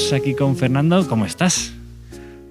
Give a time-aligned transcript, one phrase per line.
[0.00, 1.06] Estamos aquí con Fernando.
[1.06, 1.72] ¿Cómo estás?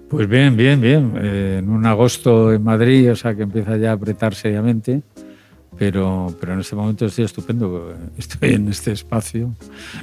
[0.07, 1.13] Pues bien, bien, bien.
[1.19, 5.01] Eh, en un agosto en Madrid, o sea que empieza ya a apretar seriamente.
[5.77, 7.93] Pero, pero en este momento estoy estupendo.
[8.17, 9.55] Estoy en este espacio.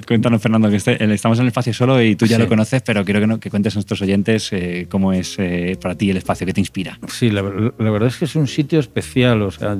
[0.08, 2.42] Cuéntanos, Fernando, que este- estamos en el espacio solo y tú ya Sí.
[2.42, 5.78] lo conoces, pero quiero que, no- que cuentes a nuestros oyentes eh, cómo es eh,
[5.80, 6.98] para ti el espacio, que te inspira.
[7.08, 9.40] Sí, la, la verdad es que es un sitio especial.
[9.42, 9.76] O sea,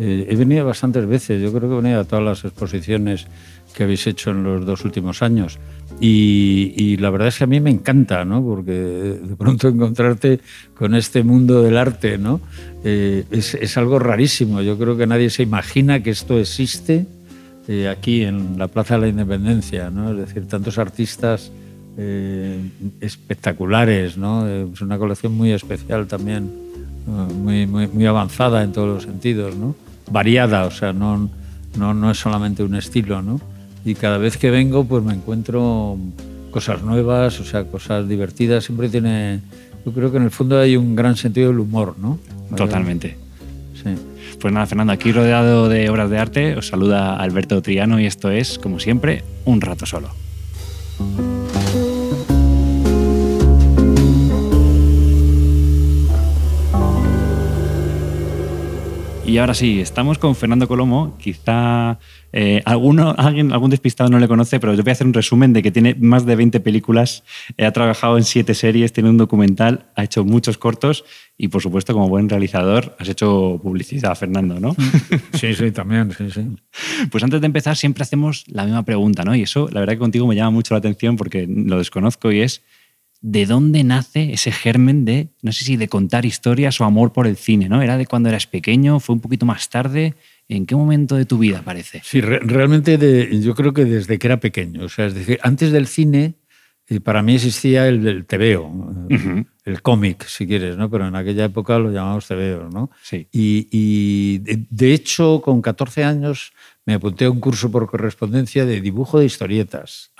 [0.00, 1.42] eh, he venido bastantes veces.
[1.42, 3.26] Yo creo que he venido a todas las exposiciones
[3.74, 5.58] que habéis hecho en los dos últimos años.
[6.04, 8.42] Y, la verdad es que a mí me encanta, ¿no?
[8.42, 10.40] Porque de pronto encontrarte
[10.74, 12.40] con este mundo del arte, ¿no?
[12.82, 14.62] Eh, es, algo rarísimo.
[14.62, 17.06] Yo creo que nadie se imagina que esto existe
[17.68, 20.10] eh, aquí en la Plaza de la Independencia, ¿no?
[20.10, 21.52] Es decir, tantos artistas
[21.96, 22.58] eh,
[23.00, 24.48] espectaculares, ¿no?
[24.48, 26.50] Es una colección muy especial también,
[27.06, 29.76] muy, muy, muy avanzada en todos los sentidos, ¿no?
[30.10, 31.30] Variada, o sea, no,
[31.78, 33.51] no, no es solamente un estilo, ¿no?
[33.84, 35.96] Y cada vez que vengo, pues me encuentro
[36.50, 38.64] cosas nuevas, o sea, cosas divertidas.
[38.64, 39.40] Siempre tiene,
[39.84, 42.18] yo creo que en el fondo hay un gran sentido del humor, ¿no?
[42.56, 43.16] Totalmente.
[43.82, 43.90] Sí.
[44.40, 48.30] Pues nada, Fernando, aquí rodeado de obras de arte, os saluda Alberto Triano y esto
[48.30, 50.10] es, como siempre, un rato solo.
[59.24, 61.16] Y ahora sí, estamos con Fernando Colomo.
[61.16, 61.98] Quizá
[62.32, 65.52] eh, alguno, alguien, algún despistado no le conoce, pero yo voy a hacer un resumen
[65.52, 67.22] de que tiene más de 20 películas,
[67.56, 71.04] eh, ha trabajado en siete series, tiene un documental, ha hecho muchos cortos
[71.38, 74.74] y, por supuesto, como buen realizador, has hecho publicidad, Fernando, ¿no?
[75.34, 76.56] Sí, sí, también, sí, sí.
[77.10, 79.36] Pues antes de empezar, siempre hacemos la misma pregunta, ¿no?
[79.36, 82.40] Y eso, la verdad que contigo me llama mucho la atención porque lo desconozco y
[82.40, 82.62] es,
[83.22, 87.26] ¿de dónde nace ese germen de, no sé si de contar historias o amor por
[87.26, 87.80] el cine, ¿no?
[87.80, 89.00] ¿Era de cuando eras pequeño?
[89.00, 90.14] ¿Fue un poquito más tarde?
[90.48, 92.02] ¿En qué momento de tu vida aparece?
[92.04, 94.84] Sí, re- realmente de- yo creo que desde que era pequeño.
[94.84, 96.34] O sea, es decir, antes del cine,
[96.88, 98.70] eh, para mí existía el, el tebeo,
[99.64, 100.90] el cómic, si quieres, ¿no?
[100.90, 102.90] Pero en aquella época lo llamábamos tebeo, ¿no?
[103.02, 103.28] Sí.
[103.30, 106.52] Y, y de, de hecho, con 14 años
[106.84, 110.10] me apunté a un curso por correspondencia de dibujo de historietas,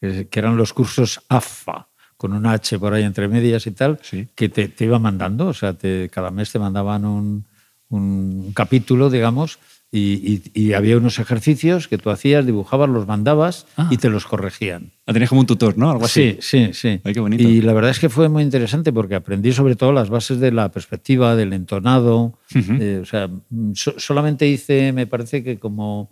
[0.00, 1.87] que, que eran los cursos AFA,
[2.18, 4.28] con una H por ahí entre medias y tal, Sí.
[4.34, 7.44] que te, te iba mandando, o sea, te- cada mes te mandaban un,
[7.88, 9.58] un capítulo, digamos,
[9.90, 13.88] y, y- y había unos ejercicios que tú hacías, dibujabas, los mandabas Ah.
[13.90, 14.90] y te los corregían.
[15.06, 15.90] La tenías como un tutor, ¿no?
[15.90, 16.36] Algo así.
[16.40, 17.00] Sí, sí, sí.
[17.04, 17.42] Ay, qué bonito.
[17.42, 20.52] Y la verdad es que fue muy interesante porque aprendí sobre todo las bases de
[20.52, 22.38] la perspectiva, del entonado.
[22.54, 26.10] Eh, o sea, mm, so- solamente hice, me parece que como,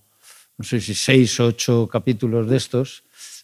[0.56, 3.02] no sé si seis o ocho capítulos de estos,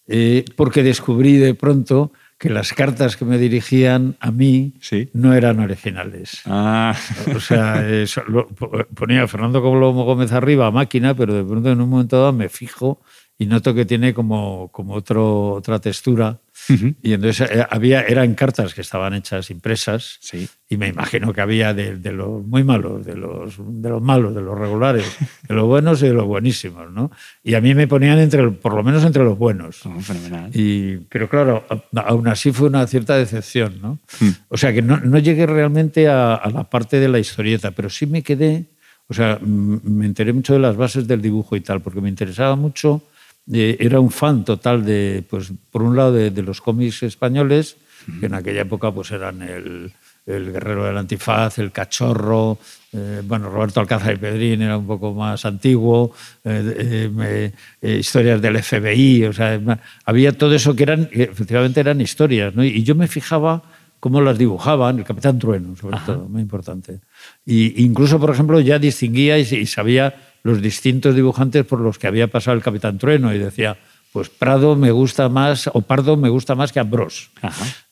[0.09, 2.11] eh, porque descubrí de pronto
[2.43, 5.09] que las cartas que me dirigían a mí Sí.
[5.13, 6.43] no eran originales.
[6.47, 6.93] Ah,
[7.37, 11.45] O sea, eh, so- lo- po- ponía Fernando Colomo Gómez arriba a máquina, pero de
[11.45, 13.01] pronto en un momento dado me fijo
[13.39, 16.41] y noto que tiene como, como otro, otra textura.
[16.69, 16.95] Ujú.
[17.03, 20.49] Y entonces eh, había, eran cartas que estaban hechas impresas sí.
[20.69, 24.35] y me imagino que había de, de los muy malos, de los, de los malos,
[24.35, 25.05] de los regulares,
[25.49, 27.11] de los buenos y de los buenísimos, ¿no?
[27.43, 29.85] Y a mí me ponían entre, por lo menos entre los buenos.
[29.87, 30.51] Oh, fenomenal.
[30.55, 31.65] Y, pero claro,
[31.97, 33.99] aún así fue una cierta decepción, ¿no?
[34.21, 34.31] Hmm.
[34.49, 37.91] O sea que no, no llegué realmente a, a la parte de la historieta, pero
[37.91, 38.67] sí me quedé,
[39.09, 42.57] o sea, me enteré mucho de las bases del dibujo y tal, porque me interesaba
[42.57, 43.03] mucho,
[43.51, 47.77] eh, era un fan total de, pues, por un lado, de, de los cómics españoles,
[48.21, 49.93] que en aquella época pues eran el,
[50.27, 52.59] el Guerrero del Antifaz, el Cachorro,
[52.93, 56.13] eh, bueno, Roberto Alcázar y Pedrín era un poco más antiguo,
[56.45, 59.61] eh, eh, eh, historias del FBI, o sea,
[60.05, 62.65] había todo eso que eran, que efectivamente eran historias, ¿no?
[62.65, 63.63] Y yo me fijaba
[63.99, 67.01] cómo las dibujaban, el Capitán Trueno, sobre todo, muy importante.
[67.47, 72.07] Y incluso, por ejemplo, ya distinguía y, y sabía los distintos dibujantes por los que
[72.07, 73.77] había pasado el Capitán Trueno y decía,
[74.13, 77.31] pues Prado me gusta más, o Pardo me gusta más que Ambrós.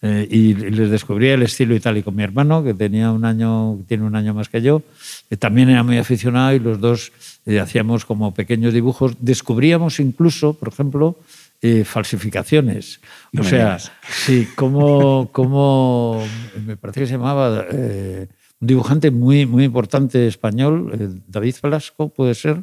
[0.02, 1.96] Eh, y les descubrí el estilo y tal.
[1.96, 4.82] Y con mi hermano, que tenía un año, tiene un año más que yo,
[5.30, 7.12] eh, también era muy aficionado y los dos
[7.46, 9.12] eh, hacíamos como pequeños dibujos.
[9.18, 11.16] Descubríamos incluso, por ejemplo,
[11.62, 13.00] eh, falsificaciones.
[13.32, 13.92] No o sea, digas.
[14.08, 16.22] sí, como, como
[16.64, 18.28] me parece que se llamaba eh,
[18.60, 22.62] un dibujante muy, muy importante español, eh, David Velasco, puede ser,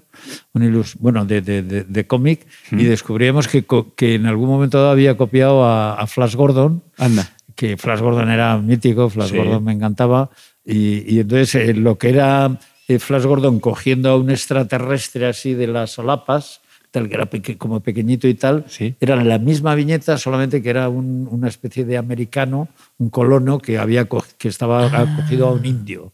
[0.53, 4.47] un ilus- bueno, de, de, de- de cómic, y descubríamos que, co- que en algún
[4.47, 7.27] momento dado había copiado a, a Flash Gordon, Anda.
[7.55, 9.37] que Flash Gordon era mítico, Flash Sí.
[9.37, 10.29] Gordon me encantaba,
[10.63, 15.55] y, y entonces eh, lo que era eh, Flash Gordon cogiendo a un extraterrestre así
[15.55, 16.61] de las solapas,
[16.91, 18.95] tal que era peque- como pequeñito y tal, Sí.
[18.99, 23.77] era la misma viñeta, solamente que era un- una especie de americano, un colono que,
[23.77, 24.07] había
[24.37, 26.13] que estaba acogido a un indio.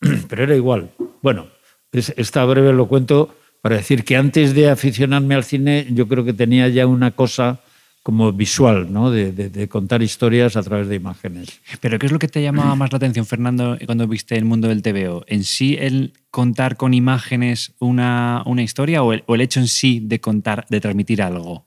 [0.28, 0.90] Pero era igual.
[1.22, 1.46] Bueno,
[1.92, 6.24] es- esta breve lo cuento para decir que antes de aficionarme al cine, yo creo
[6.24, 7.60] que tenía ya una cosa
[8.04, 9.10] como visual, ¿no?
[9.10, 11.58] De, contar historias a través de imágenes.
[11.80, 14.68] Pero ¿qué es lo que te llamaba más la atención, Fernando, cuando viste el mundo
[14.68, 15.24] del TVO?
[15.26, 20.20] ¿En sí el contar con imágenes una, una historia o el, hecho en sí de
[20.20, 21.64] contar, de transmitir algo?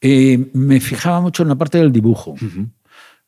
[0.00, 2.34] Eh, me fijaba mucho en la parte del dibujo.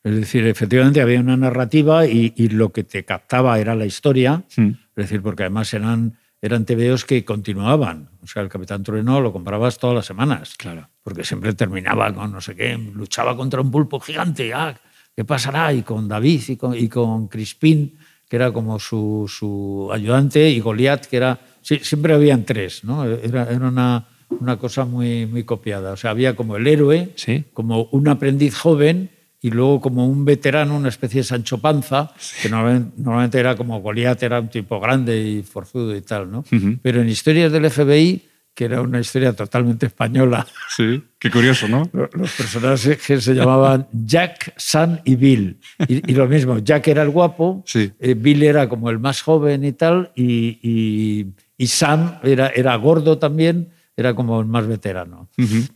[0.03, 4.43] Es decir, efectivamente había una narrativa y, lo que te captaba era la historia.
[4.57, 4.71] Mm.
[4.97, 8.09] Es decir, porque además eran eran TVOs que continuaban.
[8.21, 10.55] O sea, el Capitán Trueno lo comprabas todas las semanas.
[10.57, 10.89] Claro.
[11.01, 14.53] Porque siempre terminaba con no sé qué, luchaba contra un pulpo gigante.
[14.53, 14.75] Ah,
[15.15, 15.71] ¿Qué pasará?
[15.71, 17.97] Y con David y con, y con Crispín,
[18.27, 21.39] que era como su, su ayudante, y Goliat, que era.
[21.61, 23.05] Sí, siempre habían tres, ¿no?
[23.05, 24.05] Era, era una,
[24.41, 25.93] una, cosa muy, muy copiada.
[25.93, 27.45] O sea, había como el héroe, ¿Sí?
[27.53, 29.11] como un aprendiz joven
[29.43, 34.23] y luego como un veterano, una especie de Sancho Panza, que normalmente, era como Goliat,
[34.23, 36.45] era un tipo grande y forzudo y tal, ¿no?
[36.81, 38.23] Pero en historias del FBI,
[38.53, 40.47] que era una historia totalmente española.
[40.69, 41.89] Sí, qué curioso, ¿no?
[41.91, 45.59] Los personajes se llamaban Jack, Sam y Bill.
[45.89, 49.73] Y, lo mismo, Jack era el guapo, eh, Bill era como el más joven y
[49.73, 55.29] tal, y, y, Sam era, era gordo también, era como el más veterano.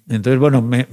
[0.08, 0.88] Entonces, bueno, me,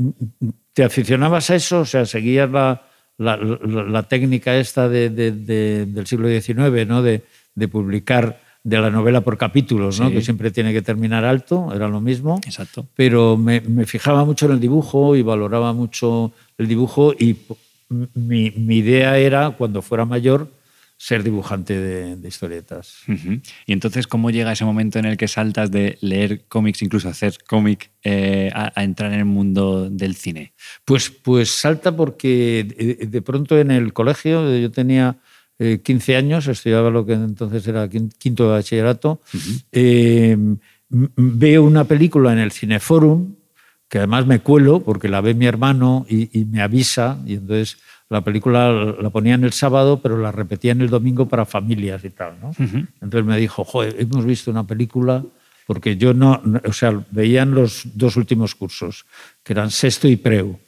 [0.74, 1.80] ¿Te aficionabas a eso?
[1.80, 2.82] O sea, seguías la,
[3.18, 7.02] la, técnica esta de, del siglo XIX, ¿no?
[7.02, 7.22] De,
[7.70, 10.10] publicar de la novela por capítulos, ¿no?
[10.10, 12.40] que siempre tiene que terminar alto, era lo mismo.
[12.44, 12.86] Exacto.
[12.96, 17.36] Pero me, me, fijaba mucho en el dibujo y valoraba mucho el dibujo y
[18.14, 20.48] mi, mi idea era, cuando fuera mayor,
[21.04, 23.00] ser dibujante de, historietas.
[23.66, 27.36] Y entonces, ¿cómo llega ese momento en el que saltas de leer cómics, incluso hacer
[27.46, 30.54] cómic, eh, a, entrar en el mundo del cine?
[30.86, 35.18] Pues, pues salta porque de, pronto en el colegio, yo tenía
[35.58, 39.20] 15 eh, años, estudiaba lo que entonces era quinto de bachillerato,
[39.72, 40.38] eh,
[40.88, 43.34] veo una película en el Cineforum,
[43.90, 47.76] que además me cuelo porque la ve mi hermano y, y me avisa, y entonces
[48.08, 52.38] la película la ponían el sábado, pero la repetían el domingo para familias y tal.
[52.40, 52.52] ¿no?
[52.58, 55.24] Entonces me dijo, joder, hemos visto una película,
[55.66, 59.06] porque yo no, o sea, veían los dos últimos cursos,
[59.42, 60.58] que eran sexto y preu,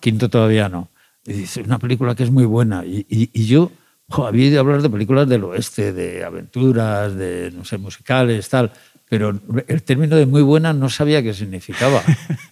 [0.00, 0.88] quinto todavía no.
[1.26, 2.84] Y dice, una película que es muy buena.
[2.84, 3.72] Y, y, yo
[4.10, 8.70] había oído hablar de películas del oeste, de aventuras, de, no sé, musicales, tal
[9.08, 9.38] pero
[9.68, 12.02] el término de muy buena no sabía qué significaba.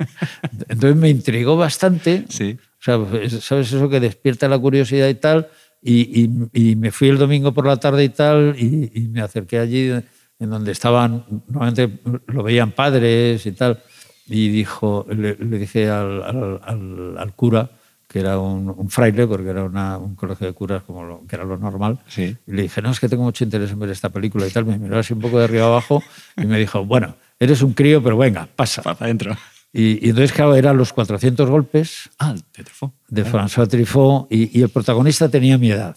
[0.69, 2.25] Entonces me intrigó bastante.
[2.29, 2.56] Sí.
[2.82, 5.49] O sea, ¿sabes eso que despierta la curiosidad y tal?
[5.81, 9.90] Y, y, me fui el domingo por la tarde y tal, y, me acerqué allí
[9.90, 13.81] en donde estaban, normalmente lo veían padres y tal,
[14.26, 16.23] y dijo, le, dije al,
[16.62, 17.70] al, al, cura,
[18.08, 21.44] que era un, fraile, porque era una, un colegio de curas como lo, que era
[21.44, 22.37] lo normal, sí.
[22.46, 24.64] y le dije, no, es que tengo mucho interés en ver esta película y tal,
[24.64, 26.02] me miró así un poco de arriba abajo
[26.37, 28.82] y me dijo, bueno, eres un crío, pero venga, pasa.
[28.82, 29.37] Pasa adentro.
[29.73, 32.93] Y, entonces, claro, eran los 400 golpes ah, de, Truffaut.
[33.09, 35.97] de François Truffaut y, el protagonista tenía mi edad.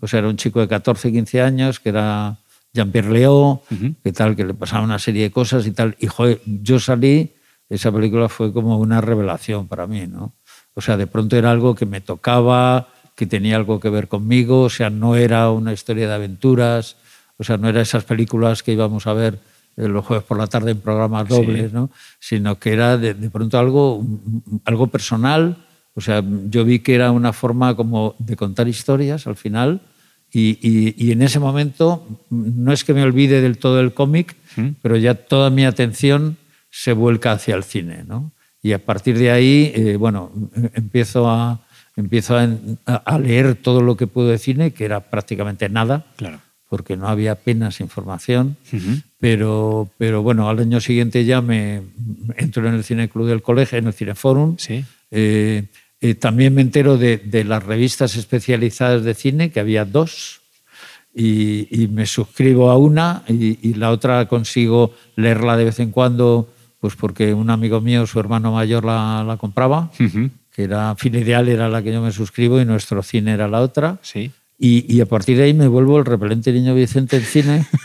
[0.00, 2.36] O sea, era un chico de 14, 15 años que era
[2.74, 3.62] Jean-Pierre Léo,
[4.04, 5.96] que tal, que le pasaba una serie de cosas y tal.
[5.98, 7.32] Y joder, yo salí,
[7.70, 10.34] esa película fue como una revelación para mí, ¿no?
[10.74, 14.62] O sea, de pronto era algo que me tocaba, que tenía algo que ver conmigo,
[14.62, 16.96] o sea, no era una historia de aventuras,
[17.38, 19.40] o sea, no era esas películas que íbamos a ver
[19.76, 21.90] los jueves por la tarde en programas dobles, ¿no?
[22.18, 24.04] sino que era de, pronto algo,
[24.64, 25.56] algo personal.
[25.94, 29.80] O sea, yo vi que era una forma como de contar historias al final
[30.32, 34.68] y, y, en ese momento no es que me olvide del todo el cómic, ¿Mm?
[34.82, 36.36] pero ya toda mi atención
[36.70, 38.04] se vuelca hacia el cine.
[38.06, 38.32] ¿no?
[38.62, 40.32] Y a partir de ahí, eh, bueno,
[40.74, 41.60] empiezo a,
[41.96, 42.48] empiezo a,
[42.84, 46.06] a, leer todo lo que puedo de cine, que era prácticamente nada.
[46.16, 48.56] Claro porque no había apenas información,
[49.20, 51.82] pero, pero bueno, al año siguiente ya me
[52.36, 54.56] entro en el Cine Club del colegio, en el Cineforum.
[54.58, 54.84] Sí.
[55.10, 55.64] Eh,
[56.00, 60.40] eh, también me entero de, las revistas especializadas de cine, que había dos,
[61.14, 66.94] y, me suscribo a una y, la otra consigo leerla de vez en cuando, pues
[66.96, 71.68] porque un amigo mío, su hermano mayor, la, la compraba, que era Fin Ideal, era
[71.68, 73.98] la que yo me suscribo, y nuestro cine era la otra.
[74.02, 74.32] Sí.
[74.58, 77.66] Y, a partir de ahí me vuelvo el repelente niño Vicente en cine.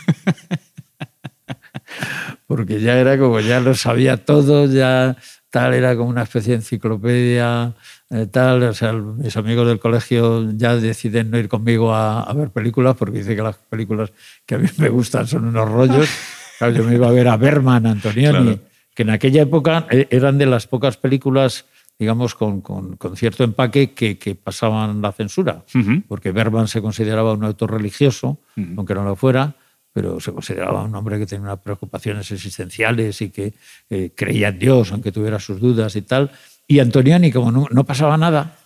[2.46, 5.16] porque ya era como, ya lo sabía todo, ya
[5.50, 7.74] tal, era como una especie de enciclopedia,
[8.10, 8.62] eh, tal.
[8.62, 13.18] O sea, mis amigos del colegio ya deciden no ir conmigo a, ver películas porque
[13.18, 14.12] dicen que las películas
[14.46, 16.08] que a mí me gustan son unos rollos.
[16.58, 18.60] Claro, yo me iba a ver a Berman, Antonioni,
[18.94, 21.64] que en aquella época eh, eran de las pocas películas
[22.02, 25.64] digamos, con, con, cierto empaque que, que, pasaban la censura,
[26.08, 28.38] porque Berman se consideraba un autor religioso,
[28.76, 29.54] aunque no lo fuera,
[29.92, 33.54] pero se consideraba un hombre que tenía unas preocupaciones existenciales y que
[33.90, 36.30] eh, creía en Dios, aunque tuviera sus dudas y tal.
[36.66, 38.56] Y Antonioni, como no, no pasaba nada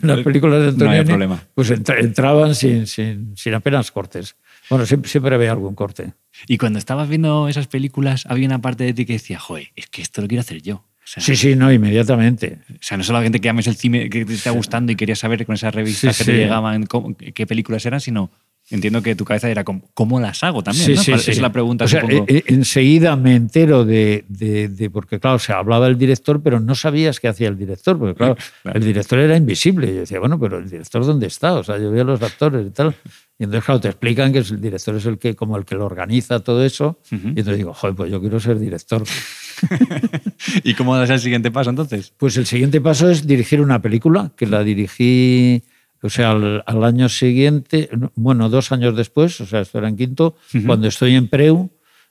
[0.00, 1.42] en las películas de No Antonioni, problema.
[1.54, 4.36] pues entra- entraban sin, sin, sin apenas cortes.
[4.70, 6.12] Bueno, siempre, siempre había algún corte.
[6.46, 9.88] Y cuando estabas viendo esas películas, había una parte de ti que decía, joder, es
[9.88, 10.84] que esto lo quiero hacer yo.
[11.08, 12.58] Sea, Sí, sí, no, inmediatamente.
[12.70, 15.46] O sea, no solamente que ames el cine que te está gustando y querías saber
[15.46, 16.86] con esas revistas Sí, que te llegaban
[17.34, 18.30] qué películas eran, sino
[18.70, 20.84] entiendo que tu cabeza era como, ¿cómo las hago también?
[20.86, 21.02] Sí, ¿no?
[21.02, 21.30] sí, Esa sí.
[21.32, 25.38] es la pregunta, O sea, eh, eh, enseguida me entero de, de- de- Porque, claro,
[25.38, 28.78] se hablaba del director, pero no sabías qué hacía el director, porque, claro, Claro.
[28.78, 29.86] el director era invisible.
[29.88, 31.54] Yo decía, bueno, pero el director, ¿dónde está?
[31.54, 32.94] O sea, yo veo a los actores y tal.
[33.40, 35.86] Y entonces, claro, te explican que el director es el que, como el que lo
[35.86, 36.98] organiza todo eso.
[37.10, 39.04] Y entonces digo, joder, pues yo quiero ser director.
[40.64, 42.12] ¿Y cómo es el siguiente paso entonces?
[42.16, 45.62] Pues el siguiente paso es dirigir una película, que la dirigí,
[46.02, 49.88] o sea, al, al año siguiente, no, bueno, dos años después, o sea, esto era
[49.88, 50.36] en quinto,
[50.66, 51.70] cuando estoy en Preu,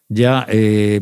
[0.09, 1.01] ya eh,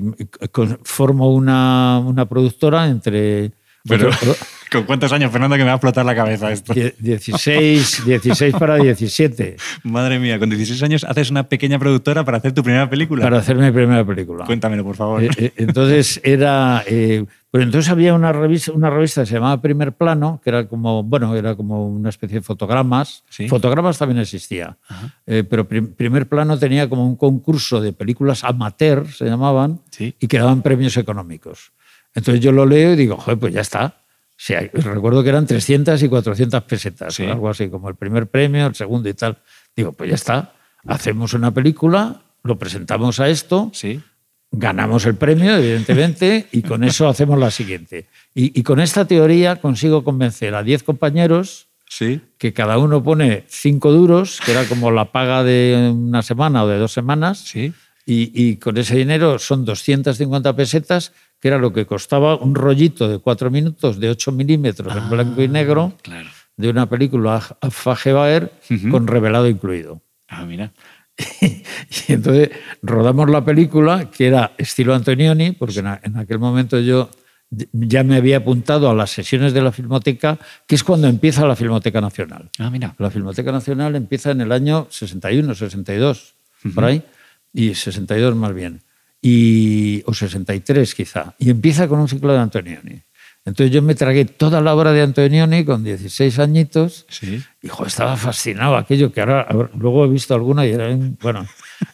[0.52, 3.52] con- formo una, una productora entre
[3.88, 4.36] Pero, otro-
[4.76, 6.74] ¿con cuántos años, Fernando, que me va a explotar la cabeza esto?
[6.74, 12.38] die- 16, 16 para 17, Madre mía, con 16 años haces una pequeña productora para
[12.38, 13.24] hacer tu primera película.
[13.24, 14.46] para hacer mi primera película.
[14.46, 15.24] Cuéntamelo, por favor.
[15.24, 16.84] Eh, eh, entonces era.
[16.88, 20.68] eh, pero entonces había una revista, una revista que se llamaba Primer Plano, que era
[20.68, 23.24] como, bueno, era como una especie de fotogramas.
[23.30, 23.48] Sí.
[23.48, 24.78] Fotogramas también existía.
[25.26, 30.14] Eh, pero Prim- Primer Plano tenía como un concurso de películas amateur, se llamaban, Sí.
[30.20, 31.72] y que daban premios económicos.
[32.14, 34.02] Entonces yo lo leo y digo, joder, pues ya está.
[34.38, 37.24] Sea, recuerdo que eran 300 y 400 pesetas, Sí.
[37.24, 39.38] o algo así, como el primer premio, el segundo y tal.
[39.76, 40.54] Digo, pues ya está.
[40.88, 44.02] Hacemos una película, lo presentamos a esto, Sí.
[44.52, 48.08] ganamos el premio, evidentemente, y con eso hacemos la siguiente.
[48.34, 52.20] Y, y con esta teoría consigo convencer a 10 compañeros Sí.
[52.38, 56.68] que cada uno pone 5 duros, que era como la paga de una semana o
[56.68, 57.74] de dos semanas, Sí.
[58.06, 63.08] Y, y con ese dinero son 250 pesetas, que era lo que costaba un rollito
[63.08, 66.30] de 4 minutos de 8 milímetros en blanco y negro Claro.
[66.58, 68.90] de una película Fagebaer Ujú.
[68.90, 70.02] con revelado incluido.
[70.28, 70.72] Ah, mira.
[72.08, 72.50] Y entonces
[72.82, 77.10] rodamos la película, que era estilo Antonioni, porque en, aquel momento yo
[77.72, 81.56] ya me había apuntado a las sesiones de la Filmoteca, que es cuando empieza la
[81.56, 82.50] Filmoteca Nacional.
[82.60, 82.96] Ah, mira.
[82.98, 86.34] La Filmoteca Nacional empieza en el año 61, 62,
[86.74, 87.02] por ahí,
[87.56, 88.82] y 62 más bien,
[89.22, 93.02] y, o 63 quizá, y empieza con un ciclo de Antonioni.
[93.46, 97.42] Entonces yo me tragué toda la obra de Antonioni con 16 añitos Sí.
[97.62, 99.48] Hijo, estaba fascinado aquello que ahora-
[99.78, 101.48] luego he visto alguna y eran, bueno,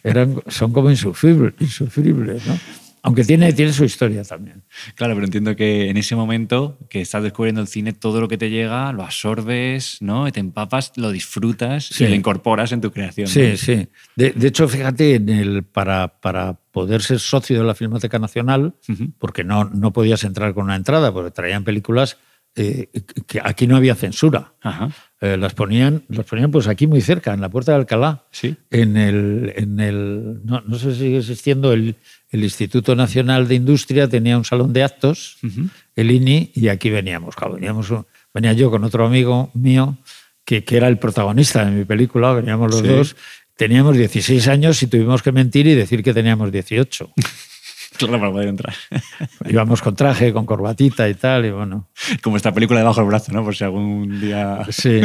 [0.04, 2.58] eran, son como insufribles, insufribles, ¿no?
[3.04, 4.64] Aunque tiene, tiene su historia también.
[4.96, 8.38] Claro, pero entiendo que en ese momento que estás descubriendo el cine, todo lo que
[8.38, 10.28] te llega lo absorbes, ¿no?
[10.28, 12.04] Y te empapas, lo disfrutas Sí.
[12.04, 13.26] y lo incorporas en tu creación.
[13.26, 13.32] ¿no?
[13.34, 13.88] Sí, sí.
[14.16, 18.76] De, de hecho, fíjate, en el, para, para poder ser socio de la Filmoteca Nacional,
[19.18, 22.18] porque no, no podías entrar con una entrada, porque traían películas
[22.56, 22.90] eh,
[23.28, 24.54] que aquí no había censura.
[24.62, 24.90] Ajá.
[25.22, 28.26] Eh, las ponían, las ponían pues aquí muy cerca, en la puerta de Alcalá.
[28.32, 28.56] Sí.
[28.72, 31.96] En el, en el no, no sé si sigue existiendo el,
[32.32, 35.38] el Instituto Nacional de Industria, tenía un salón de actos,
[35.96, 37.36] el INI, y aquí veníamos.
[37.36, 37.88] Claro, veníamos
[38.34, 39.98] venía yo con otro amigo mío,
[40.46, 42.88] que, que era el protagonista de mi película, veníamos los Sí.
[42.88, 43.16] dos.
[43.58, 47.12] Teníamos 16 años y tuvimos que mentir y decir que teníamos 18.
[47.98, 48.74] Claro, para poder entrar.
[49.50, 51.90] Íbamos con traje, con corbatita y tal, y bueno.
[52.24, 53.44] Como esta película debajo del brazo, ¿no?
[53.44, 54.60] Por si algún día.
[54.70, 55.02] Sí,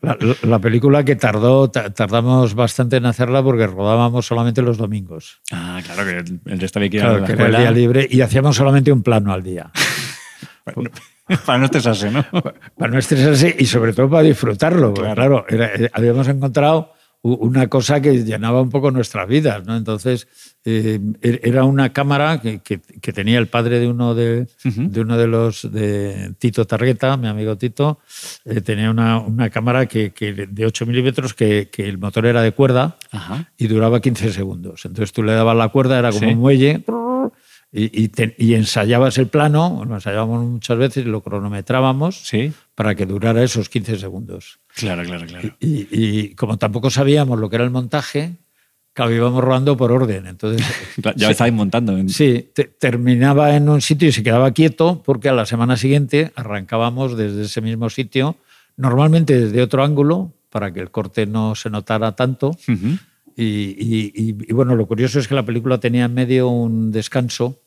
[0.00, 5.42] la, la película que tardó, ta- tardamos bastante en hacerla porque rodábamos solamente los domingos.
[5.52, 6.18] Ah, claro, que
[6.50, 8.56] el- resto había que ir a Claro, la que era el día libre y hacíamos
[8.56, 9.70] solamente un plano al día.
[10.74, 10.88] Bueno,
[11.44, 12.24] para no estresarse, ¿no?
[12.78, 14.94] Para no estresarse y sobre todo para disfrutarlo.
[14.94, 15.14] Claro.
[15.14, 16.93] claro, era- eh, habíamos encontrado
[17.26, 19.76] una cosa que llenaba un poco nuestras vidas, ¿no?
[19.76, 20.28] Entonces,
[20.66, 25.00] eh, er- era una cámara que, que- que tenía el padre de uno de, de
[25.00, 27.98] uno de los, de Tito Targueta, mi amigo Tito,
[28.44, 32.42] eh, tenía una, una cámara que, que de 8 milímetros que, que el motor era
[32.42, 33.48] de cuerda Ajá.
[33.56, 34.84] y duraba 15 segundos.
[34.84, 36.32] Entonces tú le dabas la cuerda, era como Sí.
[36.34, 36.78] un muelle,
[37.76, 42.52] y, y te- y ensayabas el plano, lo ensayábamos muchas veces y lo cronometrábamos Sí.
[42.76, 44.60] para que durara esos 15 segundos.
[44.76, 45.50] Claro, claro, claro.
[45.58, 48.36] Y, y como tampoco sabíamos lo que era el montaje,
[48.92, 50.26] claro, íbamos rodando por orden.
[50.28, 50.64] Entonces,
[51.16, 51.98] Ya estabais montando.
[51.98, 55.76] en- sí, te- terminaba en un sitio y se quedaba quieto porque a la semana
[55.76, 58.36] siguiente arrancábamos desde ese mismo sitio,
[58.76, 62.56] normalmente desde otro ángulo, para que el corte no se notara tanto.
[63.36, 64.12] Y-
[64.48, 67.60] y bueno, lo curioso es que la película tenía en medio un descanso,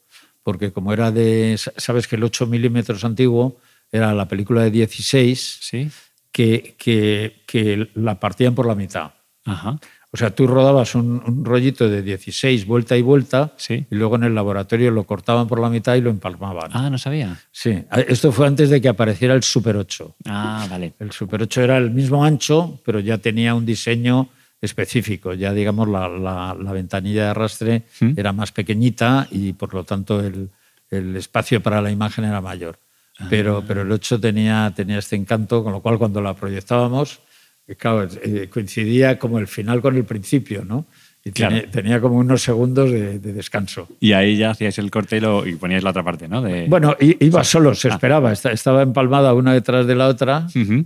[0.47, 3.57] porque como era de, sabes que el 8 milímetros antiguo
[3.91, 5.89] era la película de 16, Sí.
[6.31, 9.11] que, que, que la partían por la mitad.
[9.43, 9.77] Ajá.
[10.09, 13.85] O sea, tú rodabas un, un rollito de 16 vuelta y vuelta Sí.
[13.91, 16.71] y luego en el laboratorio lo cortaban por la mitad y lo empalmaban.
[16.73, 17.37] Ah, no sabía.
[17.51, 20.15] Sí, esto fue antes de que apareciera el Super 8.
[20.27, 20.93] Ah, vale.
[20.99, 24.29] El Super 8 era el mismo ancho, pero ya tenía un diseño
[24.61, 25.33] específico.
[25.33, 28.13] Ya, digamos, la, la- la ventanilla de arrastre ¿Mm?
[28.17, 30.49] era más pequeñita y, por lo tanto, el,
[30.89, 32.79] el espacio para la imagen era mayor.
[33.19, 33.27] Ah.
[33.29, 37.19] Pero, pero el 8 tenía, tenía este encanto, con lo cual, cuando la proyectábamos,
[37.67, 40.85] eh, claro, eh, coincidía como el final con el principio, ¿no?
[41.25, 41.55] Y Claro.
[41.55, 43.89] tenía, tenía como unos segundos de, de descanso.
[43.99, 46.41] Y ahí ya hacíais el corte y, lo- y poníais la otra parte, ¿no?
[46.41, 46.67] De...
[46.69, 47.95] Bueno, iba solo, se Ah.
[47.95, 50.47] esperaba, esta- estaba empalmada una detrás de la otra.
[50.55, 50.85] Ujú.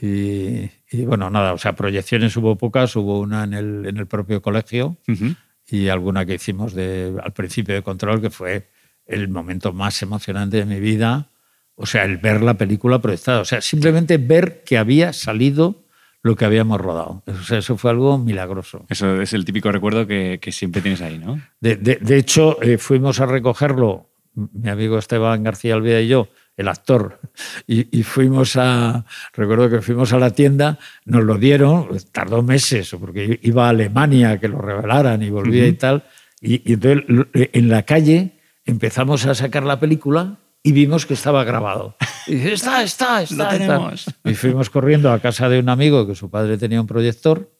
[0.00, 4.06] Y, y, bueno, nada, o sea, proyecciones hubo pocas, hubo una en el, en el
[4.06, 5.34] propio colegio Ujú.
[5.68, 8.68] y alguna que hicimos de, al principio de control, que fue
[9.06, 11.30] el momento más emocionante de mi vida.
[11.76, 13.40] O sea, el ver la película proyectada.
[13.40, 15.84] O sea, simplemente ver que había salido
[16.22, 17.22] lo que habíamos rodado.
[17.26, 18.84] O sea, eso fue algo milagroso.
[18.88, 21.40] Eso es el típico recuerdo que, que siempre tienes ahí, ¿no?
[21.60, 26.28] De, de- de hecho, eh, fuimos a recogerlo, mi amigo Esteban García Alveda y yo,
[26.56, 27.20] el actor,
[27.66, 32.94] y, y fuimos a, recuerdo que fuimos a la tienda, nos lo dieron, tardó meses,
[32.98, 36.04] porque iba a Alemania a que lo revelaran y volvía y tal,
[36.40, 41.44] y, y entonces en la calle empezamos a sacar la película y vimos que estaba
[41.44, 41.96] grabado.
[42.26, 43.34] Y dije, está, está, está.
[43.36, 43.58] Lo está".
[43.58, 44.06] tenemos.
[44.24, 47.55] Y fuimos corriendo a casa de un amigo que su padre tenía un proyector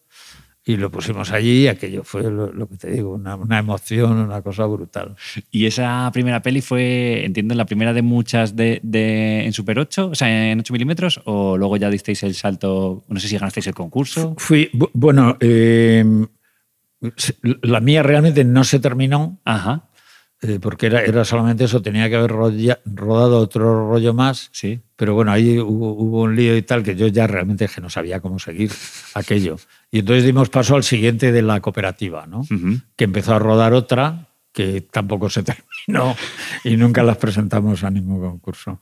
[0.68, 4.18] y lo pusimos allí y aquello fue lo, lo que te digo, una, una emoción,
[4.18, 5.14] una cosa brutal.
[5.52, 10.08] Y esa primera peli fue, entiendo, la primera de muchas de, de- en Super 8,
[10.08, 13.68] o sea, en 8 milímetros, o luego ya disteis el salto, no sé si ganasteis
[13.68, 14.35] el concurso.
[14.38, 16.04] Fui, bu- bueno, eh,
[17.62, 19.88] la mía realmente no se terminó Ajá,
[20.43, 24.49] eh, porque era, era solamente eso, tenía que haber rolla- rodado otro rollo más.
[24.52, 24.81] sí.
[24.97, 27.90] Pero bueno, ahí hubo, hubo un lío y tal que yo ya realmente que no
[27.90, 28.70] sabía cómo seguir
[29.14, 29.57] aquello.
[29.90, 32.46] Y entonces dimos paso al siguiente de la cooperativa, ¿no?
[32.96, 35.42] Que empezó a rodar otra que tampoco se
[35.87, 36.16] terminó
[36.64, 38.81] y nunca las presentamos a ningún concurso.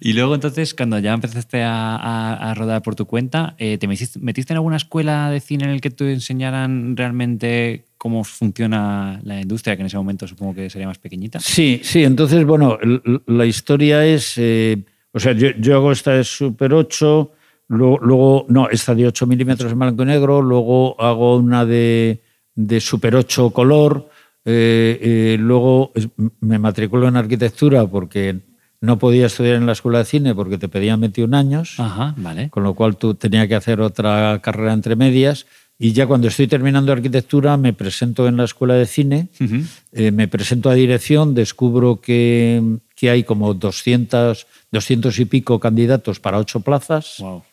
[0.00, 3.88] Y luego entonces, cuando ya empezaste a, a- a rodar por tu cuenta, eh, ¿te
[3.88, 9.20] metiste, metiste en alguna escuela de cine en el que te enseñaran realmente cómo funciona
[9.24, 11.40] la industria, que en ese momento supongo que sería más pequeñita?
[11.40, 12.78] Sí, sí, entonces, bueno,
[13.26, 14.78] la historia es, eh,
[15.12, 17.32] o sea, yo, yo hago esta de Super 8,
[17.68, 22.22] luego, luego- no, esta de 8 milímetros en blanco y negro, luego hago una de,
[22.54, 24.08] de Super 8 color,
[24.44, 25.92] eh, eh, luego
[26.40, 28.38] me matriculo en arquitectura porque
[28.80, 31.74] no podía estudiar en la escuela de cine porque te pedían 21 años.
[31.78, 32.48] Ajá, vale.
[32.48, 35.46] con lo cual tú tenía que hacer otra carrera entre medias.
[35.78, 39.62] Y ya cuando estoy terminando arquitectura me presento en la escuela de cine, Ujú.
[39.92, 42.60] eh, me presento a dirección, descubro que,
[42.96, 47.16] que hay como 200, 200 y pico candidatos para ocho plazas.
[47.20, 47.44] Wow.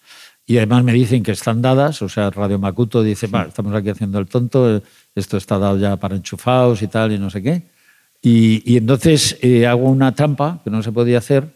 [0.47, 3.89] Y además me dicen que están dadas, o sea, Radio Macuto dice, "Va, estamos aquí
[3.89, 4.81] haciendo el tonto,
[5.15, 7.63] esto está dado ya para enchufados y tal, y no sé qué.
[8.23, 11.47] Y, y entonces eh, hago una trampa que no se podía hacer,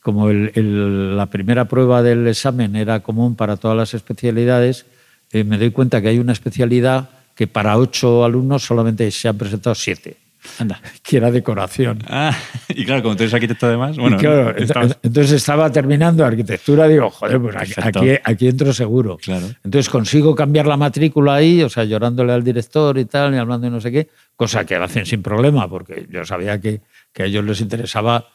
[0.00, 4.86] como el- el- la primera prueba del examen era común para todas las especialidades,
[5.34, 9.36] eh, me doy cuenta que hay una especialidad que para ocho alumnos solamente se han
[9.36, 10.16] presentado siete,
[10.58, 10.80] Anda.
[11.02, 11.98] que era decoración.
[12.06, 12.36] Ah,
[12.68, 17.10] y claro, como tú eres arquitecto además, bueno, claro, estabas- entonces estaba terminando arquitectura, digo,
[17.10, 19.16] joder, pues aquí, aquí, aquí entro seguro.
[19.16, 19.46] Claro.
[19.64, 23.66] Entonces consigo cambiar la matrícula ahí, o sea, llorándole al director y tal, y hablando
[23.66, 26.80] de no sé qué, cosa que hacen sin problema, porque yo sabía que,
[27.12, 28.28] que a ellos les interesaba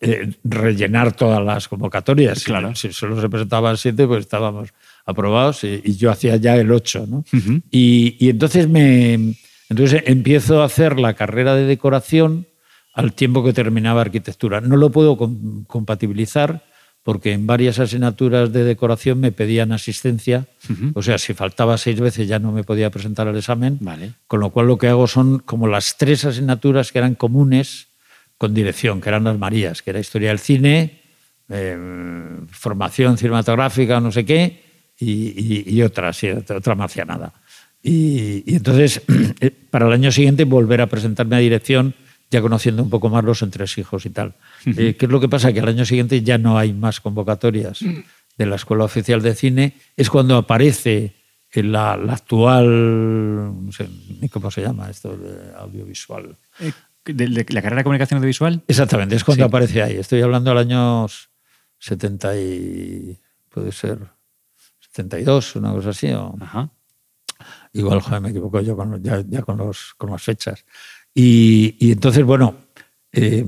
[0.00, 2.38] eh, rellenar todas las convocatorias.
[2.38, 2.74] Si- Claro.
[2.74, 4.70] Si, solo se presentaban siete, pues estábamos
[5.08, 7.24] aprobados y, y yo hacía ya el ocho, ¿no?
[7.32, 7.60] Ujú.
[7.70, 9.34] y, y entonces me
[9.70, 12.46] entonces empiezo a hacer la carrera de decoración
[12.94, 14.60] al tiempo que terminaba arquitectura.
[14.60, 16.64] No lo puedo com- compatibilizar
[17.02, 20.46] porque en varias asignaturas de decoración me pedían asistencia,
[20.94, 24.12] o sea, si faltaba seis veces ya no me podía presentar al examen, Vale.
[24.26, 27.86] con lo cual lo que hago son como las tres asignaturas que eran comunes
[28.36, 31.00] con dirección, que eran las Marías, que era historia del cine,
[31.48, 31.78] eh,
[32.50, 34.67] formación cinematográfica, no sé qué,
[34.98, 37.32] y, y- y otra, sí, otra marcianada.
[37.82, 39.02] Y, y entonces,
[39.40, 41.94] eh, para el año siguiente, volver a presentarme a dirección,
[42.30, 44.34] ya conociendo un poco más los entresijos y tal.
[44.66, 45.52] Eh, ¿Qué es lo que pasa?
[45.52, 47.78] Que al año siguiente ya no hay más convocatorias
[48.36, 49.74] de la Escuela Oficial de Cine.
[49.96, 51.14] Es cuando aparece
[51.54, 53.88] la, la actual, no sé
[54.20, 56.36] ni cómo se llama esto, de audiovisual.
[56.60, 56.72] Eh,
[57.06, 58.62] ¿De, de la carrera de comunicación audiovisual?
[58.68, 59.48] Exactamente, es cuando Sí.
[59.48, 59.96] aparece ahí.
[59.96, 61.06] Estoy hablando del año
[61.78, 63.18] 70 y...
[63.48, 63.98] puede ser
[65.02, 66.08] 72, una cosa así.
[66.12, 66.70] O, Ajá.
[67.72, 70.64] igual, joder, me equivoco yo con, ya, ya con, los, con las fechas.
[71.14, 72.56] Y, y entonces, bueno,
[73.12, 73.46] eh,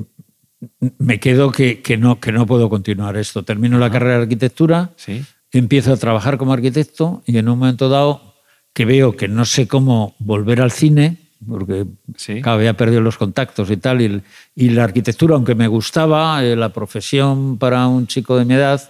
[0.99, 3.43] me quedo que, que no, que no puedo continuar esto.
[3.45, 5.25] Termino la carrera de arquitectura, Sí.
[5.53, 8.35] empiezo a trabajar como arquitecto y en un momento dado
[8.73, 11.87] que veo que no sé cómo volver al cine, porque
[12.17, 12.41] Sí.
[12.43, 14.23] claro, había perdido los contactos y tal, y,
[14.55, 18.81] y la arquitectura, aunque me gustaba, eh, la profesión para un chico de mi edad,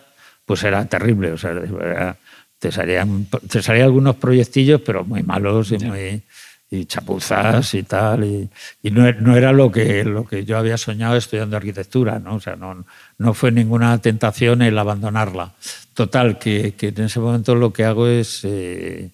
[0.45, 1.33] pues era terrible.
[1.33, 2.19] O sea, era-
[2.61, 6.23] te, salían, te salían algunos proyectillos, pero muy malos y, muy,
[6.71, 8.23] y chapuzas y tal.
[8.25, 8.49] Y,
[8.83, 12.37] y no, no era lo que, lo que yo había soñado estudiando arquitectura, ¿no?
[12.37, 12.85] O sea, no,
[13.19, 15.53] no fue ninguna tentación el abandonarla.
[15.95, 19.11] Total, que, que en ese momento lo que hago es eh,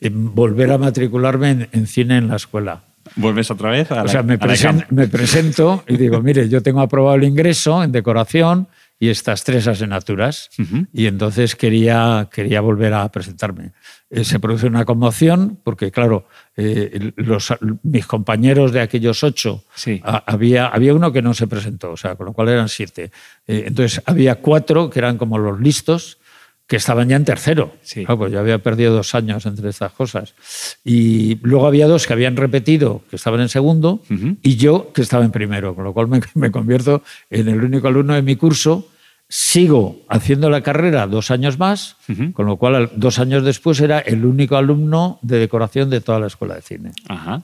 [0.00, 2.82] em, volver a matricularme en- en cine en la escuela.
[3.16, 3.90] ¿Vuelves otra vez?
[3.90, 7.24] A O la- sea, me, presen- me presento y digo, mire, yo tengo aprobado el
[7.24, 8.68] ingreso en decoración
[9.00, 10.50] y estas tres asignaturas.
[10.58, 10.86] Ujú.
[10.92, 13.72] Y entonces quería, quería volver a presentarme.
[14.10, 20.00] Eh, se produce una conmoción porque, claro, eh, los, mis compañeros de aquellos ocho, Sí.
[20.04, 23.10] a- había, había uno que no se presentó, o sea, con lo cual eran siete.
[23.46, 26.18] Eh, entonces había cuatro que eran como los listos
[26.68, 27.72] que estaban ya en tercero.
[27.82, 28.04] Sí.
[28.04, 30.34] Claro, pues yo había perdido dos años entre estas cosas.
[30.84, 34.02] Y luego había dos que habían repetido, que estaban en segundo,
[34.42, 37.88] y yo que estaba en primero, con lo cual me, me convierto en el único
[37.88, 38.86] alumno de mi curso.
[39.30, 41.96] Sigo haciendo la carrera dos años más,
[42.32, 46.18] con lo cual al- dos años después era el único alumno de decoración de toda
[46.18, 46.92] la escuela de cine.
[47.08, 47.42] Ajá.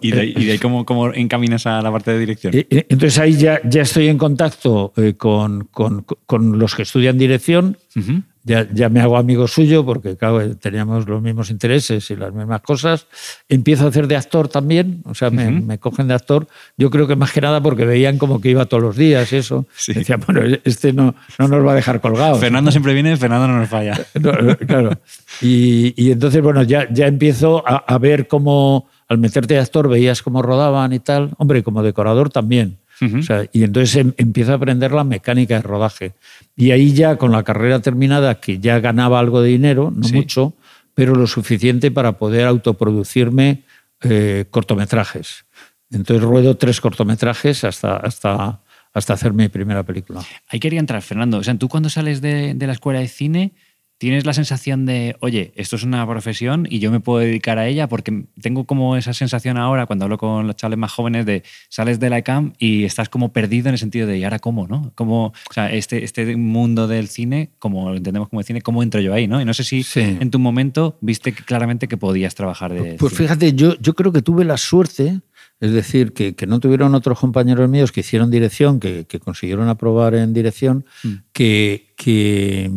[0.00, 2.54] ¿Y de, y de ahí cómo, cómo encaminas a la parte de dirección?
[2.54, 6.82] Eh, eh, Entonces ahí ya, ya estoy en contacto eh, con, con- con los que
[6.82, 8.22] estudian dirección, Ujú.
[8.44, 12.60] ya, ya me hago amigo suyo porque claro, teníamos los mismos intereses y las mismas
[12.60, 13.06] cosas.
[13.48, 15.64] Empiezo a hacer de actor también, o sea, me, Ujú.
[15.66, 16.46] me cogen de actor.
[16.76, 19.36] Yo creo que más que nada porque veían como que iba todos los días y
[19.36, 19.66] eso.
[19.74, 19.92] Sí.
[19.94, 22.38] Decían, bueno, este no, no nos va a dejar colgados.
[22.38, 23.98] Fernando siempre viene, Fernando no nos falla.
[24.20, 24.32] No,
[24.66, 24.98] claro.
[25.42, 29.88] Y, y entonces, bueno, ya, ya empiezo a, a ver cómo, al meterte de actor,
[29.88, 31.30] veías cómo rodaban y tal.
[31.38, 32.78] Hombre, como decorador también.
[33.00, 36.14] O sea, y entonces em- empiezo a aprender la mecánica de rodaje.
[36.56, 40.14] Y ahí ya, con la carrera terminada, que ya ganaba algo de dinero, no Sí.
[40.16, 40.54] mucho,
[40.94, 43.62] pero lo suficiente para poder autoproducirme
[44.02, 45.44] eh, cortometrajes.
[45.90, 48.60] Entonces ruedo tres cortometrajes hasta, hasta,
[48.92, 50.22] hasta hacer mi primera película.
[50.48, 51.38] Ahí quería entrar, Fernando.
[51.38, 53.52] O sea, tú cuando sales de, de la escuela de cine,
[53.98, 57.66] tienes la sensación de, oye, esto es una profesión y yo me puedo dedicar a
[57.66, 61.42] ella, porque tengo como esa sensación ahora cuando hablo con los chavales más jóvenes de
[61.68, 64.68] sales de la ECAM y estás como perdido en el sentido de, ¿y ahora cómo,
[64.68, 64.92] no?
[64.94, 69.00] Como, o sea, este, este mundo del cine, como lo entendemos como cine, ¿cómo entro
[69.00, 69.40] yo ahí, no?
[69.40, 70.00] Y no sé si Sí.
[70.00, 74.22] en tu momento viste claramente que podías trabajar de Pues fíjate, yo, yo creo que
[74.22, 75.20] tuve la suerte,
[75.60, 79.68] es decir, que, que no tuvieron otros compañeros míos que hicieron dirección, que, que consiguieron
[79.68, 81.14] aprobar en dirección, Mm.
[81.32, 82.70] que, que,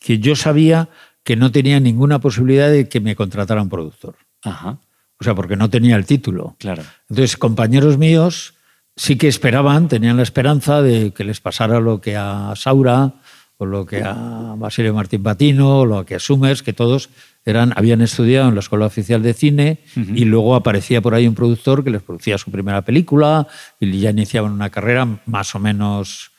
[0.00, 0.88] que, yo sabía
[1.22, 4.16] que no tenía ninguna posibilidad de que me contratara un productor.
[4.42, 4.78] Ajá,
[5.20, 6.56] O sea, porque no tenía el título.
[6.58, 6.82] claro.
[7.08, 8.54] Entonces, compañeros míos
[8.96, 13.14] sí que esperaban, tenían la esperanza de que les pasara lo que a Saura
[13.56, 17.10] o lo que a Basilio Martín Patino o lo que a Summers, que todos
[17.44, 21.34] eran, habían estudiado en la Escuela Oficial de Cine y luego aparecía por ahí un
[21.34, 23.46] productor que les producía su primera película
[23.78, 26.29] y ya iniciaban una carrera más o menos,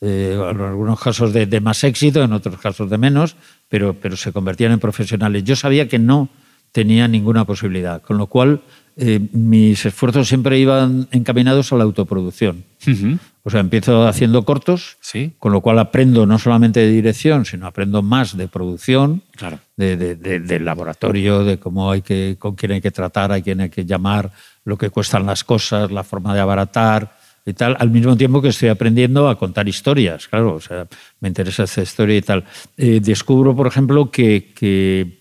[0.00, 3.36] eh, en algunos casos de, de más éxito, en otros casos de menos,
[3.68, 5.44] pero, pero se convertían en profesionales.
[5.44, 6.28] Yo sabía que no
[6.72, 8.60] tenía ninguna posibilidad, con lo cual
[8.98, 12.64] eh, mis esfuerzos siempre iban encaminados a la autoproducción.
[12.86, 13.18] Ujú.
[13.44, 17.66] O sea, empiezo haciendo cortos, Sí, con lo cual aprendo no solamente de dirección, sino
[17.66, 19.60] aprendo más de producción, claro.
[19.76, 23.40] de, de- de- del laboratorio, de cómo hay que, con quién hay que tratar, a
[23.40, 24.32] quién hay que llamar,
[24.64, 27.15] lo que cuestan las cosas, la forma de abaratar
[27.46, 30.88] y tal, al mismo tiempo que estoy aprendiendo a contar historias, claro, o sea,
[31.20, 32.44] me interesa esta historia y tal.
[32.76, 35.20] Eh, descubro, por ejemplo, que, que,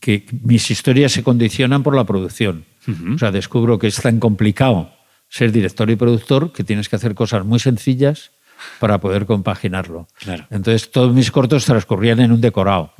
[0.00, 2.64] que mis historias se condicionan por la producción.
[3.12, 4.92] O sea, descubro que es tan complicado
[5.28, 8.30] ser director y productor que tienes que hacer cosas muy sencillas
[8.78, 10.06] para poder compaginarlo.
[10.18, 10.46] Claro.
[10.50, 12.92] Entonces, todos mis cortos transcurrían en un decorado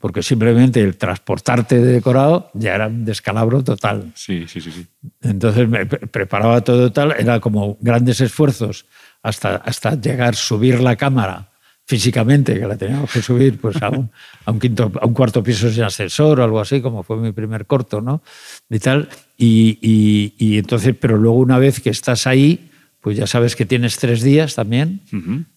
[0.00, 4.12] porque simplemente el transportarte de decorado ya era un descalabro total.
[4.14, 4.86] Sí, sí, sí, sí.
[5.22, 8.86] Entonces me pre- preparaba todo tal, era como grandes esfuerzos
[9.22, 11.48] hasta, hasta llegar, subir la cámara
[11.86, 14.10] físicamente, que la teníamos que subir pues, a, un,
[14.44, 17.32] a, un quinto, a un cuarto piso sin ascensor o algo así, como fue mi
[17.32, 18.22] primer corto, ¿no?
[18.68, 19.08] Y tal.
[19.36, 22.69] Y, y- y entonces, pero luego una vez que estás ahí,
[23.00, 25.00] pues ya sabes que tienes tres días también.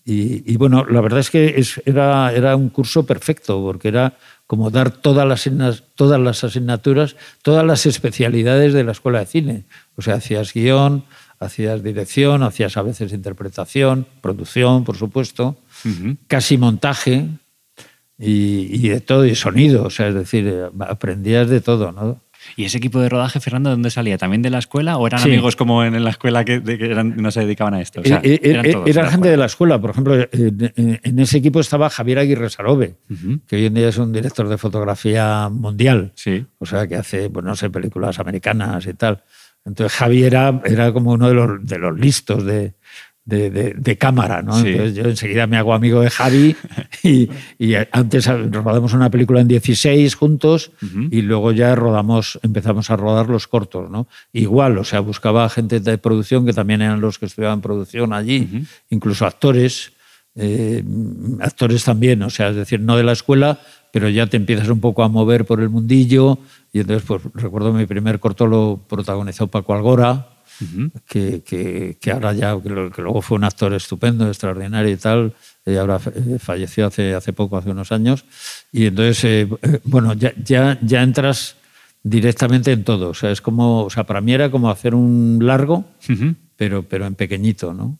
[0.05, 4.17] Y, y bueno, la verdad es que es- era, era un curso perfecto, porque era
[4.47, 9.63] como dar todas las, todas las asignaturas, todas las especialidades de la escuela de cine.
[9.95, 11.03] O sea, hacías guion,
[11.39, 15.57] hacías dirección, hacías a veces interpretación, producción, por supuesto,
[16.27, 17.27] casi montaje
[18.17, 19.83] y, y de todo, y sonido.
[19.83, 22.21] O sea, es decir, eh, aprendías de todo, ¿no?
[22.55, 24.17] ¿Y ese equipo de rodaje, Fernando, de dónde salía?
[24.17, 25.29] ¿También de la escuela o eran Sí.
[25.29, 28.01] amigos como en, en la escuela que, de que eran- no se dedicaban a esto?
[28.01, 29.79] O sea, Eh, eh, eran eh, todos de era gente de la escuela.
[29.81, 32.95] Por ejemplo, eh, en, ese equipo estaba Javier Aguirre Sarobe,
[33.47, 36.11] que hoy en día es un director de fotografía mundial.
[36.15, 36.45] Sí.
[36.59, 39.23] O sea, que hace, pues no sé, películas americanas y tal.
[39.65, 42.73] Entonces Javi era, era como uno de los, de los listos de,
[43.25, 44.53] de, de- de cámara, ¿no?
[44.59, 44.67] Sí.
[44.69, 46.55] Entonces yo enseguida me hago amigo de Javi
[47.03, 50.71] y, y antes rodamos una película en 16 juntos
[51.11, 54.07] y luego ya rodamos, empezamos a rodar los cortos, ¿no?
[54.33, 58.65] Igual, o sea, buscaba gente de producción que también eran los que estudiaban producción allí,
[58.89, 59.93] incluso actores,
[60.35, 60.83] eh,
[61.39, 63.59] actores también, o sea, es decir, no de la escuela,
[63.91, 66.39] pero ya te empiezas un poco a mover por el mundillo.
[66.73, 70.29] Y entonces, pues recuerdo mi primer corto lo protagonizó Paco Algora,
[70.61, 70.91] Ujú.
[71.07, 75.33] que, que- que ahora ya, que, luego fue un actor estupendo, extraordinario y tal,
[75.65, 78.25] y ahora eh, falleció hace, hace poco, hace unos años.
[78.71, 81.55] Y entonces, eh, eh, bueno, ya, ya, ya entras
[82.03, 83.09] directamente en todo.
[83.09, 86.35] O sea, es como, o sea, para mí era como hacer un largo, Ujú.
[86.57, 87.97] pero, pero en pequeñito, ¿no?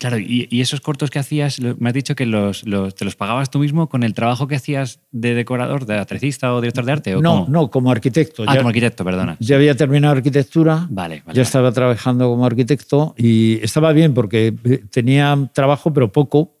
[0.00, 3.16] Claro, y, y esos cortos que hacías, me has dicho que los, los- te los
[3.16, 6.92] pagabas tú mismo con el trabajo que hacías de decorador, de atrecista o director de
[6.92, 7.14] arte.
[7.16, 7.46] ¿o No, cómo?
[7.50, 8.44] no, como arquitecto.
[8.46, 9.36] Ah, Ya- como arquitecto, perdona.
[9.40, 11.36] Ya había terminado arquitectura, Vale, vale.
[11.36, 16.56] ya estaba trabajando como arquitecto y estaba bien porque eh, tenía trabajo pero poco,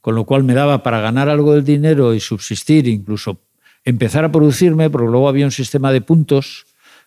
[0.00, 3.38] con lo cual me daba para ganar algo del dinero y subsistir, incluso
[3.84, 6.66] empezar a producirme, porque luego había un sistema de puntos,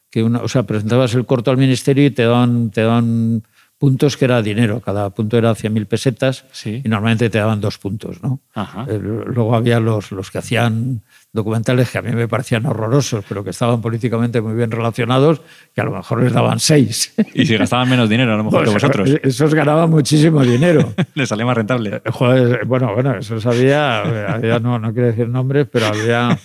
[0.09, 3.43] que una, o sea, presentabas el corto al ministerio y te daban, te daban
[3.77, 6.81] puntos que era dinero, cada punto era 100.000 pesetas Sí.
[6.83, 8.39] y normalmente te daban dos puntos, ¿no?
[8.87, 11.01] Eh, Luego había los, los que hacían
[11.33, 15.41] documentales que a mí me parecían horrorosos, pero que estaban políticamente muy bien relacionados,
[15.73, 17.13] que a lo mejor les daban seis.
[17.33, 19.09] Y si gastaban menos dinero, a lo mejor que Pues, vosotros.
[19.21, 20.93] Esos ganaban muchísimo dinero.
[21.13, 22.01] Les salía más rentable.
[22.11, 26.39] Joder, bueno, bueno, eso había, había no, no quiero decir nombres, pero había,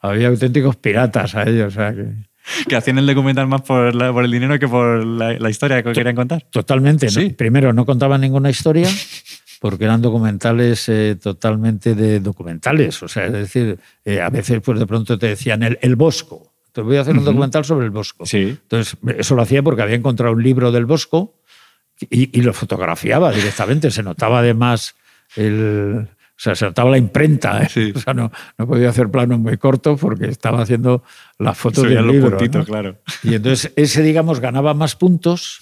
[0.00, 1.68] había auténticos piratas a ellos.
[1.68, 2.27] O sea que,
[2.68, 5.82] Que hacían el documental más por, la- por el dinero que por la, la historia
[5.82, 6.42] que querían contar.
[6.50, 7.06] totalmente.
[7.06, 7.12] ¿no?
[7.12, 7.30] Sí.
[7.30, 8.88] Primero, no contaban ninguna historia,
[9.60, 13.02] porque eran documentales eh, totalmente de documentales.
[13.02, 16.52] O sea, es decir, eh, a veces pues de pronto te decían el, el Bosco.
[16.72, 18.24] Te voy a hacer un documental sobre el Bosco.
[18.24, 18.56] Sí.
[18.62, 21.34] Entonces, eso lo hacía porque había encontrado un libro del Bosco
[22.08, 23.90] y, y lo fotografiaba directamente.
[23.90, 24.94] Se notaba además
[25.34, 26.06] el.
[26.38, 27.60] O sea, se notaba la imprenta.
[27.64, 27.68] ¿eh?
[27.68, 27.92] Sí.
[27.96, 31.02] O sea, no, no podía hacer planos muy cortos porque estaba haciendo
[31.36, 32.30] las fotos del los libro.
[32.30, 32.64] puntitos, ¿no?
[32.64, 32.98] claro.
[33.24, 35.58] Y entonces ese, digamos, ganaba más puntos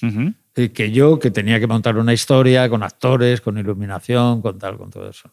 [0.54, 4.76] eh, que yo, que tenía que montar una historia con actores, con iluminación, con tal,
[4.76, 5.30] con todo eso.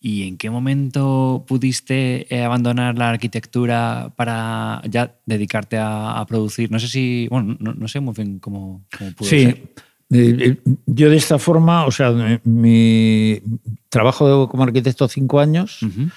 [0.00, 6.70] ¿Y en qué momento pudiste eh, abandonar la arquitectura para ya dedicarte a, a producir?
[6.70, 9.62] No sé si, bueno, no, no sé muy bien cómo, cómo pudo Sí, ser.
[10.10, 13.40] Eh, eh, yo de esta forma, o sea, eh, mi
[13.88, 15.82] trabajo como arquitecto cinco años.
[15.82, 16.08] Ujú.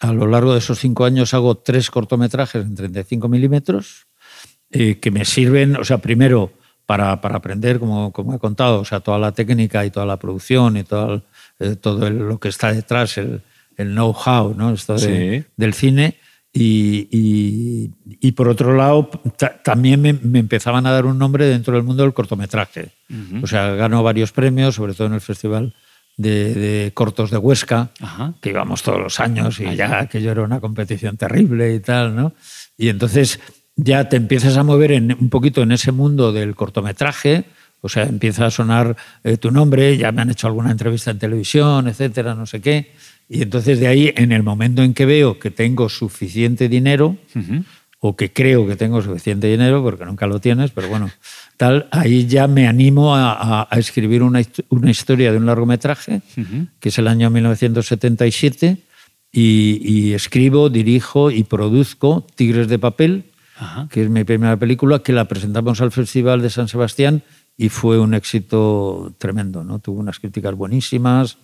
[0.00, 4.06] A lo largo de esos cinco años hago tres cortometrajes en 35 milímetros
[4.70, 6.52] eh, que me sirven, o sea, primero
[6.86, 10.16] para, para aprender, como, como he contado, o sea, toda la técnica y toda la
[10.18, 11.22] producción y todo, el-
[11.58, 13.42] eh, todo el- lo que está detrás, el,
[13.76, 14.70] el know-how ¿no?
[14.72, 15.46] Esto de- Sí.
[15.56, 16.16] del cine.
[16.52, 21.46] Y, y- y por otro lado, ta- también me, me empezaban a dar un nombre
[21.46, 22.90] dentro del mundo del cortometraje.
[23.42, 25.74] O sea, ganó varios premios, sobre todo en el Festival
[26.16, 28.34] de, de Cortos de Huesca Ajá.
[28.40, 32.16] que íbamos todos los años y Ah, ya aquello era una competición terrible y tal,
[32.16, 32.32] ¿no?
[32.76, 33.38] Y entonces
[33.76, 37.44] ya te empiezas a mover en, un poquito en ese mundo del cortometraje,
[37.80, 41.18] o sea, empieza a sonar eh, tu nombre, ya me han hecho alguna entrevista en
[41.20, 42.90] televisión, etcétera, no sé qué.
[43.28, 47.64] Y entonces de ahí, en el momento en que veo que tengo suficiente dinero, Ujú.
[48.00, 51.10] o que creo que tengo suficiente dinero, porque nunca lo tienes, pero bueno,
[51.56, 56.22] tal, ahí ya me animo a, a- a escribir una, una historia de un largometraje,
[56.36, 56.68] Ujú.
[56.80, 58.78] que es el año 1977,
[59.30, 63.24] y, y escribo, dirijo y produzco Tigres de Papel,
[63.58, 63.88] Ajá.
[63.90, 67.22] que es mi primera película, que la presentamos al Festival de San Sebastián
[67.56, 69.80] y fue un éxito tremendo, ¿no?
[69.80, 71.36] Tuvo unas críticas buenísimas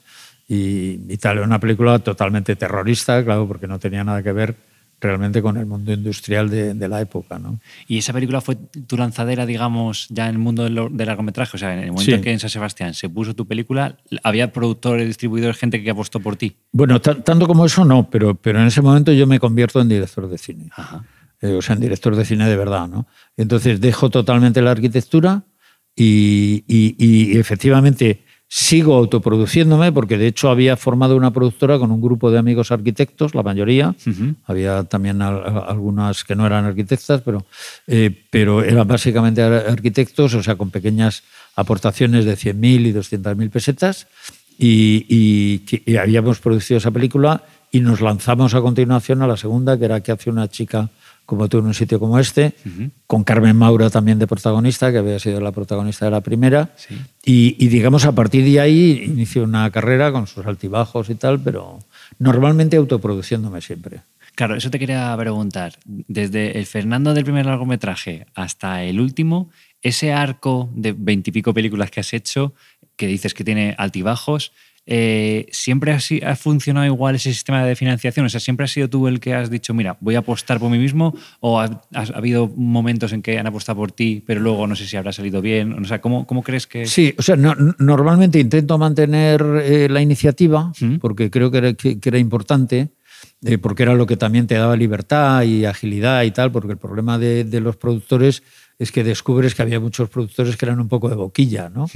[0.49, 4.55] y, y tal, una película totalmente terrorista, claro, porque no tenía nada que ver
[5.01, 7.59] realmente con el mundo industrial de, de la época, ¿no?
[7.89, 11.57] ¿Y esa película fue tu lanzadera, digamos, ya en el mundo del, del largometraje?
[11.57, 12.13] O sea, en el momento Sí.
[12.13, 16.21] en que en San Sebastián se puso tu película, ¿había productores, distribuidores, gente que apostó
[16.21, 16.57] por ti?
[16.73, 19.89] Bueno, ta- tanto como eso no, pero, pero en ese momento yo me convierto en
[19.89, 20.71] director de cine.
[20.75, 21.05] Ajá.
[21.43, 23.07] eh, o sea, en director de cine de verdad, ¿no?
[23.37, 25.43] Entonces dejo totalmente la arquitectura
[25.95, 28.24] y, y- y efectivamente
[28.57, 33.35] sigo autoproduciéndome, porque de hecho había formado una productora con un grupo de amigos arquitectos,
[33.35, 33.97] la mayoría.
[34.47, 37.45] Había también al- algunas que no eran arquitectas, pero,
[37.89, 41.25] eh, pero eran básicamente ar- arquitectos, o sea, con pequeñas
[41.57, 44.07] aportaciones de 100.000 y 200.000 pesetas.
[44.57, 49.37] Y, y que- y habíamos producido esa película y nos lanzamos a continuación a la
[49.37, 50.91] segunda, que era ¿Qué hace una chica
[51.27, 52.55] como tú en un sitio como este,
[53.07, 56.71] con Carmen Maura también de protagonista, que había sido la protagonista de la primera.
[57.25, 61.41] Y, y, digamos, a partir de ahí inició una carrera con sus altibajos y tal,
[61.41, 61.79] pero
[62.19, 64.03] normalmente autoproduciéndome siempre.
[64.35, 65.75] Claro, eso te quería preguntar.
[65.85, 72.01] Desde el Fernando del primer largometraje hasta el último, ese arco de veintipico películas que
[72.01, 72.53] has hecho,
[72.97, 74.53] que dices que tiene altibajos,
[74.87, 78.27] eh, ¿siempre ha, funcionado igual ese sistema de financiación?
[78.27, 80.71] O sea, ¿siempre has sido tú el que has dicho, mira, voy a apostar por
[80.71, 81.15] mí mismo?
[81.41, 81.83] ¿O ha,
[82.15, 85.41] habido momentos en que han apostado por ti, pero luego no sé si habrá salido
[85.41, 85.73] bien?
[85.73, 86.87] O sea, ¿cómo, cómo crees que...?
[86.87, 92.19] Sí, o sea, normalmente intento mantener eh, la iniciativa, porque creo que era, que, era
[92.19, 92.91] importante,
[93.43, 96.79] eh, porque era lo que también te daba libertad y agilidad y tal, porque el
[96.79, 98.43] problema de, de los productores
[98.79, 101.87] es que descubres que había muchos productores que eran un poco de boquilla, ¿no?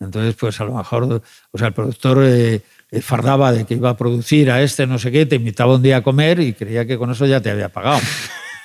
[0.00, 3.90] Entonces, pues a lo mejor, o sea, el productor eh, eh, fardaba de que iba
[3.90, 6.86] a producir a este no sé qué, te invitaba un día a comer y creía
[6.86, 8.00] que con eso ya te había pagado.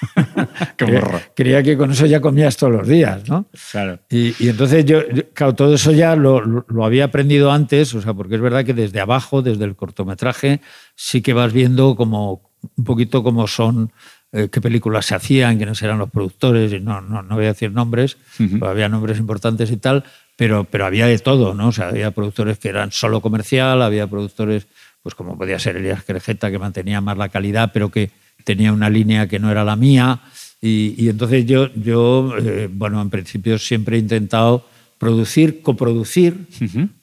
[0.77, 1.19] qué borro.
[1.35, 3.45] Creía que con eso ya comías todos los días, ¿no?
[3.71, 3.99] Claro.
[4.09, 4.99] Y, entonces yo,
[5.33, 8.73] claro, todo eso ya lo, lo, había aprendido antes, o sea, porque es verdad que
[8.73, 10.61] desde abajo, desde el cortometraje,
[10.95, 13.91] sí que vas viendo como un poquito cómo son
[14.35, 17.49] eh, qué películas se hacían, quiénes eran los productores, y no, no, no voy a
[17.49, 18.17] decir nombres,
[18.61, 20.03] había nombres importantes y tal,
[20.35, 21.69] pero, pero había de todo, ¿no?
[21.69, 24.67] O sea, había productores que eran solo comercial, había productores,
[25.01, 28.11] pues como podía ser Elías Querejeta, que mantenía más la calidad, pero que
[28.43, 30.21] tenía una línea que no era la mía.
[30.61, 34.65] Y, entonces yo, yo eh, bueno, en principio siempre he intentado
[34.97, 36.47] producir, coproducir,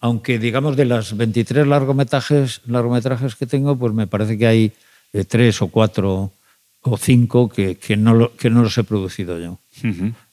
[0.01, 4.73] aunque digamos de las 23 largometrajes, largometrajes que tengo, pues me parece que hay
[5.13, 6.33] eh, tres o cuatro
[6.81, 9.59] o cinco que, que, no, que no los he producido yo.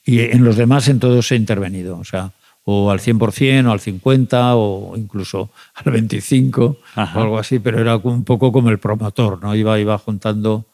[0.06, 2.32] Y en los demás en todos he intervenido, o sea,
[2.69, 6.77] o al 100% o al 50% o incluso al 25%
[7.15, 9.56] o algo así, pero era un poco como el promotor, ¿no?
[9.56, 10.65] Iba, iba juntando...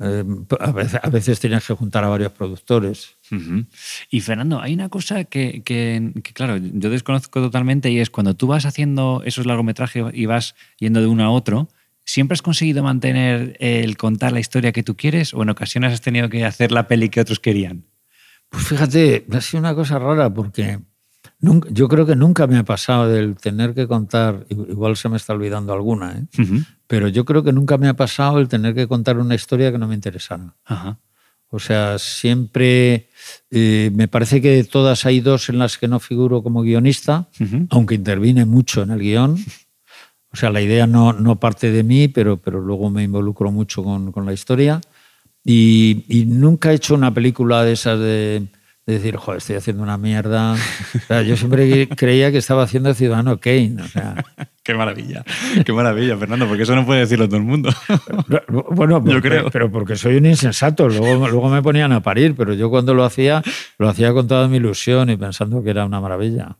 [0.00, 0.24] Eh,
[0.58, 3.14] a, veces, a, veces, tenías que juntar a varios productores.
[4.10, 8.34] Y Fernando, hay una cosa que, que, que, claro, yo desconozco totalmente y es cuando
[8.34, 11.68] tú vas haciendo esos largometrajes y vas yendo de uno a otro,
[12.06, 16.02] ¿Siempre has conseguido mantener el contar la historia que tú quieres o en ocasiones has
[16.02, 17.86] tenido que hacer la peli que otros querían?
[18.50, 20.80] Pues fíjate, ha sido una cosa rara porque
[21.44, 25.16] nunca, yo creo que nunca me ha pasado del tener que contar, igual se me
[25.16, 26.44] está olvidando alguna, ¿eh?
[26.86, 29.78] pero yo creo que nunca me ha pasado el tener que contar una historia que
[29.78, 30.54] no me interesara.
[31.50, 33.08] O sea, siempre
[33.50, 37.28] eh, me parece que de todas hay dos en las que no figuro como guionista,
[37.70, 39.36] aunque intervine mucho en el guion.
[40.32, 43.84] O sea, la idea no, no parte de mí, pero, pero luego me involucro mucho
[43.84, 44.80] con, con la historia.
[45.44, 48.48] Y, y, nunca he hecho una película de esas de,
[48.86, 50.52] de decir, joder, estoy haciendo una mierda.
[50.52, 53.76] O sea, yo siempre creía que estaba haciendo Ciudadano Kane.
[53.82, 54.24] O sea,
[54.64, 55.22] Qué maravilla,
[55.62, 57.68] qué maravilla, Fernando, porque eso no puede decirlo todo el mundo.
[58.70, 59.50] Bueno, yo creo.
[59.50, 60.88] Pero porque soy un insensato.
[60.88, 63.42] Luego, luego me ponían a parir, pero yo cuando lo hacía,
[63.78, 66.56] lo hacía con toda mi ilusión y pensando que era una maravilla.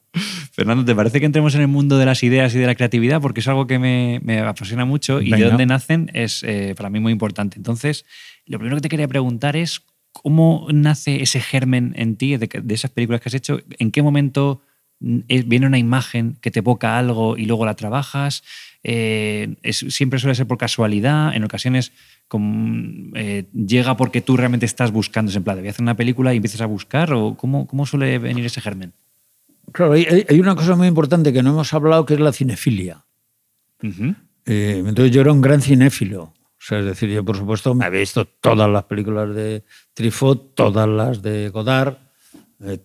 [0.53, 3.23] Fernando, ¿te parece que entremos en el mundo de las ideas y de la creatividad?
[3.23, 6.91] Porque es algo que me, me apasiona mucho y de dónde nacen es eh, para
[6.91, 7.57] mí muy importante.
[7.57, 8.05] Entonces,
[8.45, 9.81] lo primero que te quería preguntar es
[10.23, 13.61] cómo nace ese germen en ti de, de esas películas que has hecho.
[13.79, 14.63] ¿En qué momento
[15.01, 18.43] viene una imagen que te evoca algo y luego la trabajas.
[18.83, 21.93] Eh, siempre suele ser por casualidad, en ocasiones
[23.15, 26.37] eh, llega porque tú realmente estás buscando, en plan, voy a hacer una película y
[26.37, 28.93] empiezas a buscar, o cómo, cómo suele venir ese germen.
[29.73, 33.05] Claro, hay, una cosa muy importante que no hemos hablado que es la cinefilia.
[34.47, 36.33] Eh, entonces yo era un gran cinéfilo.
[36.65, 40.55] O sea, es decir, yo por supuesto me había visto todas las películas de Truffaut,
[40.55, 41.99] todas las de Godard,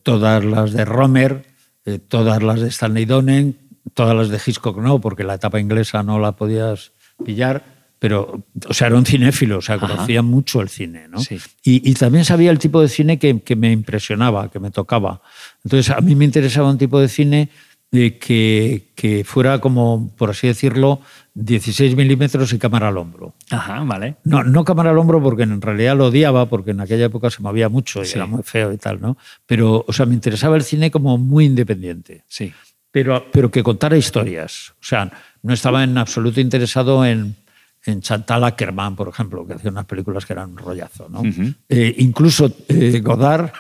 [0.03, 1.45] todas las de Romer,
[1.85, 3.57] eh, todas las de Stanley Donen,
[3.93, 6.91] todas las de Hitchcock no, porque la etapa inglesa no la podías
[7.23, 7.63] pillar,
[7.99, 11.19] pero, o sea, era un cinéfilo, o sea, conocía mucho el cine, ¿no?
[11.63, 15.21] Y, también sabía el tipo de cine que, que, me impresionaba, que me tocaba.
[15.63, 17.49] Entonces, a mí me interesaba un tipo de cine
[17.91, 21.01] eh, que, que fuera como, por así decirlo,
[21.33, 23.33] 16 milímetros y cámara al hombro.
[23.49, 24.17] Ajá, vale.
[24.23, 27.41] No, no cámara al hombro porque en realidad lo odiaba, porque en aquella época se
[27.41, 29.17] movía mucho y era muy feo y tal, ¿no?
[29.45, 32.23] Pero, o sea, me interesaba el cine como muy independiente.
[32.27, 32.53] Sí.
[32.91, 34.71] Pero, pero que contara historias.
[34.81, 35.11] O sea,
[35.41, 37.35] no estaba en absoluto interesado en,
[37.85, 41.23] en Chantal Ackerman, por ejemplo, que hacía unas películas que eran un rollazo, ¿no?
[41.69, 43.51] Eh, incluso eh, Godard...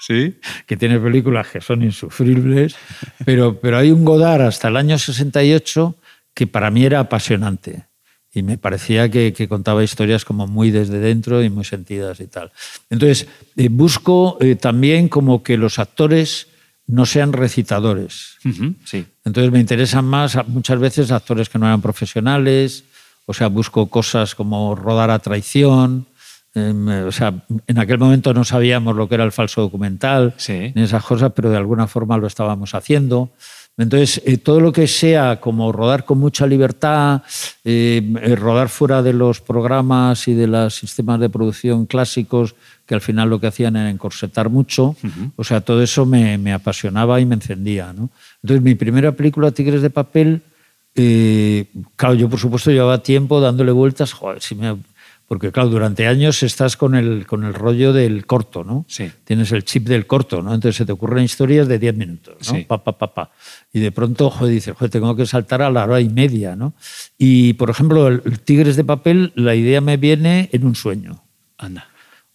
[0.00, 0.36] ¿Sí?
[0.66, 2.76] que tiene películas que son insufribles,
[3.24, 5.96] pero, pero hay un Godard hasta el año 68
[6.34, 7.88] que para mí era apasionante
[8.32, 12.52] y me parecía que, contaba historias como muy desde dentro y muy sentidas y tal.
[12.90, 13.26] Entonces,
[13.56, 16.48] eh, busco eh, también como que los actores
[16.86, 18.36] no sean recitadores.
[18.84, 19.04] sí.
[19.24, 22.84] Entonces me interesan más muchas veces actores que no eran profesionales,
[23.26, 26.06] o sea, busco cosas como rodar a traición,
[26.54, 27.34] o sea,
[27.66, 30.72] en aquel momento no sabíamos lo que era el falso documental, Sí.
[30.74, 33.30] ni esas cosas, pero de alguna forma lo estábamos haciendo.
[33.76, 37.22] Entonces, eh, todo lo que sea como rodar con mucha libertad,
[37.64, 42.96] eh, eh, rodar fuera de los programas y de los sistemas de producción clásicos, que
[42.96, 44.96] al final lo que hacían era encorsetar mucho,
[45.36, 47.92] o sea, todo eso me, me apasionaba y me encendía.
[47.92, 48.10] ¿no?
[48.42, 50.42] Entonces, mi primera película, Tigres de Papel,
[50.96, 54.76] eh, claro, yo por supuesto llevaba tiempo dándole vueltas, joder, si me-
[55.28, 58.86] porque claro, durante años estás con el, con el rollo del corto, ¿no?
[58.88, 59.10] Sí.
[59.24, 60.54] Tienes el chip del corto, ¿no?
[60.54, 62.56] Entonces se te ocurren historias de 10 minutos, ¿no?
[62.58, 62.64] Sí.
[62.66, 63.30] Pa, pa, pa, pa.
[63.70, 66.72] Y de pronto, joder, dices, joder, tengo que saltar a la hora y media, ¿no?
[67.18, 71.22] Y, por ejemplo, el, el Tigres de Papel, la idea me viene en un sueño.
[71.58, 71.88] Anda.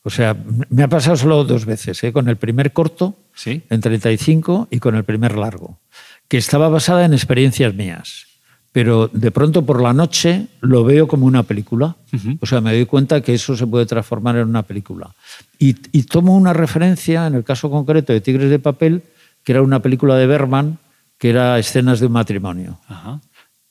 [0.03, 0.37] O sea,
[0.69, 2.13] me ha pasado solo dos veces, ¿eh?
[2.13, 3.63] con el primer corto, Sí.
[3.69, 5.79] en 35, y con el primer largo,
[6.27, 8.27] que estaba basada en experiencias mías.
[8.73, 11.95] Pero de pronto por la noche lo veo como una película.
[12.41, 15.13] O sea, me doy cuenta que eso se puede transformar en una película.
[15.57, 19.03] Y, y tomo una referencia, en el caso concreto de Tigres de Papel,
[19.43, 20.79] que era una película de Berman,
[21.17, 22.79] que era Escenas de un matrimonio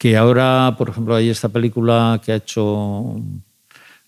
[0.03, 3.20] que ahora, por ejemplo, hay esta película que ha hecho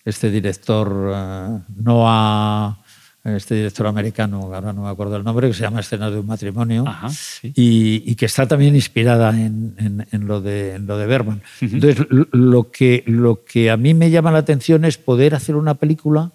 [0.04, 2.76] este director eh, Noah,
[3.24, 6.26] este director americano, ahora no me acuerdo el nombre, que se llama Escenas de un
[6.26, 7.52] matrimonio, Ajá, sí.
[7.56, 11.40] y, y que está también inspirada en, en- en lo, de, en lo de Berman.
[11.60, 15.74] Entonces, lo- que, lo que a mí me llama la atención es poder hacer una
[15.74, 16.32] película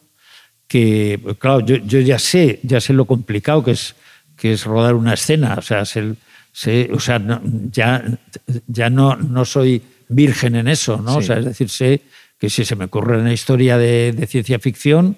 [0.68, 3.96] que, pues, claro, yo, yo ya sé, ya sé lo complicado que es,
[4.36, 6.16] que es rodar una escena, o sea, sé-
[6.52, 8.04] sé- o sea no- ya,
[8.68, 11.18] ya no, no soy virgen en eso, ¿no?
[11.18, 12.02] O sea, es decir, sé
[12.40, 15.18] que si se me ocurre una historia de, de ciencia ficción,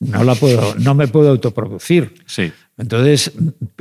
[0.00, 2.14] no, la puedo, no me puedo autoproducir.
[2.26, 2.52] Sí.
[2.76, 3.32] Entonces,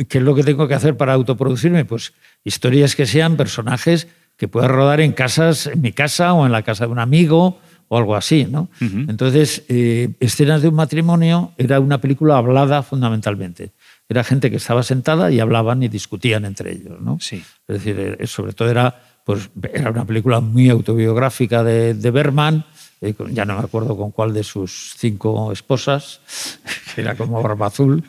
[0.08, 1.86] ¿qué es lo que tengo que hacer para autoproducirme?
[1.86, 4.08] Pues historias que sean personajes
[4.38, 7.60] que pueda rodar en casas, en mi casa o en la casa de un amigo
[7.88, 8.70] o algo así, ¿no?
[8.80, 13.72] Entonces, eh, Escenas de un matrimonio era una película hablada fundamentalmente.
[14.10, 17.20] Era gente que estaba sentada y hablaban y discutían entre ellos, ¿no?
[17.20, 17.44] Sí.
[17.68, 22.66] Es decir, eh, sobre todo era, pues, era una película muy autobiográfica de, de Berman,
[23.04, 26.22] eh, ya no me acuerdo con cuál de sus cinco esposas,
[26.96, 28.04] que era como Barba Azul,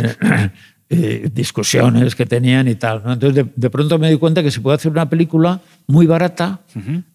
[0.00, 0.48] eh,
[0.90, 3.02] eh, discusiones que tenían y tal.
[3.04, 3.12] ¿no?
[3.14, 6.60] Entonces, de, de pronto me di cuenta que se puede hacer una película muy barata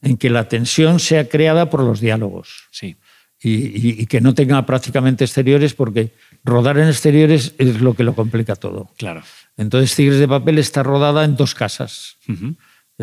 [0.02, 2.96] en que la tensión sea creada por los diálogos Sí.
[3.42, 6.14] y, y- y que no tenga prácticamente exteriores, porque
[6.44, 8.90] rodar en exteriores es lo que lo complica todo.
[8.98, 9.22] Claro.
[9.58, 12.16] Entonces, Tigres de Papel está rodada en dos casas.
[12.28, 12.48] Ujú.
[12.48, 12.56] Eh,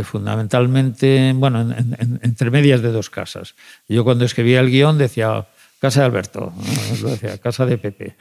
[0.04, 3.54] Fundamentalmente, bueno, en- en- en- entre medias de dos casas.
[3.88, 5.46] Yo cuando escribía el guion decía
[5.80, 6.52] casa de Alberto,
[7.04, 8.16] decía casa de Pepe.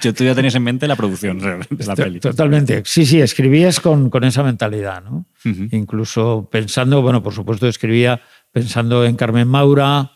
[0.00, 2.20] Yo tú ya tenías en mente la producción realmente, de la peli.
[2.20, 2.82] Totalmente.
[2.86, 5.26] Sí, sí, escribías con, con esa mentalidad, ¿no?
[5.72, 8.20] Incluso pensando, bueno, por supuesto escribía
[8.50, 10.12] pensando en Carmen Maura,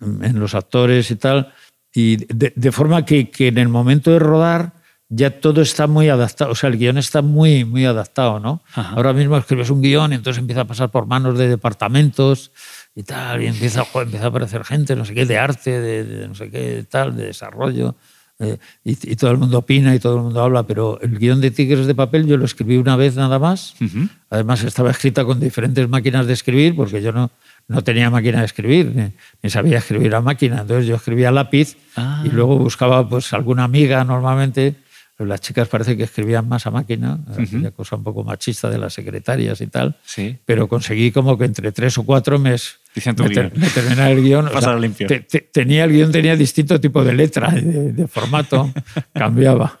[0.00, 1.52] en los actores y tal,
[1.94, 4.72] y de, de forma que, que en el momento de rodar
[5.14, 8.62] ya todo está muy adaptado, o sea, el guion está muy, muy adaptado, ¿no?
[8.74, 8.94] Ajá.
[8.96, 12.50] Ahora mismo escribes un guion y entonces empieza a pasar por manos de departamentos
[12.94, 16.04] y tal, y empieza, joder, empieza a aparecer gente, no sé qué, de arte, de,
[16.04, 17.94] de no sé qué, tal, de desarrollo,
[18.38, 21.40] eh, y, y todo el mundo opina y todo el mundo habla, pero el guion
[21.42, 24.08] de Tigres de Papel yo lo escribí una vez nada más, Ujú.
[24.30, 27.30] además estaba escrita con diferentes máquinas de escribir, porque yo no,
[27.68, 31.76] no tenía máquina de escribir, ni, ni sabía escribir a máquina, entonces yo escribía lápiz
[31.96, 32.22] Ah.
[32.24, 34.76] y luego buscaba pues alguna amiga normalmente,
[35.22, 38.76] pero las chicas parece que escribían más a máquina, aquella cosa un poco machista de
[38.78, 40.36] las secretarias y tal, Sí.
[40.44, 44.10] pero conseguí como que entre tres o cuatro mes Dicen tu me, ter- me terminaba
[44.10, 44.48] el guion.
[44.48, 45.06] o Pasar limpio.
[45.06, 48.72] te- te- tenía el guion, tenía distinto tipo de letra, de, de formato,
[49.14, 49.78] cambiaba.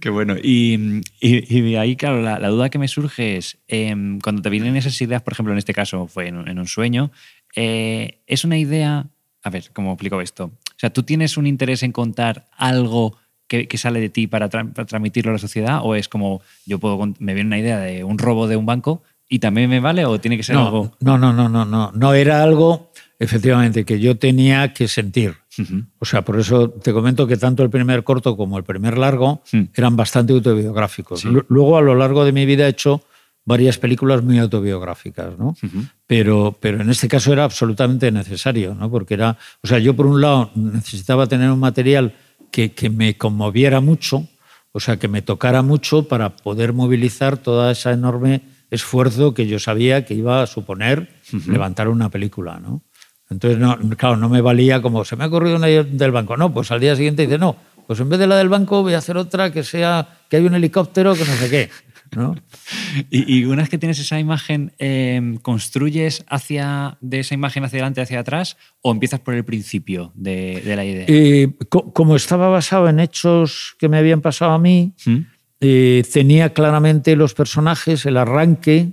[0.00, 0.34] Qué bueno.
[0.42, 4.42] Y, y- y de ahí, claro, la, la duda que me surge es, em, cuando
[4.42, 7.12] te vienen esas ideas, por ejemplo, en este caso fue en, un- en un sueño,
[7.54, 9.06] eh, es una idea,
[9.44, 10.46] a ver, ¿cómo explico esto?
[10.46, 13.16] O sea, ¿tú tienes un interés en contar algo
[13.48, 15.80] que, que sale de ti para, tra- para transmitirlo a la sociedad?
[15.82, 19.02] ¿O es como, yo puedo, me viene una idea de un robo de un banco
[19.28, 20.92] y también me vale o tiene que ser algo...
[21.00, 25.34] No, no, no, no, no, no era algo efectivamente que yo tenía que sentir.
[25.98, 29.42] O sea, por eso te comento que tanto el primer corto como el primer largo
[29.50, 29.62] Hmm.
[29.74, 31.20] eran bastante autobiográficos.
[31.22, 31.28] Sí.
[31.28, 33.02] Lu- Luego, a lo largo de mi vida, he hecho
[33.44, 35.56] varias películas muy autobiográficas, ¿no?
[36.06, 38.88] Pero, pero en este caso era absolutamente necesario, ¿no?
[38.90, 42.14] Porque era, o sea, yo por un lado necesitaba tener un material
[42.50, 44.28] que, que me conmoviera mucho,
[44.72, 49.58] o sea, que me tocara mucho para poder movilizar toda esa enorme esfuerzo que yo
[49.58, 51.08] sabía que iba a suponer
[51.46, 52.82] levantar una película, ¿no?
[53.30, 56.36] Entonces, no, claro, no me valía como, se me ha ocurrido una del banco.
[56.36, 58.94] No, pues al día siguiente dice, no, pues en vez de la del banco voy
[58.94, 61.70] a hacer otra que sea, que hay un helicóptero, que no sé qué.
[62.16, 62.34] ¿No?
[63.10, 67.76] Y, y una vez que tienes esa imagen, eh, ¿construyes hacia, de esa imagen hacia
[67.78, 71.04] adelante, hacia atrás, o empiezas por el principio de, de la idea?
[71.08, 75.16] Eh, co- como estaba basado en hechos que me habían pasado a mí, ¿Mm?
[75.60, 78.92] eh, tenía claramente los personajes, el arranque,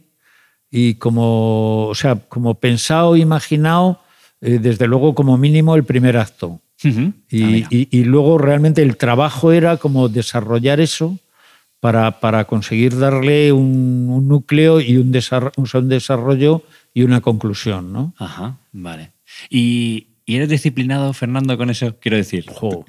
[0.72, 4.02] y como, o sea, como pensado, imaginado,
[4.42, 6.60] eh, desde luego como mínimo el primer acto.
[6.84, 11.18] Y, Ah, y luego realmente el trabajo era como desarrollar eso
[11.86, 16.64] para, para conseguir darle un, un núcleo y un, desarrollo, un desarrollo
[16.96, 17.94] y una conclusión.
[17.94, 18.16] ¿no?
[18.18, 19.12] Ajá, vale.
[19.52, 21.96] ¿Y, y eres disciplinado, Fernando, con eso?
[22.00, 22.46] Quiero decir.
[22.62, 22.86] O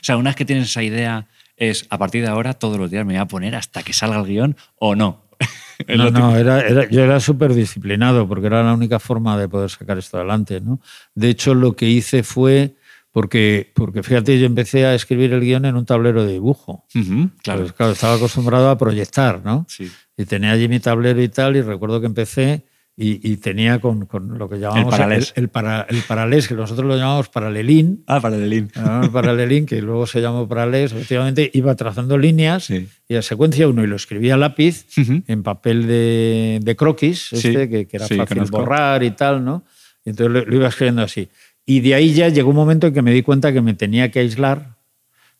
[0.00, 1.26] sea, una vez que tienes esa idea,
[1.58, 4.18] es a partir de ahora todos los días me voy a poner hasta que salga
[4.18, 5.20] el guion o no.
[5.88, 9.68] No, no, era, era- yo era súper disciplinado porque era la única forma de poder
[9.68, 10.60] sacar esto adelante.
[10.62, 10.80] ¿no?
[11.14, 12.76] De hecho, lo que hice fue,
[13.12, 16.84] porque, porque fíjate, yo empecé a escribir el guion en un tablero de dibujo.
[16.94, 17.60] Ujú, claro.
[17.62, 19.66] Pues, claro, estaba acostumbrado a proyectar, ¿no?
[19.68, 19.90] Sí.
[20.16, 22.64] Y tenía allí mi tablero y tal, y recuerdo que empecé
[22.96, 25.32] y, y tenía con, con lo que llamamos paralés.
[25.34, 28.76] el, el para- el paralés, que nosotros lo llamamos paralelín, Ah, para el link.
[28.76, 29.02] ¿no?
[29.04, 32.88] el paralelín, que luego se llamó paralés, efectivamente iba trazando líneas Sí.
[33.08, 35.22] y a secuencia uno y lo escribía a lápiz Ujú.
[35.26, 38.58] en papel de, de croquis, Sí, este, que, que era sí, fácil conozco.
[38.58, 39.64] borrar y tal, ¿no?
[40.04, 41.28] Y entonces lo, lo iba escribiendo así.
[41.66, 44.10] Y de ahí ya llegó un momento en que me di cuenta que me tenía
[44.10, 44.76] que aislar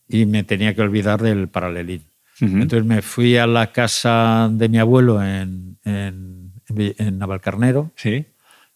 [0.09, 2.03] y me tenía que olvidar del paralelín.
[2.41, 2.57] Ujú.
[2.57, 7.91] Entonces me fui a la casa de mi abuelo en, en, en Navalcarnero.
[7.97, 8.25] Sí.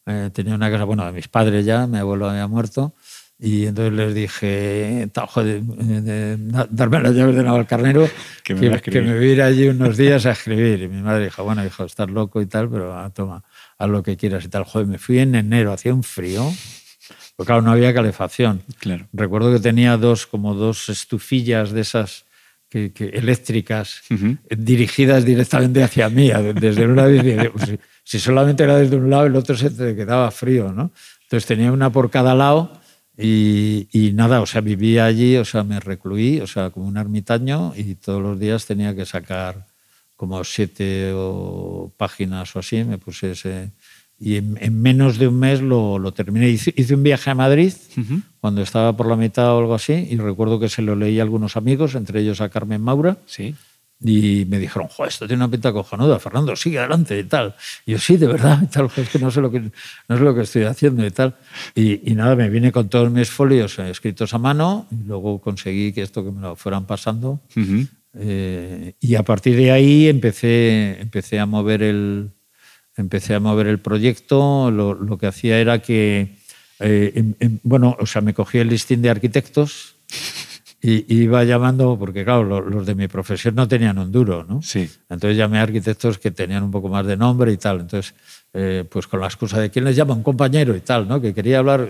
[0.07, 2.95] Eh, tenía una casa, bueno, de mis padres ya, mi abuelo había muerto.
[3.39, 8.09] Y entonces les dije, "Ta- joder, eh, da- darme las llaves de Navalcarnero,
[8.45, 9.03] Que que, me que escribir".
[9.09, 10.83] me voy a ir allí unos días a escribir.
[10.83, 13.43] Y mi madre dijo, bueno, hijo, estás loco y tal, pero ah, toma,
[13.79, 14.65] haz lo que quieras y tal.
[14.65, 16.49] Joder, me fui en enero, hacía un frío.
[17.37, 18.63] Porque claro, no había calefacción.
[18.79, 19.07] Claro.
[19.13, 22.25] Recuerdo que tenía dos, como dos estufillas de esas
[22.69, 24.03] que, que- eléctricas
[24.51, 29.11] dirigidas directamente hacia mí, desde un lado y dije, si, si solamente era desde un
[29.11, 30.93] lado, el otro se te quedaba frío, ¿no?
[31.23, 32.81] Entonces tenía una por cada lado
[33.17, 36.97] y, y nada, o sea, vivía allí, o sea, me recluí, o sea, como un
[36.97, 39.67] ermitaño y todos los días tenía que sacar
[40.17, 43.73] como siete o páginas o así, me puse ese...
[44.25, 46.49] Y en, en menos de un mes lo, lo terminé.
[46.49, 48.23] Hice, hice un viaje a Madrid Ujú.
[48.41, 51.23] cuando estaba por la mitad o algo así y recuerdo que se lo leí a
[51.25, 53.19] algunos amigos, entre ellos a Carmen Maura.
[53.27, 53.55] Sí.
[54.01, 57.55] Y me dijeron, Joder, esto tiene una pinta cojonuda, Fernando, sigue adelante y tal.
[57.85, 59.61] Y yo, sí, de verdad, y tal, "Joder, es que no sé lo que,
[60.09, 61.37] no sé lo que estoy haciendo y tal.
[61.75, 65.39] Y, y nada, me vine con todos mis folios eh, escritos a mano y luego
[65.43, 67.43] conseguí que esto que me lo fueran pasando.
[67.55, 67.87] Ujú.
[68.15, 72.31] Eh, y a partir de ahí empecé, empecé, a, mover el,
[72.97, 74.71] empecé a mover el proyecto.
[74.71, 76.37] Lo, lo que hacía era que,
[76.81, 79.97] eh, em- em- bueno, o sea, me cogí el listín de arquitectos
[80.83, 84.45] y, y iba llamando, porque claro, lo- los de mi profesión no tenían un duro,
[84.49, 84.61] ¿no?
[84.63, 84.89] Sí.
[85.09, 87.81] Entonces llamé a arquitectos que tenían un poco más de nombre y tal.
[87.81, 88.15] Entonces,
[88.53, 91.21] eh, pues con la excusa de quién les llama, un compañero y tal, ¿no?
[91.21, 91.89] Que quería hablar.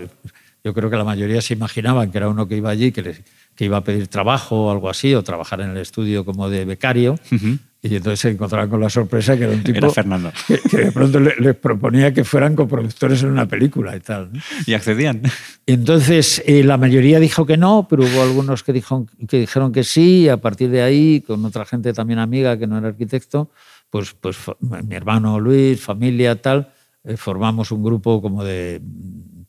[0.63, 3.21] Yo creo que la mayoría se imaginaban que era uno que iba allí, que, les-
[3.55, 6.65] que iba a pedir trabajo o algo así, o trabajar en el estudio como de
[6.65, 7.19] becario.
[7.31, 7.57] Ujú.
[7.87, 10.31] Y entonces se encontraban con la sorpresa que era un tipo Era Fernando.
[10.47, 14.33] que, que de pronto le- les proponía que fueran coproductores en una película y tal.
[14.33, 14.39] ¿no?
[14.65, 15.21] Y accedían.
[15.67, 19.83] Entonces, eh, la mayoría dijo que no, pero hubo algunos que, dijo, que dijeron que
[19.83, 23.51] sí, y a partir de ahí, con otra gente también amiga que no era arquitecto,
[23.89, 26.71] pues, pues mi hermano Luis, familia, tal,
[27.03, 28.81] eh, formamos un grupo como de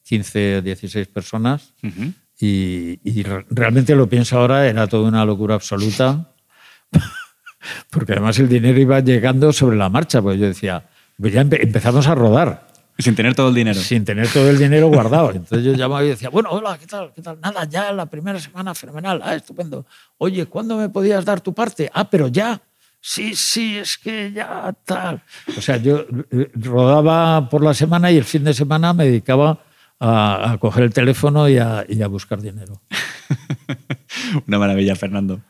[0.03, 2.13] 15 o 16 personas Ujú.
[2.39, 6.33] y, y re- realmente lo pienso ahora, era toda una locura absoluta,
[7.91, 10.85] porque además el dinero iba llegando sobre la marcha, pues yo decía,
[11.21, 12.67] pues ya empe- empezamos a rodar
[12.99, 13.79] Sin tener todo el dinero.
[13.81, 15.31] sin tener todo el dinero guardado.
[15.33, 17.13] Entonces yo llamaba y decía, bueno, hola, ¿qué tal?
[17.15, 17.39] ¿Qué tal?
[17.41, 19.21] Nada, ya la primera semana, fenomenal.
[19.25, 19.85] Ah, estupendo.
[20.19, 21.91] Oye, ¿cuándo me podías dar tu parte?
[21.93, 22.61] Ah, pero ya.
[23.01, 25.23] Sí, sí, es que ya tal.
[25.57, 29.61] O sea, yo eh, rodaba por la semana y el fin de semana me dedicaba
[30.01, 32.81] a, a coger el teléfono y a, y a buscar dinero.
[34.47, 35.41] Una maravilla, Fernando.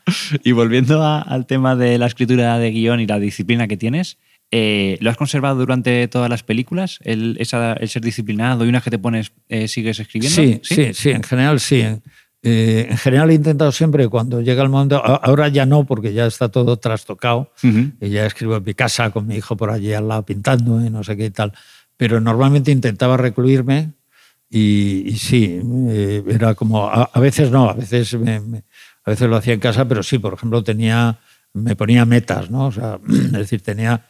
[0.45, 4.19] Y volviendo a- al tema de la escritura de guion y la disciplina que tienes,
[4.51, 6.99] eh, ¿lo has conservado durante todas las películas?
[7.03, 10.37] El, esa- el ser disciplinado y una vez que te pones, eh, sigues escribiendo?
[10.41, 11.83] Sí, sí, sí, en general sí.
[12.43, 16.27] Eh, en general he intentado siempre, cuando llega el momento, ahora ya no, porque ya
[16.27, 17.91] está todo trastocado, Ujú.
[18.01, 20.89] y ya escribo en mi casa con mi hijo por allí al lado pintando y
[20.91, 21.53] no sé qué y tal.
[21.97, 23.95] Pero normalmente intentaba recluirme
[24.51, 28.65] y, y sí, eh, era como, a, a veces no, a veces, me- me-
[29.05, 31.19] a veces lo hacía en casa, pero sí, por ejemplo, tenía,
[31.53, 32.67] me ponía metas, ¿no?
[32.67, 34.07] O sea, es decir, tenía,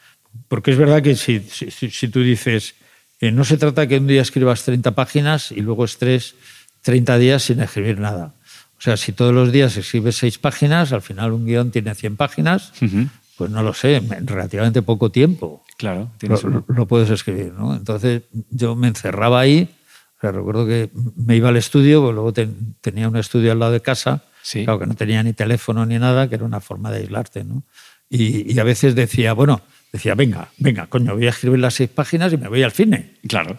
[0.49, 2.75] porque es verdad que si, si, tú dices,
[3.21, 6.35] eh, no se trata que un día escribas 30 páginas y luego estés
[6.83, 8.35] 30 días sin escribir nada.
[8.79, 12.17] O sea, si todos los días escribes seis páginas, al final un guion tiene 100
[12.17, 12.73] páginas,
[13.39, 15.65] pues no lo sé, en relativamente poco tiempo.
[15.79, 16.11] Claro,
[16.43, 17.75] lo, lo, puedes escribir, ¿no?
[17.75, 19.69] Entonces yo me encerraba ahí,
[20.33, 22.33] recuerdo que me iba al estudio, pues luego
[22.81, 26.29] tenía un estudio al lado de casa, claro que no tenía ni teléfono ni nada,
[26.29, 27.63] que era una forma de aislarte, ¿no?
[28.09, 29.63] Y, y, a veces decía, bueno,
[29.93, 33.15] decía, venga, venga, coño, voy a escribir las seis páginas y me voy al cine.
[33.27, 33.59] Claro,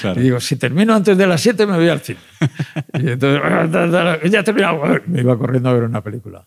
[0.00, 0.20] claro.
[0.20, 2.20] Y digo, si termino antes de las siete, me voy al cine.
[2.94, 3.42] y entonces,
[4.30, 6.46] ya he terminado, me iba corriendo a ver una película.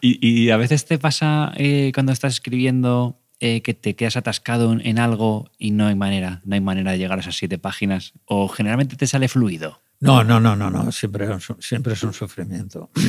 [0.00, 4.98] Y, a veces te pasa eh, cuando estás escribiendo eh, que te quedas atascado en,
[4.98, 8.48] algo y no hay manera, no hay manera de llegar a esas siete páginas, o
[8.48, 9.80] generalmente te sale fluido.
[10.00, 10.92] No, no, no, no, no.
[10.92, 11.28] Siempre,
[11.58, 12.90] siempre es un sufrimiento.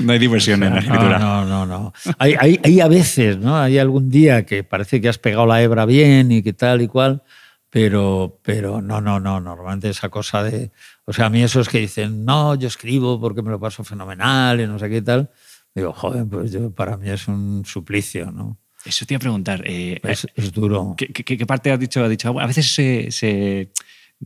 [0.00, 1.18] No hay diversión en la escritura.
[1.18, 1.92] No, no, no.
[2.18, 3.58] Hay, hay, hay, a veces, ¿no?
[3.58, 6.88] Hay algún día que parece que has pegado la hebra bien y que tal y
[6.88, 7.22] cual,
[7.68, 9.40] pero, pero no, no, no.
[9.40, 10.72] Normalmente esa cosa de.
[11.04, 14.60] O sea, a mí esos que dicen, no, yo escribo porque me lo paso fenomenal
[14.60, 15.30] y no sé qué tal.
[15.74, 18.56] Digo, joder, pues yo, para mí es un suplicio, ¿no?
[18.84, 19.62] Eso te iba a preguntar.
[19.66, 20.94] Eh, es, es, duro.
[20.96, 22.02] ¿qué, qué, parte has dicho?
[22.02, 23.70] Has dicho, a veces se, se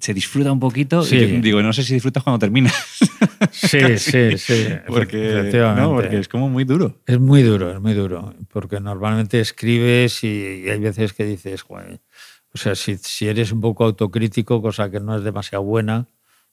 [0.01, 1.05] se disfruta un poquito.
[1.11, 2.75] Y digo, no sé si disfrutas cuando terminas.
[3.51, 4.69] Sí, sí, sí.
[4.87, 7.03] porque, no, porque es como muy duro.
[7.07, 8.35] Es muy duro, es muy duro.
[8.51, 13.85] Porque normalmente escribes y, hay veces que dices, o sea, si, si, eres un poco
[13.85, 16.07] autocrítico, cosa que no es demasiado buena,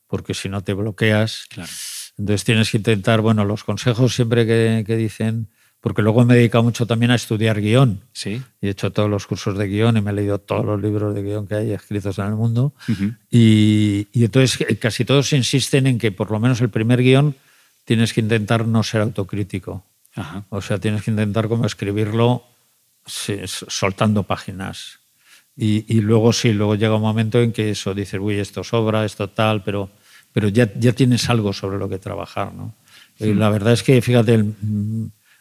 [0.08, 1.45] porque si no te bloqueas.
[1.50, 1.70] Claro.
[2.18, 5.50] Entonces tienes que intentar, bueno, los consejos siempre que, que dicen
[5.82, 8.02] porque luego me he dedicado mucho también a estudiar guion.
[8.12, 8.42] Sí.
[8.62, 11.16] Y he hecho todos los cursos de guion y me he leído todos los libros
[11.16, 12.74] de guion que hay escritos en el mundo.
[13.32, 17.36] y, y, entonces casi todos insisten en que por lo menos el primer guion
[17.86, 19.86] tienes que intentar no ser autocrítico.
[20.50, 22.44] O sea, tienes que intentar como escribirlo
[23.06, 25.00] soltando páginas.
[25.56, 29.06] Y, y, luego sí, luego llega un momento en que eso dices, uy, esto sobra,
[29.06, 29.90] esto tal, pero,
[30.32, 32.54] pero ya, ya tienes algo sobre lo que trabajar.
[32.54, 32.76] ¿no?
[33.18, 34.56] Y la verdad es que, fíjate, el,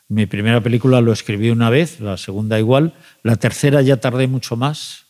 [0.09, 2.95] mi primera película lo escribí una vez, la segunda igual.
[3.23, 5.05] La tercera ya tardé mucho más.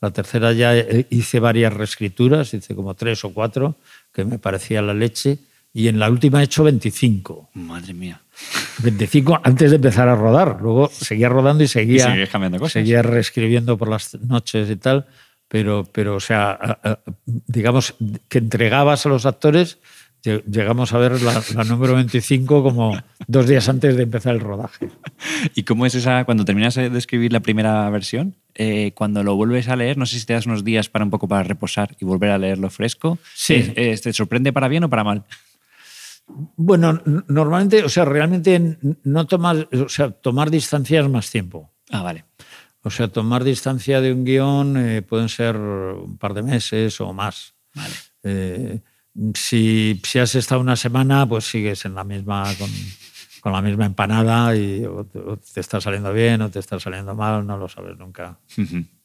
[0.00, 0.74] La tercera ya
[1.10, 3.76] hice varias reescrituras, hice como tres o cuatro,
[4.12, 5.38] que me parecía la leche.
[5.74, 7.50] Y en la última he hecho 25.
[7.52, 8.22] Madre mía.
[8.78, 10.58] 25 antes de empezar a rodar.
[10.62, 12.72] Luego seguía rodando y seguía, y cambiando cosas.
[12.72, 15.04] seguía reescribiendo por las noches y tal.
[15.48, 16.80] Pero, pero, o sea,
[17.26, 17.94] digamos
[18.28, 19.78] que entregabas a los actores
[20.46, 22.96] llegamos a ver la, número 25 como
[23.26, 24.88] dos días antes de empezar el rodaje.
[25.54, 29.68] ¿Y cómo es esa, cuando terminas de escribir la primera versión, eh, cuando lo vuelves
[29.68, 32.04] a leer, no sé si te das unos días para un poco para reposar y
[32.04, 33.54] volver a leerlo fresco, sí.
[33.54, 35.24] Eh, eh, ¿te sorprende para bien o para mal?
[36.56, 41.70] Bueno, normalmente, o sea, realmente no tomar, o sea, tomar distancia es más tiempo.
[41.90, 42.24] Ah, vale.
[42.82, 47.54] O sea, tomar distancia de un guion pueden ser un par de meses o más.
[47.74, 48.82] Vale
[49.34, 52.70] si, si, has estado una semana, pues sigues en la misma, con,
[53.40, 57.46] con la misma empanada y o te, está saliendo bien o te está saliendo mal,
[57.46, 58.38] no lo sabes nunca.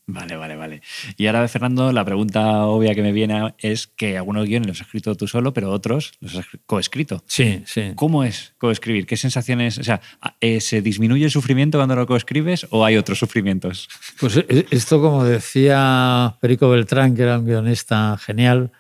[0.07, 0.82] Vale, vale, vale.
[1.16, 4.88] Y ahora, Fernando, la pregunta obvia que me viene es que algunos guiones los has
[4.88, 7.24] escrito tú solo, pero otros los has coescrito.
[7.28, 7.93] Sí, sí.
[7.95, 9.05] ¿Cómo es coescribir?
[9.05, 9.78] ¿Qué sensaciones?
[9.78, 10.01] O sea,
[10.41, 13.88] eh, ¿se disminuye el sufrimiento cuando lo coescribes o hay otros sufrimientos?
[14.20, 18.72] Pues eh, esto, como decía Perico Beltrán, que era un guionista genial,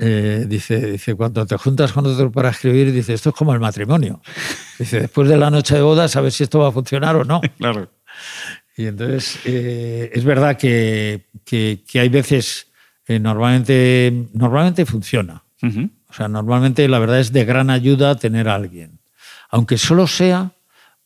[0.00, 3.58] eh, dice, dice, cuando te juntas con otro para escribir, dice, esto es como el
[3.58, 4.20] matrimonio.
[4.78, 7.40] Dice, después de la noche de boda, sabes si esto va a funcionar o no.
[7.58, 7.90] Claro.
[8.76, 12.68] Y entonces, eh, es verdad que, que, hay veces,
[13.08, 15.42] eh, normalmente, normalmente funciona.
[15.60, 19.00] O sea, normalmente la verdad es de gran ayuda tener a alguien.
[19.50, 20.52] Aunque solo sea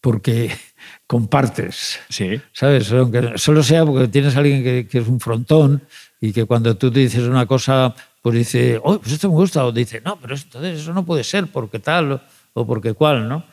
[0.02, 0.54] porque
[1.06, 1.98] compartes.
[2.10, 2.42] Sí.
[2.52, 2.92] ¿Sabes?
[2.92, 5.82] Aunque solo sea porque tienes a alguien que, que es un frontón
[6.20, 9.66] y que cuando tú te dices una cosa pues dice, oh, pues esto me gusta,
[9.66, 12.22] o dice, no, pero entonces eso no puede ser, porque tal
[12.54, 13.44] o porque cual, ¿no?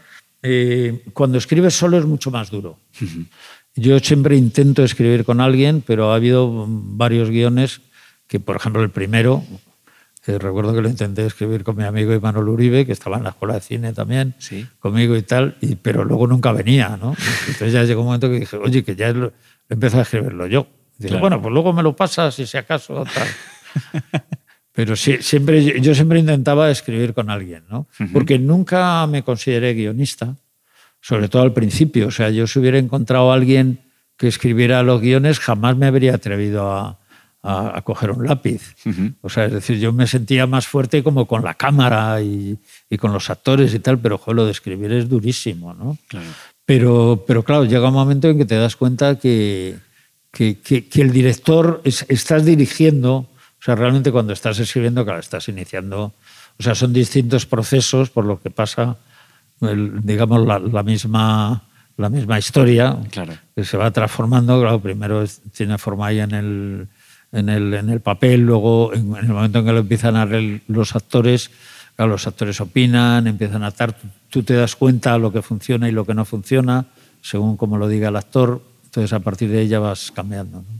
[0.41, 2.77] Eh, cuando escribes solo es mucho más duro.
[3.75, 7.81] Yo siempre intento escribir con alguien, pero ha habido varios guiones
[8.27, 9.43] que, por ejemplo, el primero,
[10.27, 13.29] eh, recuerdo que lo intenté escribir con mi amigo Imanol Uribe, que estaba en la
[13.29, 14.67] escuela de cine también, sí.
[14.79, 17.15] conmigo y tal, y, pero luego nunca venía, ¿no?
[17.47, 19.13] Entonces ya llegó un momento que dije, oye, que ya
[19.69, 20.67] empecé a escribirlo yo.
[20.97, 23.27] Dice, bueno, pues luego me lo pasas si acaso tal.
[24.79, 27.87] Pero sí, siempre, yo siempre intentaba escribir con alguien, ¿no?
[28.13, 30.37] Porque nunca me consideré guionista,
[31.01, 32.07] sobre todo al principio.
[32.07, 33.81] O sea, yo si hubiera encontrado a alguien
[34.15, 36.97] que escribiera los guiones, jamás me habría atrevido a,
[37.43, 38.73] a, coger un lápiz.
[39.19, 42.57] O sea, es decir, yo me sentía más fuerte como con la cámara y,
[42.89, 45.97] y con los actores y tal, pero joder, lo de escribir es durísimo, ¿no?
[46.07, 46.27] Claro.
[46.63, 49.75] Pero, pero claro, llega un momento en que te das cuenta que,
[50.31, 53.27] que, que, que el director es, estás dirigiendo
[53.59, 56.13] o sea, realmente cuando estás escribiendo, claro, estás iniciando,
[56.57, 58.97] o sea, son distintos procesos por lo que pasa,
[59.61, 61.61] digamos, la, misma,
[61.97, 63.33] la misma historia, Claro.
[63.55, 64.59] que se va transformando.
[64.61, 66.87] Claro, primero tiene forma ahí en el,
[67.33, 70.25] en el, en el papel, luego en, en el momento en que lo empiezan a
[70.25, 71.51] ver los actores,
[71.97, 73.95] claro, los actores opinan, empiezan a atar,
[74.29, 76.85] tú te das cuenta lo que funciona y lo que no funciona,
[77.21, 80.59] según como lo diga el actor, entonces a partir de ya vas cambiando.
[80.59, 80.79] ¿no?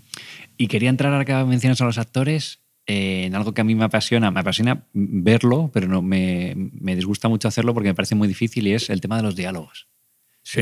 [0.58, 3.76] Y quería entrar ahora que mencionas a los actores eh, en algo que a mí
[3.76, 4.32] me apasiona.
[4.32, 8.68] Me apasiona verlo, pero no, me, me disgusta mucho hacerlo porque me parece muy difícil
[8.68, 9.88] y es el tema de los diálogos.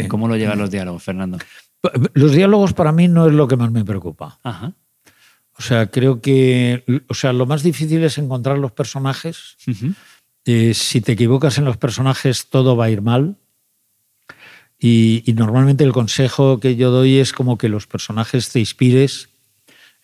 [0.08, 1.38] ¿Cómo lo llevan los diálogos, Fernando?
[2.14, 4.40] Los diálogos para mí no es lo que más me preocupa.
[4.44, 4.74] Ajá.
[5.58, 9.58] O sea, creo que o sea, lo más difícil es encontrar los personajes.
[10.46, 13.38] Eh, si te equivocas en los personajes, todo va a ir mal.
[14.80, 19.30] Y, y normalmente el consejo que yo doy es como que los personajes te inspires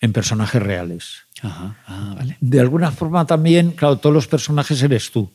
[0.00, 1.23] en personajes reales.
[1.44, 1.76] Ajá.
[1.86, 2.36] Ah, vale.
[2.40, 5.30] De alguna forma también, claro, todos los personajes eres tú.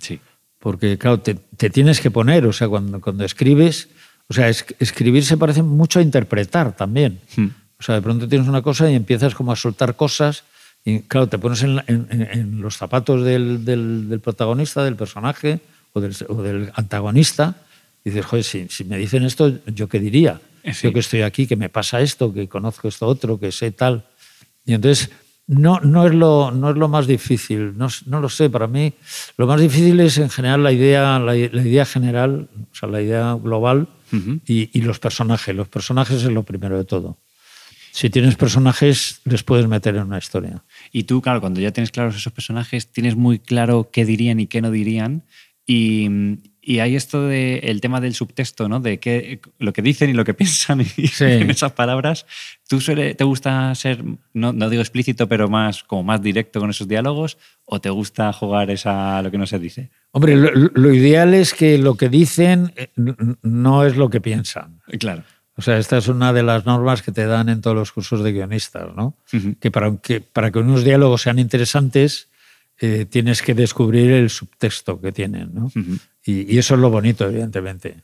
[0.00, 0.18] Sí.
[0.58, 3.88] Porque, claro, te, te tienes que poner, o sea, cuando, cuando escribes,
[4.28, 7.20] o sea, es- escribir se parece mucho a interpretar también.
[7.36, 7.48] Hmm.
[7.78, 10.44] O sea, de pronto tienes una cosa y empiezas como a soltar cosas
[10.84, 15.60] y, claro, te pones en, en- en los zapatos del, del- del protagonista, del personaje
[15.92, 17.56] o del, o del antagonista
[18.04, 20.40] y dices, joder, si, si me dicen esto, ¿yo qué diría?
[20.62, 20.86] Eh, sí.
[20.86, 24.04] Yo que estoy aquí, que me pasa esto, que conozco esto otro, que sé tal.
[24.64, 25.10] Y entonces
[25.52, 28.92] no, no, es, lo, no es lo más difícil, no, no lo sé, para mí
[29.36, 33.34] lo más difícil es en general la idea, la, idea general, o sea, la idea
[33.34, 33.88] global
[34.46, 35.54] y, y los personajes.
[35.54, 37.18] Los personajes es lo primero de todo.
[37.92, 40.64] Si tienes personajes, les puedes meter en una historia.
[40.92, 44.46] Y tú, claro, cuando ya tienes claros esos personajes, tienes muy claro qué dirían y
[44.46, 45.24] qué no dirían.
[45.66, 46.08] Y,
[46.64, 48.78] y hay esto de el tema del subtexto, ¿no?
[48.78, 51.24] De qué, lo que dicen y lo que piensan y Sí.
[51.24, 52.24] en esas palabras.
[52.68, 54.02] ¿Tú suele- te gusta ser,
[54.32, 57.36] no, no digo explícito, pero más como más directo con esos diálogos?
[57.64, 59.90] ¿O te gusta jugar esa lo que no se dice?
[60.12, 62.88] Hombre, lo, lo ideal es que lo que dicen eh,
[63.42, 64.80] no es lo que piensan.
[65.00, 65.24] Claro.
[65.56, 68.22] O sea, esta es una de las normas que te dan en todos los cursos
[68.24, 69.16] de guionistas, ¿no?
[69.34, 69.54] Ujú.
[69.60, 72.28] Que para que, para que unos diálogos sean interesantes,
[72.80, 75.66] eh, tienes que descubrir el subtexto que tienen, ¿no?
[75.66, 75.98] Ujú.
[76.24, 77.96] Y, y eso es lo bonito, evidentemente.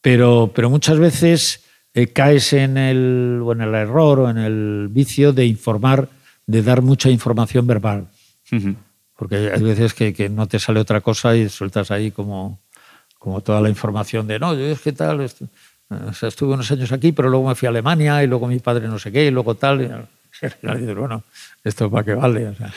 [0.00, 4.88] Pero, pero muchas veces eh, caes en el, o en el error o en el
[4.90, 6.08] vicio de informar,
[6.46, 8.06] de dar mucha información verbal.
[8.52, 8.74] Ujú.
[9.16, 12.60] Porque hay veces que, que no te sale otra cosa y sueltas ahí como,
[13.18, 15.48] como toda la información de, no, yo es que tal, estu-
[15.88, 18.58] o sea, estuve unos años aquí, pero luego me fui a Alemania y luego mi
[18.58, 19.82] padre no sé qué y luego tal.
[19.82, 20.08] Y, al
[20.60, 21.22] final dices, bueno,
[21.62, 22.48] ¿esto para qué vale?
[22.48, 22.72] O sea,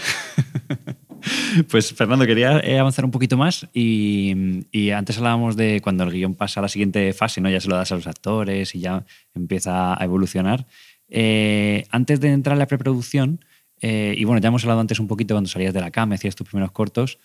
[1.69, 6.35] Pues Fernando, quería eh, avanzar un poquito más y, antes hablábamos de cuando el guion
[6.35, 7.49] pasa a la siguiente fase, ¿no?
[7.49, 10.65] ya se lo das a los actores y ya empieza a evolucionar.
[11.09, 13.43] Eh, antes de entrar a la preproducción,
[13.81, 16.35] eh, y bueno, ya hemos hablado antes un poquito cuando salías de la cama, hacías
[16.35, 17.19] tus primeros cortos,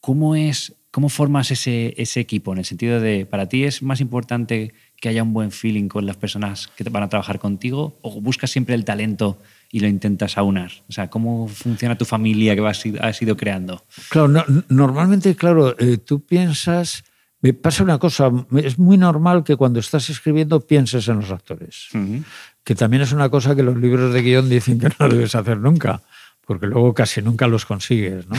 [0.00, 2.52] ¿cómo, es, cómo formas ese, ese equipo?
[2.52, 6.06] En el sentido de, ¿para ti es más importante que haya un buen feeling con
[6.06, 9.38] las personas que van a trabajar contigo o buscas siempre el talento
[9.72, 10.70] y lo intentas aunar?
[10.88, 13.84] O sea, ¿cómo funciona tu familia que vas, has ido creando?
[14.10, 17.02] Claro, no- normalmente, claro, eh, tú piensas,
[17.40, 21.88] me pasa una cosa, es muy normal que cuando estás escribiendo pienses en los actores,
[22.62, 25.56] que también es una cosa que los libros de guion dicen que no debes hacer
[25.58, 26.02] nunca,
[26.46, 28.36] porque luego casi nunca los consigues, ¿no?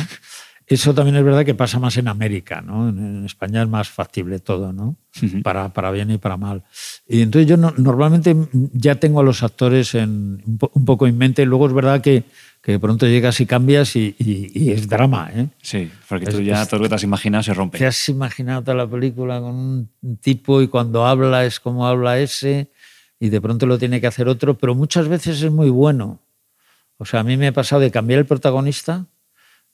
[0.66, 2.88] Eso también es verdad que pasa más en América, ¿no?
[2.90, 4.96] En, España es más factible todo, ¿no?
[5.44, 6.64] Para, para bien y para mal.
[7.08, 8.36] Y entonces yo no- normalmente
[8.74, 11.46] ya tengo a los actores en, un, po- un poco en mente.
[11.46, 12.24] Luego es verdad que,
[12.62, 15.48] que de pronto llegas y cambias y, y- y es drama, ¿eh?
[15.62, 17.78] Sí, porque Es- tú ya es- todo lo que te has imaginado se rompe.
[17.78, 22.20] Te has imaginado toda la película con un tipo y cuando habla es como habla
[22.20, 22.70] ese
[23.20, 26.20] y de pronto lo tiene que hacer otro, pero muchas veces es muy bueno.
[26.98, 29.06] O sea, a mí me ha pasado de cambiar el protagonista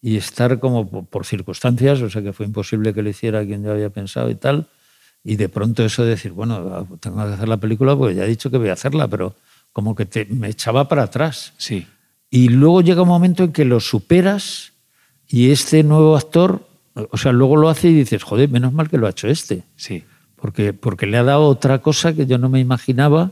[0.01, 3.63] y estar como po- por circunstancias, o sea, que fue imposible que lo hiciera quien
[3.63, 4.67] yo había pensado y tal,
[5.23, 8.27] y de pronto eso de decir, bueno, tengo que hacer la película, pues ya he
[8.27, 9.35] dicho que voy a hacerla, pero
[9.73, 11.53] como que te- me echaba para atrás.
[11.57, 11.85] Sí.
[12.29, 14.71] Y luego llega un momento en que lo superas
[15.27, 16.67] y este nuevo actor,
[17.11, 19.63] o sea, luego lo hace y dices, joder, menos mal que lo ha hecho este,
[19.75, 20.03] Sí.
[20.35, 23.31] porque, porque le ha dado otra cosa que yo no me imaginaba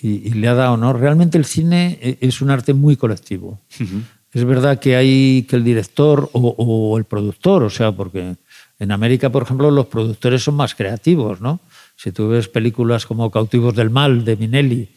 [0.00, 0.92] y, y le ha dado, ¿no?
[0.92, 3.60] Realmente el cine e- es un arte muy colectivo.
[3.80, 4.00] Ujú.
[4.34, 8.34] Es verdad que hay que el director o, o el productor, o sea, porque
[8.80, 11.60] en América, por ejemplo, los productores son más creativos, ¿no?
[11.96, 14.88] Si tú ves películas como Cautivos del Mal de Minelli,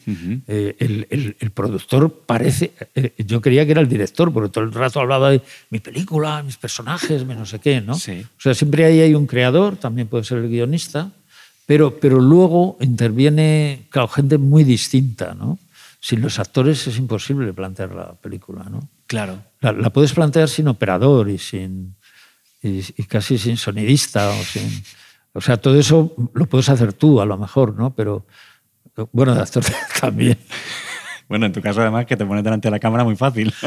[0.48, 2.72] eh, el, el- el productor parece.
[2.96, 6.42] eh, yo creía que era el director, porque todo el rato hablaba de mi película,
[6.42, 7.94] mis personajes, no sé qué, ¿no?
[7.94, 8.26] Sí.
[8.36, 11.12] O sea, siempre ahí hay un creador, también puede ser el guionista,
[11.66, 15.58] pero, pero luego interviene, claro, gente muy distinta, ¿no?
[16.00, 18.88] Sin los actores es imposible plantear la película, ¿no?
[19.08, 19.42] Claro.
[19.60, 21.96] La, la puedes plantear sin operador y sin
[22.62, 24.70] y, y casi sin sonidista o sin
[25.32, 27.94] O sea, todo eso lo puedes hacer tú, a lo mejor, ¿no?
[27.94, 28.26] Pero,
[29.12, 29.62] bueno, de actor
[30.00, 30.38] también.
[31.28, 33.52] Bueno, en tu caso además que te pones delante de la cámara muy fácil.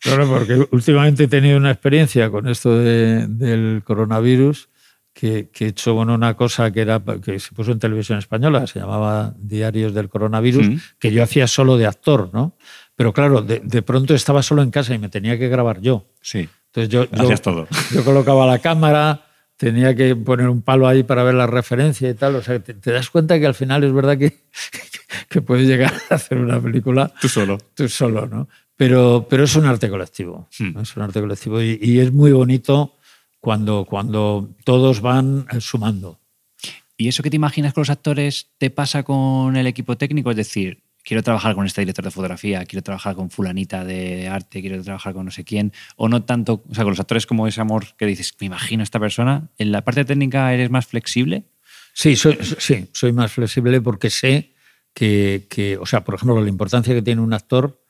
[0.00, 4.68] Claro, porque últimamente he tenido una experiencia con esto del coronavirus
[5.12, 8.80] que, he hecho bueno, una cosa que, era, que se puso en televisión española, se
[8.80, 12.56] llamaba Diarios del Coronavirus, que yo hacía solo de actor, ¿no?
[12.96, 16.06] Pero claro, de, pronto estaba solo en casa y me tenía que grabar yo.
[16.20, 16.48] Sí.
[16.66, 17.66] Entonces yo, Hacías todo.
[17.92, 19.26] yo colocaba la cámara,
[19.56, 22.36] tenía que poner un palo ahí para ver la referencia y tal.
[22.36, 24.44] O sea, te, das cuenta que al final es verdad que,
[25.28, 27.12] que puedes llegar a hacer una película.
[27.20, 27.58] Tú solo.
[27.74, 28.48] Tú solo, ¿no?
[28.76, 30.48] Pero, pero es un arte colectivo.
[30.58, 30.78] Hmm.
[30.78, 32.96] Es un arte colectivo y, y es muy bonito
[33.40, 36.20] cuando, cuando todos van eh, sumando.
[36.96, 40.30] ¿Y eso que te imaginas con los actores te pasa con el equipo técnico?
[40.30, 44.60] Es decir, quiero trabajar con este director de fotografía, quiero trabajar con fulanita de arte,
[44.60, 47.46] quiero trabajar con no sé quién, o no tanto, o sea, con los actores como
[47.46, 50.86] ese amor que dices, me imagino a esta persona, ¿en la parte técnica eres más
[50.86, 51.44] flexible?
[51.94, 54.54] Sí, soy, sí, soy más flexible porque sé
[54.94, 57.82] que, que, o sea, por ejemplo, la importancia que tiene un actor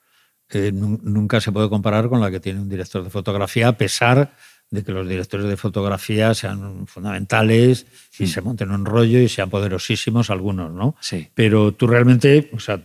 [0.50, 4.34] eh, nunca se puede comparar con la que tiene un director de fotografía, a pesar
[4.70, 7.86] de que los directores de fotografía sean fundamentales
[8.18, 10.96] y se monten un rollo y sean poderosísimos algunos, ¿no?
[11.00, 11.28] Sí.
[11.34, 12.82] Pero tú realmente, o sea,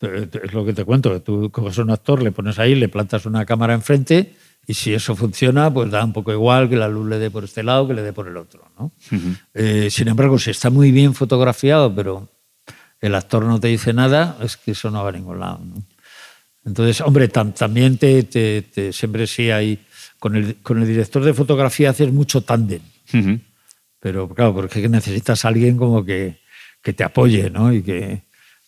[0.00, 3.44] es lo que te cuento, tú coges un actor, le pones ahí, le plantas una
[3.46, 4.34] cámara enfrente
[4.66, 7.44] y si eso funciona, pues da un poco igual que la luz le dé por
[7.44, 8.92] este lado que le dé por el otro, ¿no?
[9.54, 12.28] Eh, sin embargo, si está muy bien fotografiado, pero
[13.00, 15.82] el actor no te dice nada, es que eso no va a ningún lado, ¿no?
[16.64, 19.78] Entonces, hombre, también te, te, siempre sí hay
[20.18, 22.82] con el, con el director de fotografía haces mucho tándem.
[24.00, 26.40] Pero claro, porque necesitas a alguien como que,
[26.82, 27.72] que te apoye, ¿no?
[27.72, 28.25] Y que,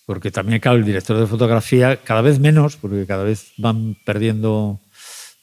[0.08, 4.80] porque también, claro, el director de fotografía, cada vez menos, porque cada vez van perdiendo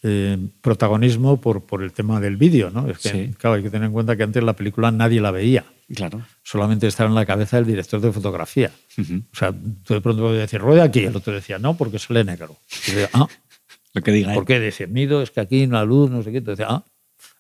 [0.02, 2.90] eh, protagonismo por, por el tema del vídeo, ¿no?
[2.90, 5.66] Es que, claro, hay que tener en cuenta que antes la película nadie la veía.
[5.94, 6.26] Claro.
[6.42, 8.72] Solamente estaba en la cabeza del director de fotografía.
[8.98, 9.54] O sea,
[9.84, 12.58] tú de pronto podías decir, rueda aquí, el otro decía, no, porque sale negro.
[12.88, 13.28] Y decía, ah,
[13.94, 14.34] lo que diga.
[14.34, 14.60] ¿Por qué?
[14.60, 16.40] Dice, mido, es que aquí la luz, no sé qué.
[16.40, 16.84] Entonces, ah,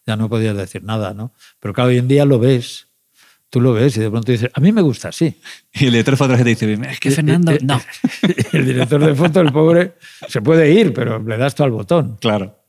[0.06, 1.34] ya no podías decir nada, ¿no?
[1.60, 2.85] Pero claro, hoy en día lo ves,
[3.56, 5.34] tú lo ves y de pronto dices, a mí me gusta así.
[5.72, 7.82] Y el director de fotos te dice, es que Fernando, eh, eh, no.
[8.52, 9.94] el director de foto, el pobre,
[10.28, 12.18] se puede ir, pero le das tú al botón.
[12.20, 12.60] Claro.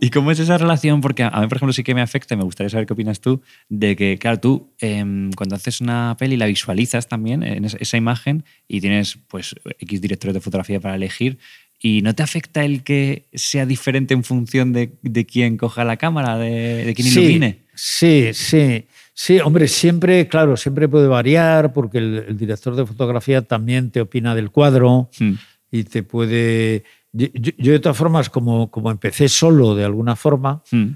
[0.00, 1.02] ¿Y cómo es esa relación?
[1.02, 3.20] Porque a mí, por ejemplo, sí que me afecta, y me gustaría saber qué opinas
[3.20, 7.96] tú, de que, claro, tú em, cuando haces una peli la visualizas también en esa
[7.98, 11.36] imagen y tienes pues X directores de fotografía para elegir,
[11.78, 15.98] ¿Y no te afecta el que sea diferente en función de, de quién coja la
[15.98, 17.66] cámara, de, de quién ilumine?
[17.74, 18.86] Sí, sí.
[19.18, 24.34] Sí, hombre, siempre, claro, siempre puede variar porque el, director de fotografía también te opina
[24.34, 25.32] del cuadro hmm.
[25.70, 26.84] y te puede...
[27.12, 30.88] Yo, de todas formas, como, como empecé solo de alguna forma, hmm.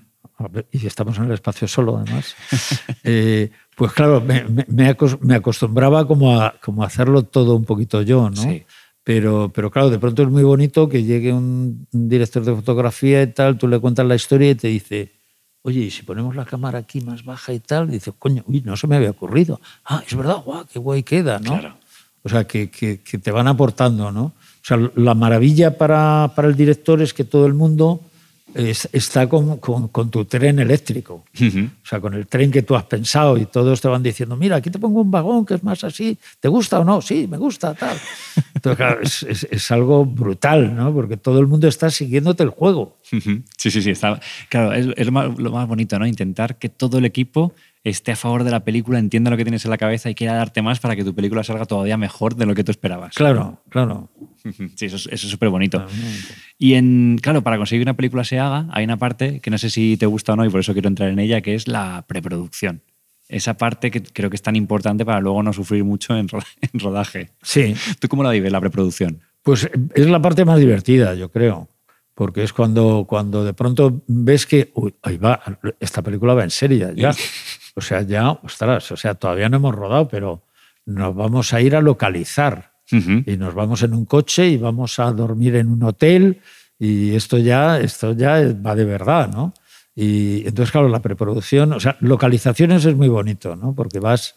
[0.71, 2.37] y estamos en el espacio solo además,
[3.05, 8.29] eh, pues claro, me, me, acostumbraba como a, como a hacerlo todo un poquito yo,
[8.29, 8.43] ¿no?
[8.43, 8.66] Sí.
[9.03, 13.29] Pero, pero claro, de pronto es muy bonito que llegue un, director de fotografía y
[13.29, 15.20] tal, tú le cuentas la historia y te dice,
[15.63, 17.89] oye, ¿y si ponemos la cámara aquí más baja y tal?
[17.89, 19.61] Y dice, coño, uy, no se me había ocurrido.
[19.85, 21.59] Ah, es verdad, guau, qué guay queda, ¿no?
[21.59, 21.77] Claro.
[22.23, 24.25] O sea, que, que, que, te van aportando, ¿no?
[24.25, 28.01] O sea, la maravilla para, para el director es que todo el mundo
[28.55, 31.25] está con, con, tu tren eléctrico.
[31.35, 34.57] O sea, con el tren que tú has pensado y todos te van diciendo, mira,
[34.57, 37.01] aquí te pongo un vagón que es más así, ¿te gusta o no?
[37.01, 37.97] Sí, me gusta, tal.
[38.55, 40.93] Entonces, claro, es, es, algo brutal, ¿no?
[40.93, 42.99] Porque todo el mundo está siguiéndote el juego.
[43.03, 43.21] Sí,
[43.57, 43.91] sí, sí.
[43.91, 46.07] Está, claro, es, es lo, más, lo, más, bonito, ¿no?
[46.07, 49.64] Intentar que todo el equipo esté a favor de la película, entienda lo que tienes
[49.64, 52.47] en la cabeza y quiera darte más para que tu película salga todavía mejor de
[52.47, 53.14] lo que tú esperabas.
[53.14, 54.11] Claro, claro.
[54.76, 55.87] Sí, eso, es súper bonito.
[56.59, 59.59] Y en, claro, para conseguir que una película se haga, hay una parte que no
[59.59, 61.68] sé si te gusta o no y por eso quiero entrar en ella, que es
[61.68, 62.81] la preproducción.
[63.28, 66.28] Esa parte que creo que es tan importante para luego no sufrir mucho en
[66.72, 67.33] rodaje.
[67.43, 67.74] Sí.
[67.99, 69.20] ¿Tú cómo la vives, la preproducción?
[69.43, 71.68] Pues es la parte más divertida, yo creo
[72.20, 75.41] porque es cuando, cuando de pronto ves que, uy, ahí va,
[75.81, 77.14] esta película va en serio ya.
[77.81, 80.43] O sea, ya, ostras, o sea, todavía no hemos rodado, pero
[80.85, 82.72] nos vamos a ir a localizar.
[82.93, 86.41] Y nos vamos en un coche y vamos a dormir en un hotel
[86.78, 89.55] y esto ya, esto ya va de verdad, ¿no?
[89.95, 93.74] Y entonces, claro, la preproducción, o sea, localizaciones es muy bonito, ¿no?
[93.74, 94.35] Porque vas,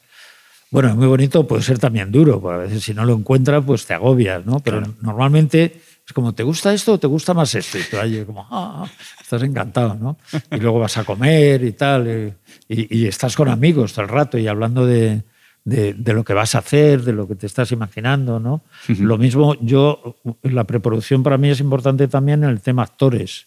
[0.72, 3.62] bueno, es muy bonito, puede ser también duro, porque a veces si no lo encuentras,
[3.66, 4.60] pues te agobias, ¿no?
[4.62, 7.78] Pero normalmente es como, ¿te gusta esto o te gusta más esto?
[7.78, 8.86] Y tú ahí como, ah,
[9.22, 10.18] estás encantado, ¿no?
[10.52, 12.36] Y luego vas a comer y tal,
[12.68, 15.24] y, estás con amigos todo el rato y hablando de,
[15.64, 18.64] de, lo que vas a hacer, de lo que te estás imaginando, ¿no?
[18.88, 23.46] Lo mismo, yo, la preproducción para mí es importante también en el tema actores.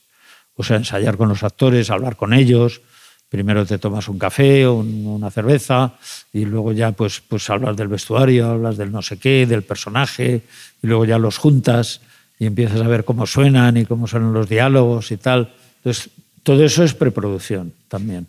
[0.54, 2.80] O sea, ensayar con los actores, hablar con ellos,
[3.28, 5.94] primero te tomas un café o una cerveza
[6.32, 10.42] y luego ya pues, pues hablas del vestuario, hablas del no sé qué, del personaje
[10.82, 12.00] y luego ya los juntas
[12.39, 15.53] y empiezas a ver cómo suenan y cómo suenan los diálogos y tal.
[15.78, 16.11] Entonces,
[16.43, 18.26] todo eso es preproducción también.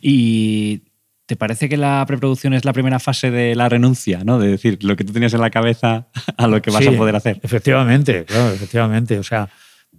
[0.00, 0.82] Y
[1.30, 4.40] ¿Te parece que la preproducción es la primera fase de la renuncia, ¿no?
[4.40, 7.14] De decir, lo que tú tenías en la cabeza a lo que vas a poder
[7.14, 7.38] hacer.
[7.44, 9.16] Efectivamente, claro, efectivamente.
[9.16, 9.48] O sea,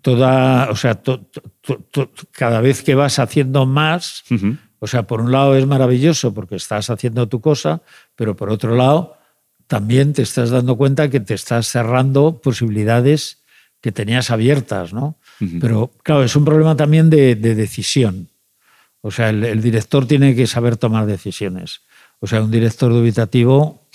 [0.01, 0.99] toda, o sea,
[2.31, 4.25] cada vez que vas haciendo más,
[4.79, 7.81] o sea, por un lado es maravilloso porque estás haciendo tu cosa,
[8.17, 9.15] pero por otro lado
[9.71, 13.37] también te estás dando cuenta que te estás cerrando posibilidades
[13.79, 15.15] que tenías abiertas, ¿no?
[15.61, 18.27] Pero claro, es un problema también de decisión.
[19.01, 21.81] O sea, el, director tiene que saber tomar decisiones.
[22.19, 23.87] O sea, un director dubitativo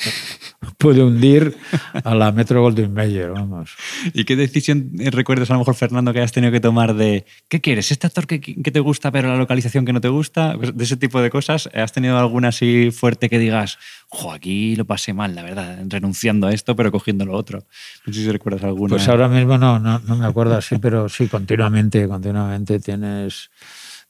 [0.78, 1.56] puede hundir
[2.04, 3.70] a la Metro Goldwyn Mayer, vamos.
[4.12, 7.60] ¿Y qué decisión recuerdas a lo mejor, Fernando, que has tenido que tomar de qué
[7.60, 7.90] quieres?
[7.90, 10.54] ¿Este actor que, te gusta pero la localización que no te gusta?
[10.56, 11.68] Pues, de ese tipo de cosas.
[11.74, 16.46] ¿Has tenido alguna así fuerte que digas, jo, aquí lo pasé mal, la verdad, renunciando
[16.46, 17.64] a esto pero cogiendo lo otro?
[18.06, 18.90] No sé si recuerdas alguna.
[18.90, 23.50] Pues ahora mismo no, no, no me acuerdo así, pero sí, continuamente, continuamente tienes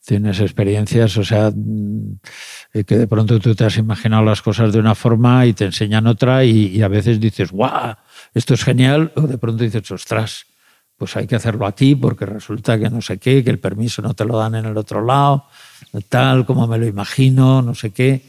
[0.06, 2.20] tienes experiencias, o sea, mm,
[2.86, 6.06] que de pronto tú te has imaginado las cosas de una forma y te enseñan
[6.06, 7.96] otra y, a veces dices, ¡guau!
[8.32, 10.46] Esto es genial, o de pronto dices, ostras,
[10.96, 14.14] pues hay que hacerlo aquí porque resulta que no sé qué, que el permiso no
[14.14, 15.46] te lo dan en el otro lado,
[16.08, 18.22] tal como me lo imagino, no sé qué.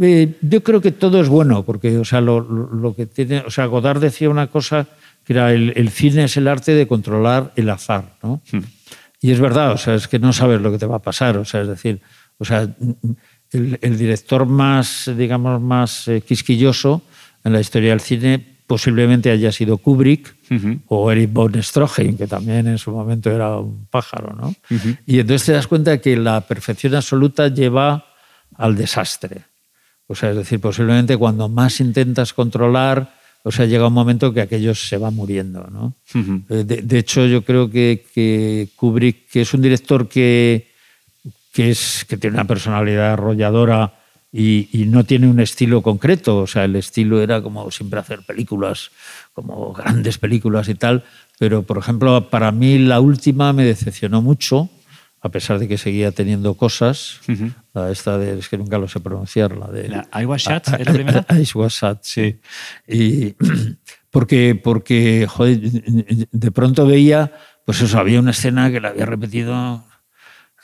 [0.00, 3.66] Eh, yo creo que todo es bueno, porque o sea, lo, que tiene, o sea,
[3.66, 4.86] Godard decía una cosa
[5.24, 8.40] que era el, cine es el arte de controlar el azar, ¿no?
[8.50, 8.60] Hmm.
[9.20, 11.36] Y es verdad, o sea, es que no sabes lo que te va a pasar,
[11.38, 12.00] o sea, es decir,
[12.38, 12.68] o sea,
[13.50, 17.02] el, director más, digamos, más eh, quisquilloso
[17.44, 20.36] en la historia del cine posiblemente haya sido Kubrick
[20.88, 24.54] o Eric von Stroheim, que también en su momento era un pájaro, ¿no?
[25.06, 28.04] Y entonces te das cuenta que la perfección absoluta lleva
[28.54, 29.44] al desastre.
[30.06, 34.40] O sea, es decir, posiblemente cuando más intentas controlar, o sea, llega un momento que
[34.40, 35.66] aquello se va muriendo.
[35.70, 35.94] ¿no?
[36.48, 40.68] Eh, de, hecho, yo creo que, Kubrick, que es un director que,
[41.52, 43.94] que, es, que tiene una personalidad arrolladora
[44.32, 48.90] y, no tiene un estilo concreto, o sea, el estilo era como siempre hacer películas,
[49.32, 51.04] como grandes películas y tal,
[51.38, 54.68] pero por ejemplo, para mí la última me decepcionó mucho,
[55.20, 57.20] a pesar de que seguía teniendo cosas,
[57.74, 59.88] la esta de, es que nunca lo sé pronunciar, la de...
[59.88, 61.26] La I Was Shut, ¿es la primera?
[61.30, 62.40] I Was Shut, sí.
[62.86, 63.34] Y
[64.10, 67.32] porque, porque joder, de pronto veía,
[67.64, 69.84] pues eso, había una escena que la había repetido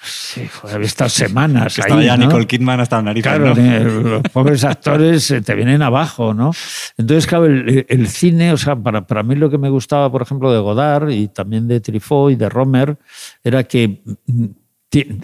[0.04, 1.78] Sí, joder, semanas.
[1.78, 3.22] Estaba ya Nicole Kidman hasta la nariz.
[3.22, 6.52] Claro, los pobres actores te vienen abajo, ¿no?
[6.96, 10.52] Entonces, claro, el, cine, o sea, para, para, mí lo que me gustaba, por ejemplo,
[10.52, 12.98] de Godard y también de Truffaut y de Romer,
[13.42, 14.44] era que mm,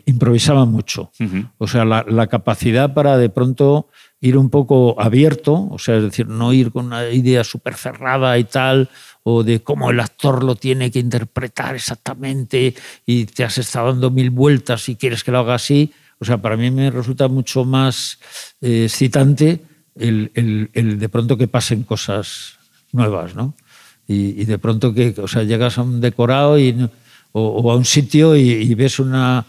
[0.07, 1.13] improvisaba mucho.
[1.59, 3.89] O sea, la, la, capacidad para de pronto
[4.21, 8.37] ir un poco abierto, o sea, es decir, no ir con una idea súper cerrada
[8.39, 8.89] y tal,
[9.23, 14.11] o de cómo el actor lo tiene que interpretar exactamente y te has estado dando
[14.11, 15.93] mil vueltas y quieres que lo haga así.
[16.19, 18.19] O sea, para mí me resulta mucho más
[18.61, 19.61] eh, excitante
[19.97, 22.59] el, el, de pronto que pasen cosas
[22.93, 23.55] nuevas, ¿no?
[24.07, 26.89] Y, de pronto que, o sea, llegas a un decorado y,
[27.31, 29.47] o, a un sitio y, ves una,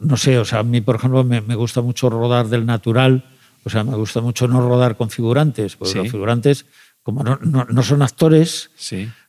[0.00, 3.24] no sé, o sea, a mí, por ejemplo, me, me, gusta mucho rodar del natural,
[3.62, 6.66] o sea, me gusta mucho no rodar con figurantes, porque los figurantes
[7.06, 8.68] como no, no, son actores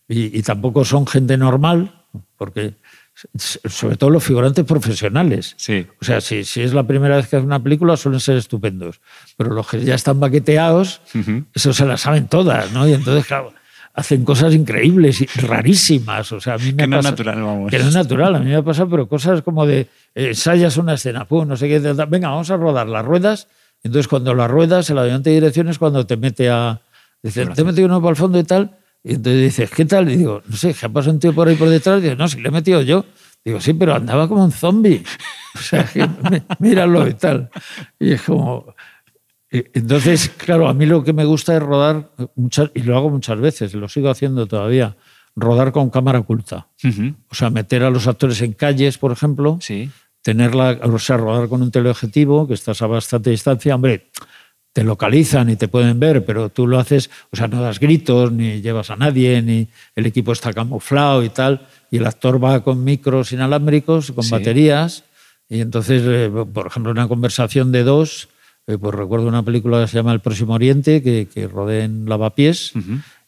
[0.10, 1.94] y, tampoco son gente normal,
[2.36, 2.74] porque
[3.36, 5.56] sobre todo los figurantes profesionales.
[6.02, 9.00] O sea, si, si, es la primera vez que hacen una película suelen ser estupendos,
[9.38, 11.02] pero los que ya están baqueteados,
[11.54, 12.88] eso se la saben todas, ¿no?
[12.88, 13.54] Y entonces, claro,
[13.94, 16.32] hacen cosas increíbles y rarísimas.
[16.32, 17.70] O sea, a mí me que no es natural, vamos.
[17.70, 18.36] Que no es natural.
[18.38, 19.82] A mí me ha pasado, pero cosas como de
[20.16, 23.48] eh, ensayas una escena, pum, no sé qué, venga, vamos a rodar las ruedas.
[23.84, 26.82] Entonces, cuando las ruedas, el ayudante de dirección es cuando te mete a,
[27.24, 28.78] Dice, te he metido uno para el fondo y tal.
[29.04, 30.12] Y entonces dices, ¿qué tal?
[30.12, 32.00] Y digo, no sé, ¿qué ha pasado un tío por ahí por detrás?
[32.00, 33.06] Y digo, no, si le he metido yo.
[33.46, 35.04] Digo, sí, pero andaba como un zombie.
[35.56, 35.90] O sea,
[36.60, 37.50] míralo y tal.
[38.00, 38.74] Y es como.
[39.50, 43.40] Entonces, claro, a mí lo que me gusta es rodar, muchas, y lo hago muchas
[43.40, 44.98] veces, lo sigo haciendo todavía,
[45.38, 46.68] rodar con cámara oculta.
[47.30, 49.58] O sea, meter a los actores en calles, por ejemplo.
[49.62, 49.90] Sí.
[50.22, 53.74] Tenerla, o sea, rodar con un teleobjetivo, que estás a bastante distancia.
[53.74, 54.10] Hombre,
[54.78, 58.32] te localizan y te pueden ver, pero tú lo haces, o sea, no das gritos,
[58.32, 62.64] ni llevas a nadie, ni el equipo está camuflado y tal, y el actor va
[62.64, 65.04] con micros inalámbricos, con baterías,
[65.50, 68.30] y entonces, eh, por ejemplo, una conversación de dos,
[68.68, 72.08] eh, pues recuerdo una película que se llama El Próximo Oriente, que, que rodé en
[72.08, 72.74] Lavapiés,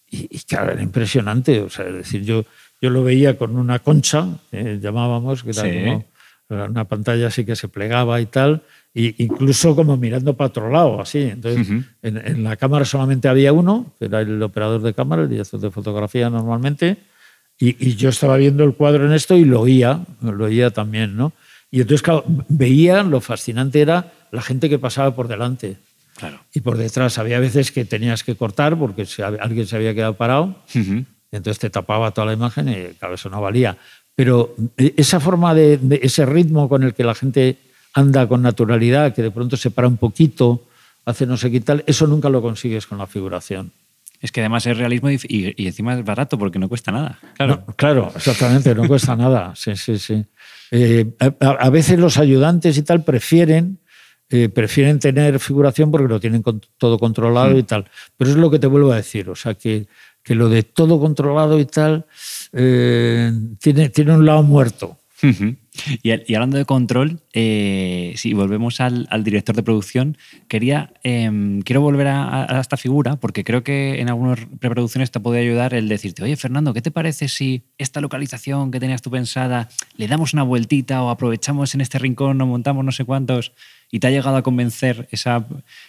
[0.07, 2.45] y, y, claro, era impresionante, o sea, es decir, yo,
[2.79, 7.69] yo lo veía con una concha, llamábamos, que era como Una pantalla así que se
[7.69, 8.61] plegaba y tal,
[8.93, 11.19] y incluso como mirando para otro lado, así.
[11.19, 11.67] Entonces,
[12.01, 15.59] en, en, la cámara solamente había uno, que era el operador de cámara, el director
[15.59, 16.97] de fotografía normalmente,
[17.59, 21.17] y, y, yo estaba viendo el cuadro en esto y lo oía, lo oía también,
[21.17, 21.33] ¿no?
[21.69, 25.77] Y entonces, claro, veía, lo fascinante era la gente que pasaba por delante.
[26.17, 26.39] Claro.
[26.53, 29.05] Y por detrás había veces que tenías que cortar porque
[29.39, 33.29] alguien se había quedado parado, y entonces te tapaba toda la imagen y claro, eso
[33.29, 33.77] no valía.
[34.15, 37.57] Pero e, esa forma de, de, ese ritmo con el que la gente
[37.93, 40.65] anda con naturalidad, que de pronto se para un poquito,
[41.05, 43.71] hace no sé qué tal, eso nunca lo consigues con la figuración.
[44.21, 47.19] Es que además es realismo y, encima es barato porque no cuesta nada.
[47.35, 49.53] Claro, no, claro exactamente, no cuesta nada.
[49.55, 50.25] Sí, sí, sí.
[50.71, 53.79] Eh, a, a, veces los ayudantes y tal prefieren,
[54.29, 57.59] eh, prefieren tener figuración porque lo tienen con, todo controlado mm.
[57.59, 57.85] y tal.
[58.17, 59.87] Pero es lo que te vuelvo a decir, o sea, que,
[60.21, 62.05] que lo de todo controlado y tal
[62.51, 64.97] eh, tiene, tiene un lado muerto.
[65.23, 65.57] Uh -huh.
[66.03, 70.17] Y, y, hablando de control, eh, si volvemos al, al, director de producción,
[70.47, 75.19] quería, eh, quiero volver a, a, esta figura porque creo que en algunas preproducciones te
[75.19, 79.11] puede ayudar el decirte, oye Fernando, ¿qué te parece si esta localización que tenías tú
[79.11, 83.53] pensada le damos una vueltita o aprovechamos en este rincón o montamos no sé cuántos?
[83.91, 85.47] Y te ha llegado a convencer esa,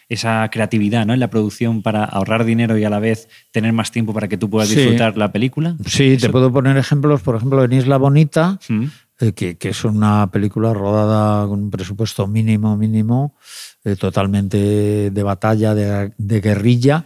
[0.08, 1.12] esa creatividad ¿no?
[1.12, 4.38] en la producción para ahorrar dinero y a la vez tener más tiempo para que
[4.38, 5.18] tú puedas disfrutar sí.
[5.18, 5.76] la película.
[5.84, 6.26] Sí, Eso...
[6.26, 8.58] te puedo poner ejemplos, por ejemplo, en Isla Bonita.
[8.68, 8.86] ¿Mm?
[9.20, 13.36] Eh, que, que, es una película rodada con un presupuesto mínimo, mínimo,
[13.84, 17.04] eh, totalmente de batalla, de, de guerrilla.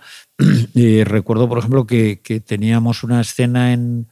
[0.74, 4.06] Y recuerdo, por ejemplo, que, que teníamos una escena en,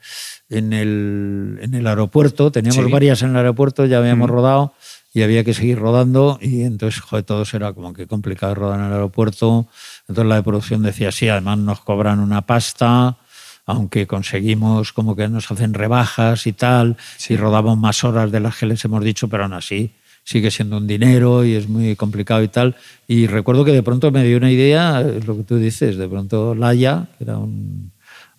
[0.49, 2.91] en, el, en, el, aeropuerto, teníamos sí.
[2.91, 4.33] varias en el aeropuerto, ya habíamos mm.
[4.33, 4.75] rodado
[5.15, 8.87] y había que seguir rodando y entonces, joder, todo era como que complicado rodar en
[8.87, 9.69] el aeropuerto.
[10.09, 13.19] Entonces la de producción decía, sí, además nos cobran una pasta,
[13.67, 17.35] aunque conseguimos como que nos hacen rebajas y tal, sí.
[17.35, 19.93] y rodamos más horas de las que les hemos dicho, pero aún así
[20.25, 22.77] sigue siendo un dinero y es muy complicado y tal.
[23.09, 26.55] Y recuerdo que de pronto me dio una idea, lo que tú dices, de pronto
[26.55, 27.93] Laia, que era un,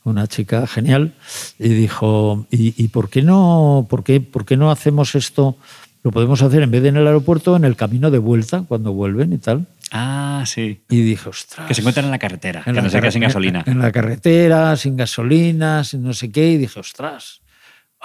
[0.03, 1.13] una chica genial,
[1.59, 5.57] y dijo, ¿y, y por, qué no, por, qué, por qué no hacemos esto?
[6.03, 8.91] Lo podemos hacer en vez de en el aeropuerto, en el camino de vuelta, cuando
[8.91, 9.67] vuelven y tal.
[9.95, 10.83] Ah, sí.
[10.89, 11.67] Y dije, ostras.
[11.67, 13.63] Que se encuentran en la carretera, en que la no se queda sin gasolina.
[13.67, 16.53] En, en, la carretera, sin gasolina, sin no sé qué.
[16.53, 17.42] Y dije, ostras.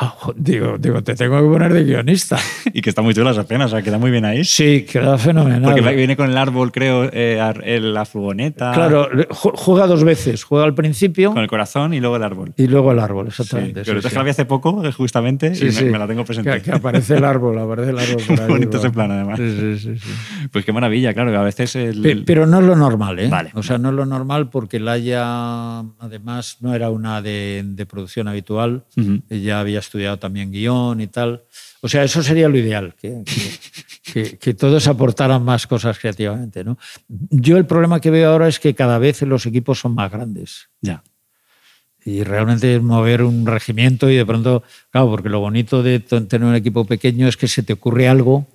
[0.01, 2.38] Oh, digo, digo, te tengo que poner de guionista.
[2.72, 4.44] y que está muy chula esa escena, o sea, queda muy bien ahí.
[4.44, 5.62] Sí, queda fenomenal.
[5.62, 8.70] Porque viene con el árbol, creo, eh, la furgoneta.
[8.72, 10.44] Claro, juega dos veces.
[10.44, 11.32] Juega al principio.
[11.32, 12.53] Con el corazón y luego el árbol.
[12.57, 13.80] Y luego el árbol, exactamente.
[13.80, 16.07] Sí, pero sí, que la vi hace poco, eh, justamente, sí, y me, me, la
[16.07, 16.53] tengo presente.
[16.53, 18.22] Que, que, aparece el árbol, aparece el árbol.
[18.28, 19.38] Por ahí, bonito ese plan, además.
[19.38, 20.12] Sí, sí, sí,
[20.53, 21.74] Pues qué maravilla, claro, que a veces.
[21.74, 22.03] El...
[22.03, 23.28] Pero, pero, no es lo normal, ¿eh?
[23.28, 23.51] Vale.
[23.55, 28.28] O sea, no es lo normal porque Laia, además, no era una de, de producción
[28.28, 28.84] habitual.
[28.96, 29.22] Uh -huh.
[29.28, 31.43] Ella había estudiado también guion y tal.
[31.80, 33.24] O sea, eso sería lo ideal, que,
[34.12, 36.64] que, que, todos aportaran más cosas creativamente.
[36.64, 36.78] ¿no?
[37.09, 40.68] Yo el problema que veo ahora es que cada vez los equipos son más grandes.
[40.80, 41.03] Ya.
[42.05, 46.55] Y realmente mover un regimiento y de pronto, claro, porque lo bonito de tener un
[46.55, 48.47] equipo pequeño es que se te ocurre algo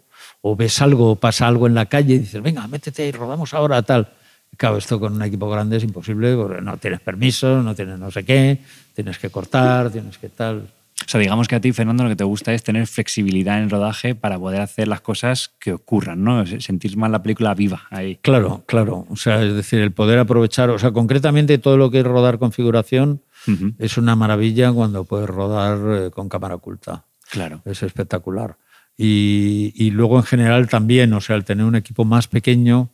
[0.42, 3.54] o ves algo o pasa algo en la calle y dices, venga, métete y rodamos
[3.54, 4.10] ahora tal.
[4.58, 8.12] Claro, esto con un equipo grande es imposible porque no tienes permiso, no tienes no
[8.12, 8.60] sé qué,
[8.94, 10.68] tienes que cortar, tienes que tal.
[11.06, 13.66] O sea, digamos que a ti, Fernando, lo que te gusta es tener flexibilidad en
[13.66, 16.46] el rodaje para poder hacer las cosas que ocurran, ¿no?
[16.46, 18.18] Sentir más la película viva ahí.
[18.22, 19.06] Claro, claro.
[19.10, 22.40] O sea, es decir, el poder aprovechar, o sea, concretamente todo lo que es rodar
[22.40, 23.76] configuración uh -huh.
[23.80, 27.06] es una maravilla cuando puedes rodar eh, con cámara oculta.
[27.30, 27.62] Claro.
[27.66, 28.58] Es espectacular.
[28.96, 32.92] Y, y, luego en general también, o sea, el tener un equipo más pequeño,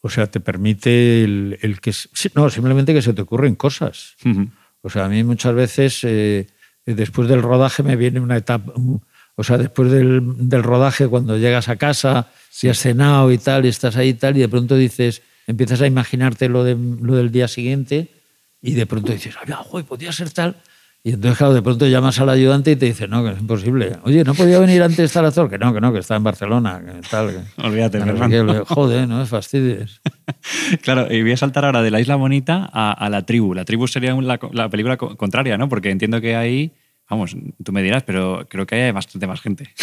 [0.00, 1.92] o sea, te permite el, el que...
[2.34, 4.16] No, simplemente que se te ocurren cosas.
[4.24, 4.50] Uh -huh.
[4.80, 6.00] O sea, a mí muchas veces...
[6.04, 6.46] Eh,
[6.92, 8.72] después del rodaje me viene una etapa,
[9.36, 13.64] o sea, después del, del rodaje, cuando llegas a casa, si has cenado y tal,
[13.64, 17.16] y estás ahí y tal, y de pronto dices, empiezas a imaginarte lo, de, lo
[17.16, 18.10] del día siguiente,
[18.62, 20.56] y de pronto dices, ay, joder, podía ser tal.
[21.06, 23.98] Y entonces, claro, de pronto llamas al ayudante y te dice, no, que es imposible.
[24.04, 25.50] Oye, ¿no podía venir antes tal actor?
[25.50, 26.82] Que no, que no, que está en Barcelona.
[26.82, 27.62] Que tal, que...
[27.62, 30.00] Olvídate, que, Joder, no me fastidies.
[30.82, 33.52] claro, y voy a saltar ahora de la Isla Bonita a, a La Tribu.
[33.52, 35.68] La Tribu sería la, la, película contraria, ¿no?
[35.68, 36.72] Porque entiendo que ahí,
[37.10, 39.74] vamos, tú me dirás, pero creo que hay bastante más gente.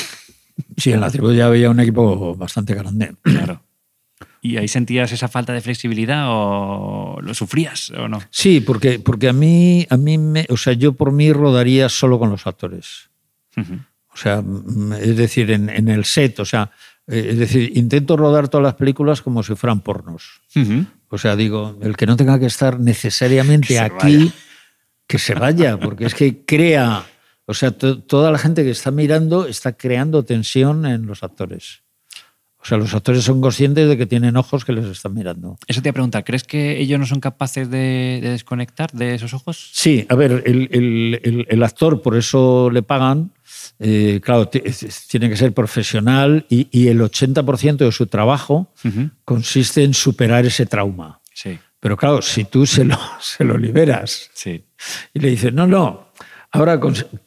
[0.76, 3.14] Sí, en La Tribu ya había un equipo bastante grande.
[3.22, 3.62] Claro.
[4.44, 8.20] ¿Y ahí sentías esa falta de flexibilidad o lo sufrías o no?
[8.32, 12.18] Sí, porque, porque a mí, a mí me, o sea, yo por mí rodaría solo
[12.18, 13.10] con los actores.
[13.56, 13.86] Uh -huh.
[14.14, 14.44] O sea,
[15.00, 16.72] es decir, en, en, el set, o sea,
[17.08, 20.42] eh, es decir, intento rodar todas las películas como si fueran pornos.
[20.56, 20.86] Uh -huh.
[21.10, 24.32] O sea, digo, el que no tenga que estar necesariamente que aquí, vaya.
[25.08, 27.06] que se vaya, porque es que crea,
[27.46, 31.84] O sea, toda la gente que está mirando está creando tensión en los actores.
[32.62, 35.58] O sea, los actores son conscientes de que tienen ojos que les están mirando.
[35.68, 39.34] Eso te iba a preguntar, ¿crees que ellos no son capaces de, desconectar de esos
[39.34, 39.72] ojos?
[39.74, 43.32] Sí, a ver, el, actor, por eso le pagan,
[43.80, 48.72] eh, claro, tiene que ser profesional y, el 80% de su trabajo
[49.26, 51.20] consiste en superar ese trauma.
[51.34, 51.58] Sí.
[51.80, 54.64] Pero claro, si tú se lo, se lo liberas sí.
[55.14, 56.12] y le dices, no, no,
[56.52, 56.80] ahora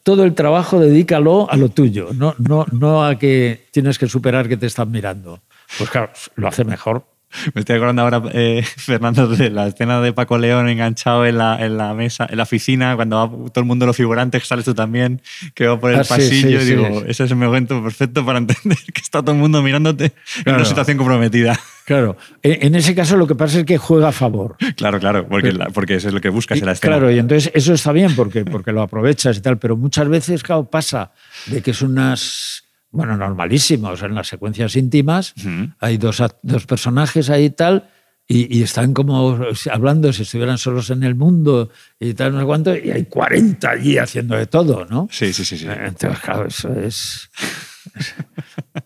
[0.03, 4.47] todo el trabajo dedícalo a lo tuyo, no, no, no a que tienes que superar
[4.47, 5.41] que te están mirando.
[5.77, 7.05] Pues claro, lo hace mejor.
[7.53, 11.63] Me estoy acordando ahora, eh, Fernando, de la escena de Paco León enganchado en la,
[11.63, 14.65] en la mesa, en la oficina, cuando va todo el mundo, los figurantes, que sales
[14.65, 15.21] tú también,
[15.53, 16.61] que va por el ah, pasillo.
[16.61, 20.13] y digo, ese es el momento perfecto para entender que está todo el mundo mirándote
[20.45, 21.59] en una situación comprometida.
[21.85, 24.57] Claro, en ese caso lo que pasa es que juega a favor.
[24.75, 26.97] Claro, claro, porque, porque eso es lo que buscas en la escena.
[26.97, 30.41] Claro, y entonces eso está bien porque, porque lo aprovechas y tal, pero muchas veces,
[30.41, 31.11] claro, pasa
[31.45, 32.64] de que es unas
[32.95, 34.01] bueno, normalísimos.
[34.01, 35.33] En las secuencias íntimas
[35.79, 37.89] hay dos, dos, personajes ahí y tal,
[38.27, 39.37] y, están como
[39.71, 41.69] hablando si estuvieran solos en el mundo
[41.99, 45.07] y tal, no sé cuánto, y hay 40 allí haciendo de todo, ¿no?
[45.11, 45.57] Sí, sí, sí.
[45.57, 45.67] sí.
[45.67, 47.29] Entonces, claro, eso es.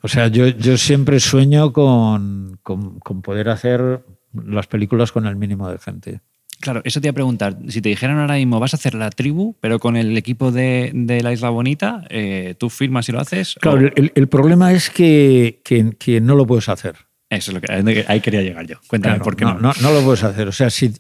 [0.02, 4.03] o sea, yo, yo siempre sueño con, con, con poder hacer
[4.34, 6.22] las películas con el mínimo de gente.
[6.60, 7.57] Claro, eso te iba a preguntar.
[7.69, 10.91] Si te dijeran ahora mismo, vas a hacer la tribu, pero con el equipo de,
[11.23, 13.56] la Isla Bonita, eh, ¿tú firmas y lo haces?
[13.61, 16.95] Claro, el, problema es que, que, no lo puedes hacer.
[17.30, 18.77] Eso es lo que ahí quería llegar yo.
[18.88, 19.72] Cuéntame por qué no, no.
[19.81, 19.91] no.
[19.91, 20.48] lo puedes hacer.
[20.48, 20.91] O sea, si,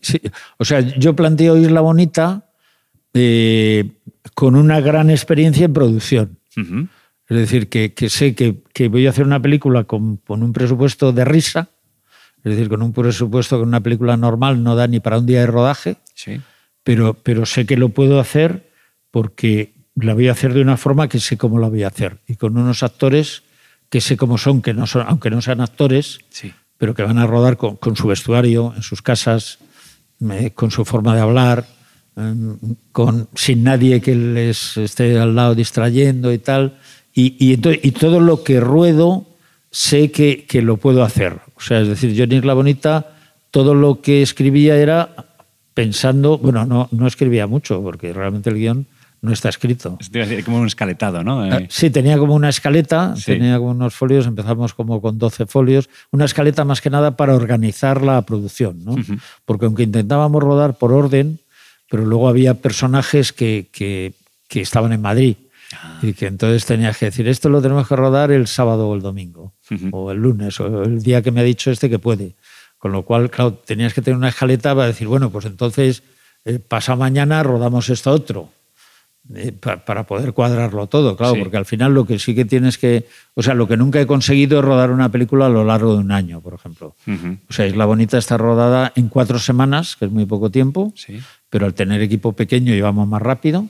[0.57, 2.49] o sea, yo planteo Isla Bonita
[3.13, 3.91] eh,
[4.35, 6.39] con una gran experiencia en producción.
[6.55, 11.25] Es decir, que, sé que, voy a hacer una película con, con un presupuesto de
[11.25, 11.69] risa
[12.43, 15.41] es decir, con un presupuesto que una película normal no da ni para un día
[15.41, 16.41] de rodaje, sí.
[16.83, 18.69] pero, pero sé que lo puedo hacer
[19.11, 22.19] porque la voy a hacer de una forma que sé cómo la voy a hacer
[22.27, 23.43] y con unos actores
[23.89, 26.53] que sé cómo son, que no son aunque no sean actores, sí.
[26.77, 29.57] pero que van a rodar con, su vestuario, en sus casas,
[30.53, 31.65] con su forma de hablar,
[32.15, 32.57] em,
[32.91, 36.77] con, sin nadie que les esté al lado distrayendo y tal.
[37.13, 39.25] Y, y, y todo lo que ruedo
[39.71, 41.39] sé que, que, lo puedo hacer.
[41.59, 43.05] O sea, es decir, yo en Isla Bonita
[43.51, 45.09] todo lo que escribía era
[45.73, 48.87] pensando, bueno, no, no escribía mucho, porque realmente el guion
[49.21, 49.97] no está escrito.
[50.13, 51.41] Es como un escaletado, ¿no?
[51.41, 55.89] Ah, sí, tenía como una escaleta, tenía como unos folios, empezamos como con 12 folios,
[56.11, 58.95] una escaleta más que nada para organizar la producción, ¿no?
[59.45, 61.39] Porque aunque intentábamos rodar por orden,
[61.89, 64.13] pero luego había personajes que, que,
[64.47, 65.35] que estaban en Madrid
[65.73, 65.99] Ah.
[66.01, 69.01] Y que entonces tenías que decir, esto lo tenemos que rodar el sábado o el
[69.01, 69.53] domingo,
[69.91, 72.35] o el lunes, o el día que me ha dicho este que puede.
[72.77, 76.01] Con lo cual, claro, tenías que tener una escaleta para decir, bueno, pues entonces
[76.45, 78.49] eh, pasa mañana rodamos esto otro.
[79.35, 83.05] Eh, para poder cuadrarlo todo, claro, porque al final lo que sí que tienes que,
[83.35, 85.99] o sea, lo que nunca he conseguido es rodar una película a lo largo de
[85.99, 86.95] un año, por ejemplo.
[87.47, 90.93] O sea, Isla Bonita está rodada en cuatro semanas, que es muy poco tiempo,
[91.49, 93.67] pero al tener equipo pequeño íbamos más rápido.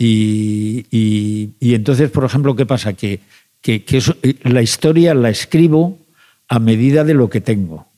[0.00, 2.92] Y, entonces, por ejemplo, ¿qué pasa?
[2.92, 3.20] Que,
[3.60, 3.84] que,
[4.22, 5.98] eh, la historia la escribo
[6.48, 7.88] a medida de lo que tengo.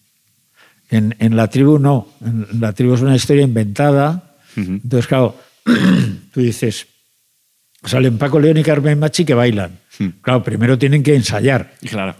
[0.88, 2.08] En, la tribu no.
[2.24, 4.34] En la tribu es una historia inventada.
[4.56, 5.36] Entonces, claro,
[6.32, 6.88] tú dices,
[7.84, 9.78] salen Paco León y Carmen Machi que bailan.
[10.22, 11.74] Claro, primero tienen que ensayar.
[11.82, 12.16] Claro.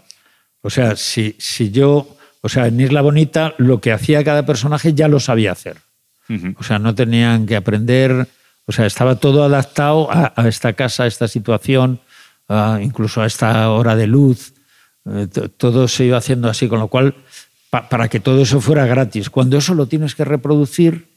[0.60, 4.92] O sea, si, si yo, o sea, en Isla Bonita lo que hacía cada personaje
[4.92, 5.78] ya lo sabía hacer.
[6.56, 8.28] O sea, no tenían que aprender
[8.70, 11.98] o sea, estaba todo adaptado a, esta casa, a esta situación,
[12.80, 14.54] incluso a esta hora de luz.
[15.12, 15.26] Eh,
[15.56, 17.16] todo se iba haciendo así, con lo cual,
[17.68, 19.28] para que todo eso fuera gratis.
[19.28, 21.08] Cuando eso lo tienes que reproducir,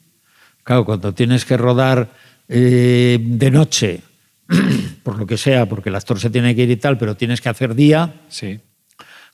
[0.64, 2.08] claro, cuando tienes que rodar
[2.48, 4.00] eh, de noche,
[5.04, 7.40] por lo que sea, porque el actor se tiene que ir y tal, pero tienes
[7.40, 8.14] que hacer día.
[8.28, 8.58] Sí.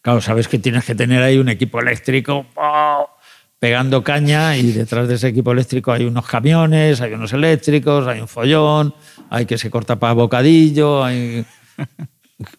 [0.02, 2.44] Claro, sabes que tienes que tener ahí un equipo eléctrico
[3.60, 8.20] pegando caña y detrás de ese equipo eléctrico hay unos camiones, hay unos eléctricos, hay
[8.20, 8.94] un follón,
[9.28, 11.44] hay que se corta para bocadillo, hay...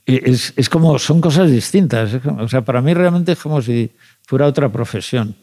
[0.06, 2.14] Es, es, como, son cosas distintas.
[2.38, 3.92] O sea, para mí realmente es como si
[4.22, 5.36] fuera otra profesión.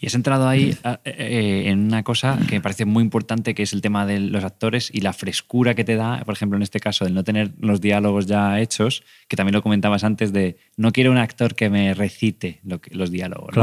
[0.00, 3.62] Y has entrado ahí eh, eh, en una cosa que me parece muy importante, que
[3.62, 6.62] es el tema de los actores y la frescura que te da, por ejemplo, en
[6.62, 10.56] este caso, del no tener los diálogos ya hechos, que también lo comentabas antes, de
[10.76, 12.60] no quiero un actor que me recite
[12.90, 13.54] los diálogos.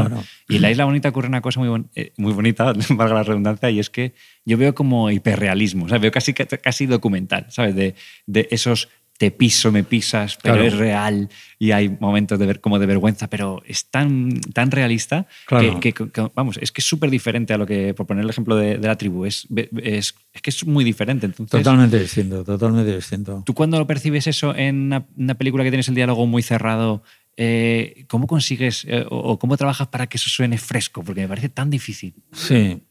[0.48, 3.70] Y en La Isla Bonita ocurre una cosa muy, eh, muy bonita, valga la redundancia,
[3.70, 4.14] y es que
[4.44, 7.74] yo veo como hiperrealismo, o sea, veo casi, casi documental, ¿sabes?
[7.74, 7.94] De,
[8.26, 8.88] de esos
[9.22, 13.28] te piso, me pisas, pero es real y hay momentos de ver como de vergüenza,
[13.28, 15.94] pero es tan, tan realista que,
[16.34, 18.96] vamos, es que es súper diferente a lo que, por poner el ejemplo de, la
[18.96, 19.46] tribu, es,
[19.80, 20.12] es,
[20.42, 21.26] que es muy diferente.
[21.26, 23.44] Entonces, totalmente distinto, totalmente distinto.
[23.46, 24.86] ¿Tú cuando lo percibes eso en
[25.16, 27.04] una, película que tienes el diálogo muy cerrado,
[27.36, 31.04] eh, ¿cómo consigues eh, o, cómo trabajas para que eso suene fresco?
[31.04, 32.12] Porque me parece tan difícil.
[32.32, 32.82] Sí,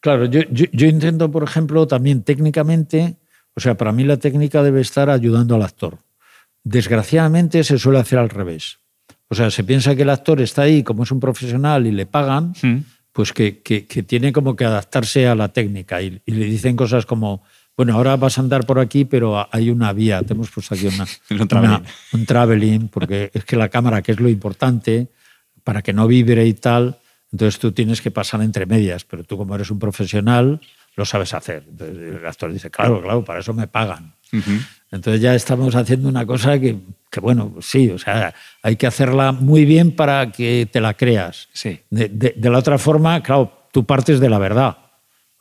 [0.00, 3.18] claro, yo, yo intento, por ejemplo, también técnicamente
[3.56, 5.98] o sea, para mí la técnica debe estar ayudando al actor.
[6.64, 8.78] Desgraciadamente se suele hacer al revés.
[9.28, 12.06] O sea, se piensa que el actor está ahí como es un profesional y le
[12.06, 12.52] pagan,
[13.12, 13.52] pues que,
[14.06, 17.42] tiene como que adaptarse a la técnica y, le dicen cosas como,
[17.76, 20.86] bueno, ahora vas a andar por aquí, pero hay una vía, te hemos puesto aquí
[20.86, 21.06] una,
[22.12, 22.88] un, traveling.
[22.88, 25.08] porque es que la cámara, que es lo importante,
[25.62, 26.98] para que no vibre y tal,
[27.32, 30.60] entonces tú tienes que pasar entre medias, pero tú como eres un profesional,
[30.96, 31.64] lo sabes hacer.
[31.68, 34.14] Entonces el actor dice, claro, claro, para eso me pagan.
[34.90, 36.76] Entonces ya estamos haciendo una cosa que,
[37.10, 41.48] que, bueno, sí, o sea, hay que hacerla muy bien para que te la creas.
[41.52, 41.80] Sí.
[41.90, 44.78] De, la otra forma, claro, tú partes de la verdad.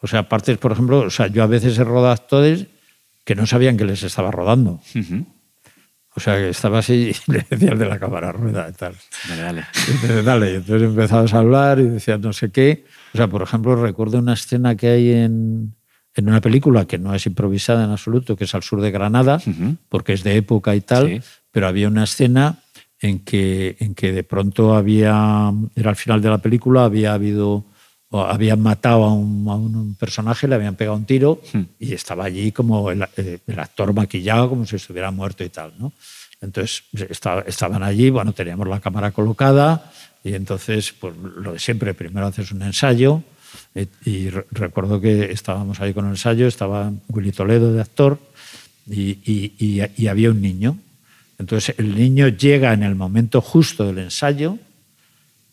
[0.02, 2.68] O sea, partes, por ejemplo, o sea, yo a veces he rodado actores
[3.24, 4.82] que no sabían que les estaba rodando.
[6.16, 8.96] O sea, que estaba así y le decía el de la cámara rueda y tal.
[9.30, 9.66] Dale, dale.
[9.88, 10.56] Entonces, dale.
[10.56, 12.86] Entonces empezabas a hablar y decías no sé qué.
[13.14, 15.76] O sea, por ejemplo, recuerdo una escena que hay en,
[16.16, 19.42] en una película que no es improvisada en absoluto, que es al sur de Granada,
[19.90, 22.60] porque es de época y tal, pero había una escena
[23.00, 27.66] en que, en que de pronto había, era al final de la película, había habido,
[28.12, 31.42] habían matado a un, a un personaje, le habían pegado un tiro
[31.80, 35.74] y estaba allí como el, eh, el, actor maquillado, como si estuviera muerto y tal,
[35.78, 35.94] ¿no?
[36.42, 36.84] Entonces
[37.48, 39.92] estaban allí, bueno, teníamos la cámara colocada,
[40.24, 43.24] y entonces, pues lo de siempre, primero haces un ensayo.
[43.76, 48.20] Eh, y, recuerdo que estábamos ahí con el ensayo, estaba Willy Toledo de actor
[48.90, 50.78] y, y, había un niño.
[51.38, 54.58] Entonces el niño llega en el momento justo del ensayo,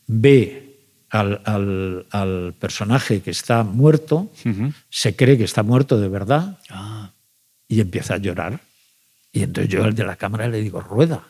[0.07, 0.77] ve
[1.11, 4.31] al, al, al personaje que está muerto,
[4.89, 7.11] se cree que está muerto de verdad ah.
[7.67, 8.61] y empieza a llorar.
[9.33, 11.30] Y entonces yo al de la cámara le digo, rueda.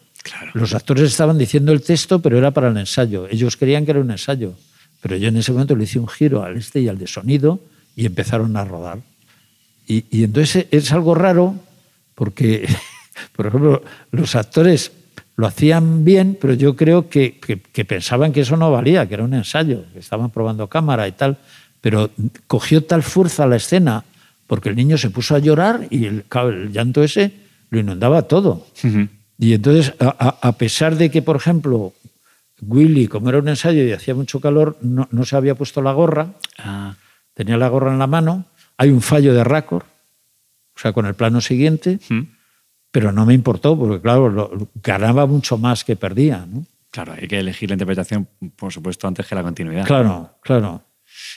[0.54, 3.26] Los actores estaban diciendo el texto, pero era para el ensayo.
[3.28, 4.54] Ellos querían que era un ensayo.
[5.00, 7.60] Pero yo en ese momento le hice un giro al este y al de sonido
[7.96, 8.98] y empezaron a rodar.
[9.86, 11.56] Y, entonces es algo raro
[12.14, 12.68] porque,
[13.36, 13.82] por ejemplo,
[14.12, 14.92] los actores
[15.36, 19.24] lo hacían bien, pero yo creo que, que, pensaban que eso no valía, que era
[19.24, 21.38] un ensayo, que estaban probando cámara y tal.
[21.80, 22.10] Pero
[22.46, 24.04] cogió tal fuerza la escena
[24.46, 27.32] porque el niño se puso a llorar y el, el llanto ese
[27.70, 28.66] lo inundaba todo.
[29.40, 31.94] Y entonces, a, pesar de que, por ejemplo,
[32.60, 36.34] Willy, como era un ensayo y hacía mucho calor, no, se había puesto la gorra,
[36.58, 36.94] ah.
[37.32, 38.44] tenía la gorra en la mano,
[38.76, 39.84] hay un fallo de récord,
[40.76, 41.98] o sea, con el plano siguiente,
[42.90, 46.44] pero no me importó, porque claro, ganaba mucho más que perdía.
[46.46, 46.66] ¿no?
[46.90, 49.86] Claro, hay que elegir la interpretación, por supuesto, antes que la continuidad.
[49.86, 50.84] Claro, claro.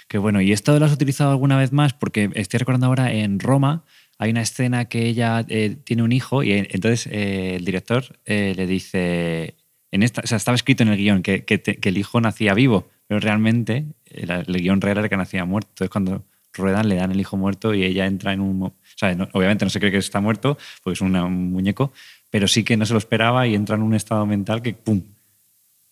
[0.09, 0.41] Qué bueno.
[0.41, 1.93] ¿Y esto lo has utilizado alguna vez más?
[1.93, 3.83] Porque estoy recordando ahora en Roma,
[4.17, 8.53] hay una escena que ella eh, tiene un hijo y entonces eh, el director eh,
[8.55, 9.55] le dice,
[9.91, 12.87] en esta, o sea, estaba escrito en el guion que, que, el hijo nacía vivo,
[13.07, 15.69] pero realmente el, guion real era que nacía muerto.
[15.71, 16.23] Entonces cuando
[16.53, 18.63] ruedan le dan el hijo muerto y ella entra en un...
[18.63, 21.11] O sea, obviamente no se cree que está muerto, porque es un
[21.51, 21.91] muñeco,
[22.29, 25.01] pero sí que no se lo esperaba y entra en un estado mental que ¡pum!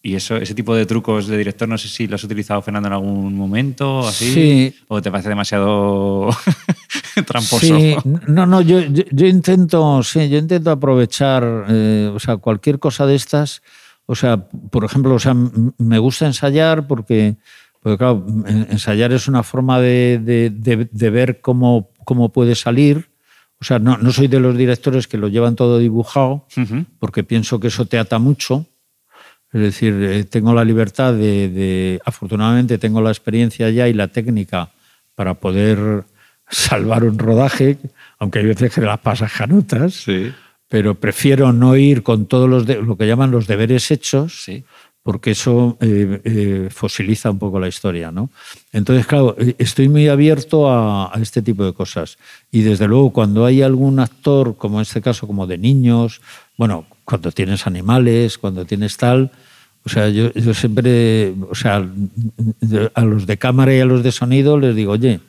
[0.03, 2.87] Y eso, ese tipo de trucos de director, no sé si lo has utilizado, Fernando,
[2.87, 4.75] en algún momento, así, sí.
[4.87, 6.29] o te parece demasiado
[7.31, 7.59] tramposo.
[7.59, 7.95] Sí,
[8.27, 13.15] no, no, yo, yo, intento, sí, yo intento aprovechar, eh, o sea, cualquier cosa de
[13.15, 13.61] estas.
[14.05, 17.37] O sea, por ejemplo, o sea, me gusta ensayar porque,
[17.81, 18.25] porque claro,
[18.69, 23.09] ensayar es una forma de, de, de, ver cómo, cómo puede salir.
[23.59, 26.47] O sea, no, no soy de los directores que lo llevan todo dibujado,
[26.99, 28.65] porque pienso que eso te ata mucho.
[29.53, 34.07] Es decir, eh, tengo la libertad de, de, afortunadamente tengo la experiencia ya y la
[34.07, 34.71] técnica
[35.13, 36.05] para poder
[36.51, 37.77] salvar un rodaje,
[38.19, 40.31] aunque hay veces que las pasas canutas, sí.
[40.67, 44.63] pero prefiero no ir con todos los lo que llaman los deberes hechos, sí.
[45.01, 48.11] porque eso eh, eh, fosiliza un poco la historia.
[48.11, 48.29] ¿no?
[48.73, 52.17] Entonces, claro, eh, estoy muy abierto a, este tipo de cosas.
[52.51, 56.21] Y desde luego, cuando hay algún actor, como en este caso, como de niños,
[56.57, 59.31] bueno, cuando tienes animales, cuando tienes tal,
[59.83, 61.83] o sea, yo, yo siempre, o sea,
[62.93, 65.21] a los de cámara y a los de sonido les digo, oye,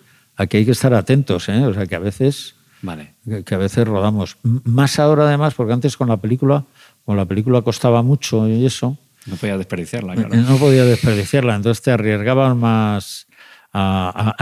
[0.43, 1.65] aquí hay que estar atentos, ¿eh?
[1.65, 3.15] o sea que a veces vale.
[3.45, 4.37] que, a veces rodamos.
[4.43, 6.65] Más ahora además, porque antes con la película,
[7.05, 8.99] con la película costaba mucho y eso.
[9.27, 10.35] No podía desperdiciarla, claro.
[10.35, 13.27] No podía desperdiciarla, entonces te arriesgaban más
[13.73, 14.35] a,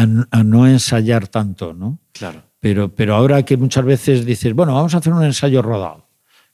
[0.44, 1.98] no ensayar tanto, ¿no?
[2.12, 2.42] Claro.
[2.60, 6.09] Pero, pero ahora que muchas veces dices, bueno, vamos a hacer un ensayo rodado.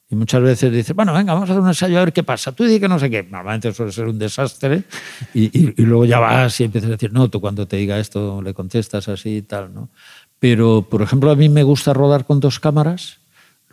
[0.09, 2.53] Y muchas veces dices, bueno, venga, vamos a hacer un ensayo a ver qué pasa.
[2.53, 3.23] Tú di que no sé qué.
[3.23, 4.83] Normalmente suele ser un desastre.
[5.33, 8.41] Y, y, luego ya vas y empiezas a decir, no, tú cuando te diga esto
[8.41, 9.89] le contestas así y tal, ¿no?
[10.39, 13.17] Pero, por ejemplo, a mí me gusta rodar con dos cámaras.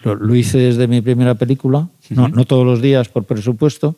[0.02, 1.88] Lo, lo hice desde mi primera película.
[2.10, 3.96] No, no todos los días por presupuesto.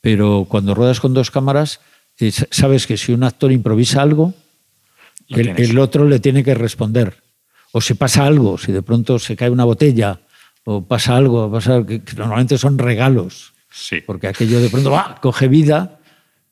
[0.00, 1.80] Pero cuando ruedas con dos cámaras,
[2.18, 4.32] eh, sabes que si un actor improvisa algo,
[5.28, 7.22] el, el otro le tiene que responder.
[7.72, 10.20] O si pasa algo, si de pronto se cae una botella
[10.68, 13.54] o pasa algo, pasa que, normalmente son regalos.
[13.70, 14.02] Sí.
[14.04, 15.16] Porque aquello de pronto ¡ah!
[15.22, 16.00] coge vida.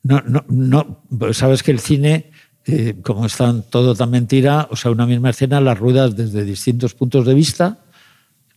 [0.04, 2.30] No, no, no, pues sabes que el cine,
[2.64, 6.94] eh, como están todo tan mentira, o sea, una misma escena, las ruedas desde distintos
[6.94, 7.78] puntos de vista,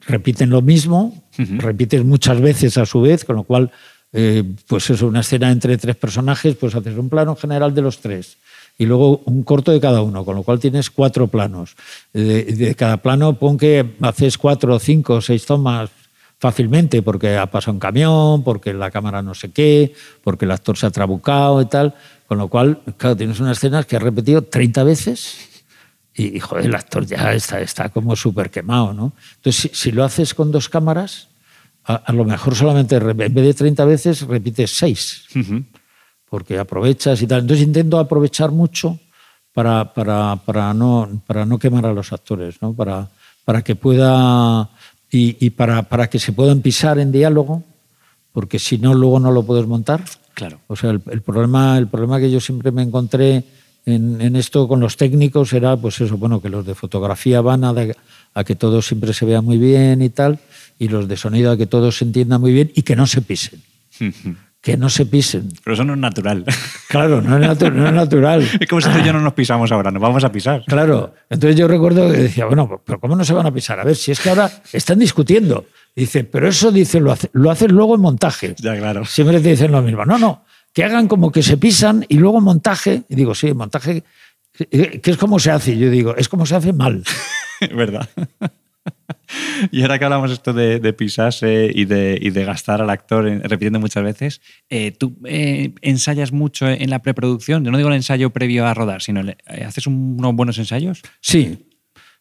[0.05, 1.59] repiten lo mismo, uh -huh.
[1.59, 3.71] repiten muchas veces a su vez, con lo cual,
[4.13, 7.99] eh, pues es una escena entre tres personajes, pues haces un plano general de los
[7.99, 8.37] tres
[8.77, 11.75] y luego un corto de cada uno, con lo cual tienes cuatro planos.
[12.13, 15.89] De, de cada plano pon que haces cuatro, cinco, seis tomas
[16.39, 19.93] fácilmente, porque ha pasado un camión, porque la cámara no sé qué,
[20.23, 21.95] porque el actor se ha trabucado y tal.
[22.27, 25.63] Con lo cual, claro, tienes unas escenas que has repetido 30 veces
[26.13, 29.13] y, joder, el actor ya está, está como súper quemado, ¿no?
[29.37, 31.29] Entonces, si, si, lo haces con dos cámaras,
[31.83, 35.25] a, a, lo mejor solamente en vez de 30 veces repites 6.
[35.35, 35.65] Uh -huh
[36.29, 37.41] porque aprovechas y tal.
[37.41, 38.99] Entonces intento aprovechar mucho
[39.53, 42.73] para, para, para, no, para no quemar a los actores, ¿no?
[42.73, 43.09] para,
[43.45, 44.69] para que pueda
[45.11, 47.63] y, y para, para, que se puedan pisar en diálogo,
[48.31, 50.03] porque si no, luego no lo puedes montar.
[50.33, 50.59] Claro.
[50.67, 53.43] O sea, el, el problema, el problema que yo siempre me encontré
[53.85, 57.63] en, en, esto con los técnicos era, pues eso, bueno, que los de fotografía van
[57.63, 57.73] a,
[58.33, 60.39] a que todo siempre se vea muy bien y tal,
[60.77, 63.21] y los de sonido a que todo se entienda muy bien y que no se
[63.21, 63.63] pisen
[64.67, 65.47] que no se pisen.
[65.63, 66.43] Pero eso no es natural.
[66.89, 68.41] Claro, no es, natu no es natural.
[68.59, 70.63] Es como si tú y yo no nos pisamos ahora, nos vamos a pisar.
[70.65, 71.13] Claro.
[71.29, 73.79] Entonces yo recuerdo que decía, bueno, pero ¿cómo no se van a pisar?
[73.79, 75.65] A ver, si es que ahora están discutiendo.
[75.95, 78.55] Dice, pero eso dice, lo, hace, lo haces luego en montaje.
[78.57, 79.05] Ya, claro.
[79.05, 80.05] Siempre te dicen lo mismo.
[80.05, 83.03] No, no, que hagan como que se pisan y luego montaje.
[83.07, 84.03] Y digo, sí, montaje,
[84.69, 85.73] que es como se hace.
[85.73, 87.03] Y yo digo, es como se hace mal.
[87.73, 88.09] ¿Verdad?
[89.71, 93.27] Y ahora que hablamos esto de, de pisarse y de, y de, gastar al actor
[93.27, 97.63] en, repitiendo muchas veces, eh, ¿tú eh, ensayas mucho en la preproducción?
[97.63, 99.35] Yo no digo el ensayo previo a rodar, sino eh,
[99.65, 101.01] ¿haces unos buenos ensayos?
[101.21, 101.67] Sí,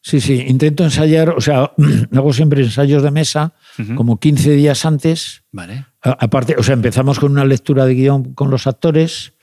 [0.02, 0.44] sí, sí.
[0.46, 1.72] Intento ensayar, o sea,
[2.12, 3.94] hago siempre ensayos de mesa, uh -huh.
[3.94, 5.44] como 15 días antes.
[5.52, 5.86] Vale.
[6.02, 9.34] A, aparte, o sea, empezamos con una lectura de guion con los actores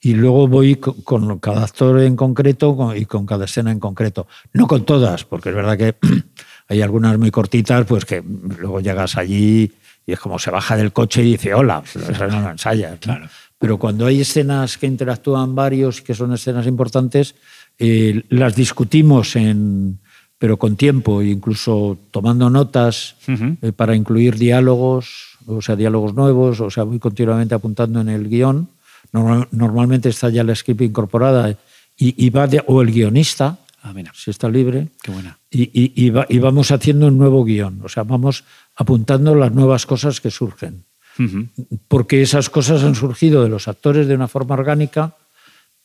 [0.00, 3.78] y luego voy con, con cada actor en concreto con, y con cada escena en
[3.80, 4.26] concreto.
[4.52, 5.96] No con todas, porque es verdad que
[6.70, 8.22] hay algunas muy cortitas, pues que
[8.58, 9.72] luego llegas allí
[10.06, 12.98] y es como se baja del coche y dice hola, pero eso no lo ensayas.
[13.00, 13.28] Claro.
[13.58, 17.34] Pero cuando hay escenas que interactúan varios, que son escenas importantes,
[17.78, 19.98] eh, las discutimos en,
[20.38, 23.56] pero con tiempo, incluso tomando notas uh -huh.
[23.62, 28.28] eh, para incluir diálogos, o sea, diálogos nuevos, o sea, voy continuamente apuntando en el
[28.28, 28.68] guion.
[29.12, 31.50] Normal, normalmente está ya la script incorporada
[31.98, 34.12] y, y va de, o el guionista, Ah, mira.
[34.14, 34.88] Si está libre.
[35.02, 35.38] Qué buena.
[35.50, 37.80] Y, y, y, va, y, vamos haciendo un nuevo guion.
[37.82, 38.44] O sea, vamos
[38.76, 40.84] apuntando las nuevas cosas que surgen.
[41.18, 41.48] Uh -huh.
[41.88, 45.14] Porque esas cosas han surgido de los actores de una forma orgánica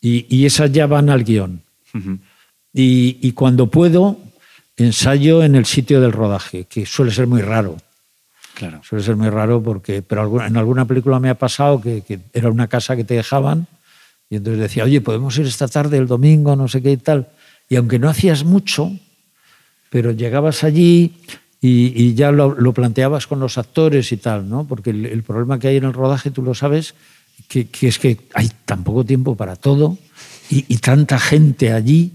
[0.01, 1.61] y, esas ya van al guion.
[1.93, 2.19] Uh -huh.
[2.73, 4.19] y, cuando puedo,
[4.75, 7.77] ensayo en el sitio del rodaje, que suele ser muy raro.
[8.55, 8.81] Claro.
[8.83, 12.49] Suele ser muy raro porque, pero en alguna película me ha pasado que, que era
[12.49, 13.67] una casa que te dejaban
[14.29, 17.27] y entonces decía, oye, podemos ir esta tarde, el domingo, no sé qué y tal
[17.69, 18.91] y aunque no hacías mucho,
[19.89, 21.13] pero llegabas allí
[21.61, 24.65] y, y ya lo, lo, planteabas con los actores y tal, ¿no?
[24.67, 26.93] Porque el, el, problema que hay en el rodaje, tú lo sabes,
[27.47, 29.97] que, que es que hay tan poco tiempo para todo
[30.49, 32.13] y, y, tanta gente allí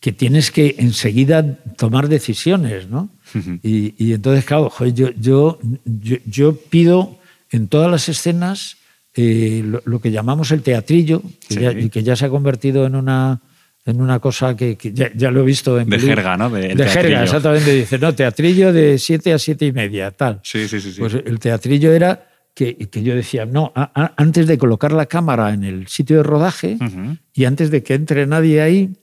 [0.00, 3.08] que tienes que enseguida tomar decisiones, ¿no?
[3.34, 3.60] Uh -huh.
[3.62, 7.18] y, y, entonces, claro, yo, yo, yo, yo, pido
[7.50, 8.76] en todas las escenas
[9.14, 11.60] eh, lo, lo, que llamamos el teatrillo, que, sí.
[11.60, 13.40] ya, que ya se ha convertido en una
[13.86, 15.88] en una cosa que, que ya, ya, lo he visto en...
[15.90, 16.48] De jerga, ¿no?
[16.48, 17.70] De, de jerga, exactamente.
[17.72, 20.40] Dice, no, teatrillo de 7 a 7 y media, tal.
[20.42, 21.00] Sí, sí, sí, sí.
[21.00, 25.06] Pues el teatrillo era que, que yo decía, no, a, a, antes de colocar la
[25.06, 27.18] cámara en el sitio de rodaje uh -huh.
[27.34, 28.96] y antes de que entre nadie ahí,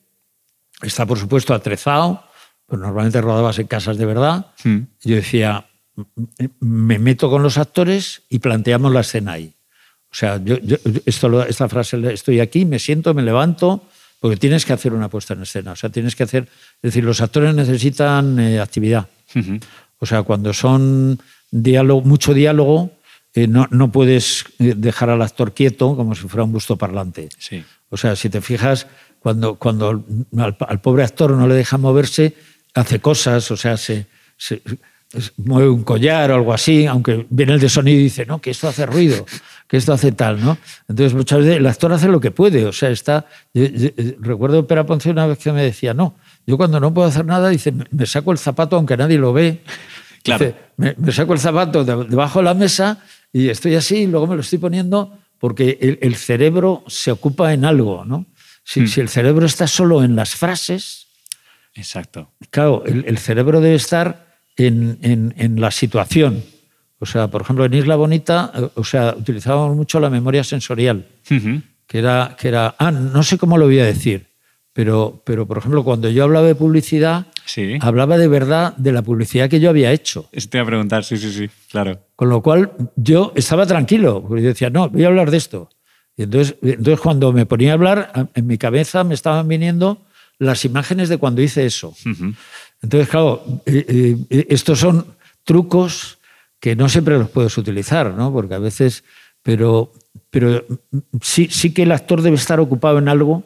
[0.82, 2.24] está por supuesto atrezado,
[2.66, 4.78] pues normalmente rodabas en casas de verdad, uh Hmm.
[4.78, 4.88] -huh.
[5.10, 5.66] yo decía,
[6.60, 9.54] me meto con los actores y planteamos la escena ahí.
[10.10, 13.84] O sea, yo, yo esto, esta frase, estoy aquí, me siento, me levanto,
[14.22, 15.72] porque tienes que hacer una puesta en escena.
[15.72, 16.44] O sea, tienes que hacer.
[16.76, 19.08] Es decir, los actores necesitan eh, actividad.
[19.34, 19.64] Uh -huh.
[19.98, 21.20] O sea, cuando son
[21.50, 22.92] diálogo, mucho diálogo,
[23.34, 27.30] eh, no, no, puedes eh, dejar al actor quieto como si fuera un busto parlante.
[27.40, 27.64] Sí.
[27.90, 28.86] O sea, si te fijas,
[29.20, 32.36] cuando, cuando al, al, pobre actor no le deja moverse,
[32.76, 34.06] hace cosas, o sea, se,
[34.38, 34.62] se
[35.38, 38.52] mueve un collar o algo así, aunque viene el de sonido y dice, no, que
[38.52, 39.26] esto hace ruido,
[39.72, 40.58] que esto hace tal, ¿no?
[40.90, 43.26] Entonces, muchas veces el actor hace lo que puede, o sea, está...
[43.54, 47.48] recuerdo Pera Ponce una vez que me decía, no, yo cuando no puedo hacer nada,
[47.48, 49.62] dice, me saco el zapato aunque nadie lo ve.
[50.24, 50.54] Claro.
[50.78, 53.00] me, saco el zapato debajo de la mesa
[53.34, 57.66] y estoy así, y luego me lo estoy poniendo porque el, cerebro se ocupa en
[57.66, 58.28] algo, ¿no?
[58.64, 58.88] Si, hmm.
[58.88, 61.08] si, el cerebro está solo en las frases...
[61.74, 62.34] Exacto.
[62.52, 66.44] Claro, el, cerebro debe estar en, en, en, la situación.
[67.02, 71.08] O sea, por ejemplo, en Isla Bonita, eh, o sea, utilizábamos mucho la memoria sensorial,
[71.88, 74.28] que, era, que era, ah, no sé cómo lo voy a decir,
[74.72, 77.26] pero, pero, por ejemplo, cuando yo hablaba de publicidad,
[77.80, 80.30] hablaba de verdad de la publicidad que yo había hecho.
[80.32, 82.00] Te iba a preguntar, sí, sí, sí, claro.
[82.16, 85.70] Con lo cual yo estaba tranquilo, porque yo decía, no, voy a hablar de esto.
[86.16, 89.98] Y entonces, entonces cuando me ponía a hablar, en mi cabeza me estaban viniendo
[90.38, 91.96] las imágenes de cuando hice eso.
[92.80, 95.06] Entonces, claro, eh, eh, estos son
[95.44, 96.20] trucos
[96.62, 98.32] que no siempre los puedes utilizar, ¿no?
[98.32, 99.04] Porque a veces,
[99.42, 99.92] pero,
[100.30, 100.64] pero
[101.20, 103.44] sí, sí que el actor debe estar ocupado en algo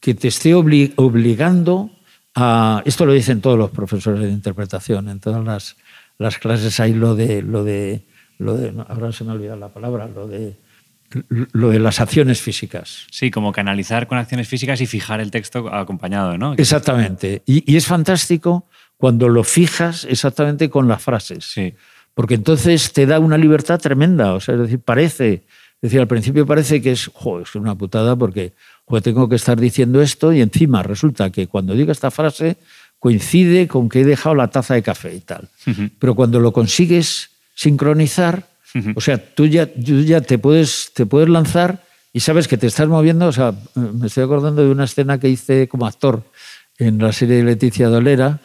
[0.00, 1.90] que te esté obligando
[2.34, 2.82] a...
[2.84, 5.76] Esto lo dicen todos los profesores de interpretación, en todas las,
[6.18, 7.42] las clases hay lo de...
[7.42, 8.04] Lo de,
[8.38, 10.56] lo de ahora se me ha olvidado la palabra, lo de,
[11.30, 13.06] lo de las acciones físicas.
[13.10, 16.54] Sí, como canalizar con acciones físicas y fijar el texto acompañado, ¿no?
[16.54, 17.42] Exactamente.
[17.46, 18.66] Y, y es fantástico
[18.96, 21.44] cuando lo fijas exactamente con las frases.
[21.44, 21.74] Sí.
[22.18, 24.34] Porque entonces te da una libertad tremenda.
[24.34, 27.08] O sea, es decir, parece, es decir, al principio parece que es,
[27.42, 28.54] es una putada porque
[29.04, 32.56] tengo que estar diciendo esto y encima resulta que cuando digo esta frase
[32.98, 35.48] coincide con que he dejado la taza de café y tal.
[36.00, 38.48] Pero cuando lo consigues sincronizar,
[38.96, 42.88] o sea, tú ya, ya te, puedes, te puedes lanzar y sabes que te estás
[42.88, 43.28] moviendo.
[43.28, 46.24] O sea, me estoy acordando de una escena que hice como actor
[46.78, 48.38] en la serie de Leticia Dolera,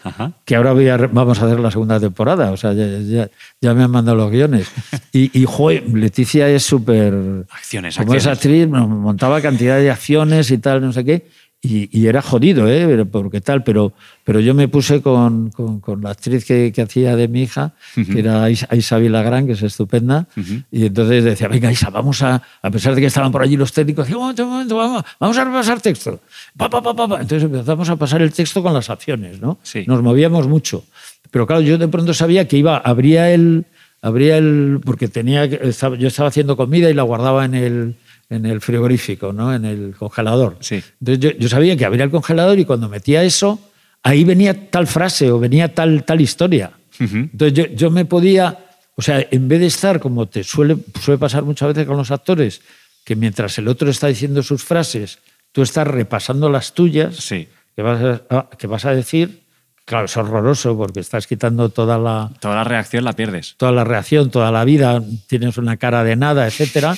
[0.43, 0.73] que ahora
[1.11, 3.29] vamos a hacer la segunda temporada, o sea, ya,
[3.73, 4.67] me han mandado los guiones.
[5.15, 5.45] Y, y
[5.93, 7.13] Leticia es súper...
[7.51, 11.27] Acciones, Como esa actriz, montaba cantidad de acciones y tal, no sé qué,
[11.65, 13.05] y, era jodido, ¿eh?
[13.05, 13.93] Porque tal, pero,
[14.25, 18.19] pero yo me puse con, con, la actriz que, que, hacía de mi hija, que
[18.19, 20.27] era Isa Vilagrán, que es estupenda,
[20.69, 23.71] y entonces decía, venga Isa, vamos a, a pesar de que estaban por allí los
[23.71, 26.19] técnicos, decía, un momento, un momento, vamos, vamos a repasar texto.
[26.57, 29.57] Pa, pa, pa, entonces empezamos a pasar el texto con las acciones, ¿no?
[29.87, 30.83] Nos movíamos mucho.
[31.31, 33.65] Pero claro, yo de pronto sabía que iba, abría el,
[34.01, 37.95] abría el, porque tenía, yo estaba haciendo comida y la guardaba en el
[38.33, 39.53] en el frigorífico, ¿no?
[39.53, 40.57] en el congelador.
[40.59, 40.83] Sí.
[40.99, 43.59] Entonces yo, sabía que abría el congelador y cuando metía eso,
[44.01, 46.71] ahí venía tal frase o venía tal, tal historia.
[46.99, 48.57] Entonces yo, me podía,
[48.95, 52.11] o sea, en vez de estar como te suele, suele pasar muchas veces con los
[52.11, 52.61] actores,
[53.03, 55.19] que mientras el otro está diciendo sus frases,
[55.51, 57.47] tú estás repasando las tuyas, sí.
[57.75, 59.41] que, vas a, que vas a decir,
[59.85, 62.31] claro, es horroroso porque estás quitando toda la...
[62.39, 63.55] Toda la reacción la pierdes.
[63.57, 66.95] Toda la reacción, toda la vida, tienes una cara de nada, etcétera.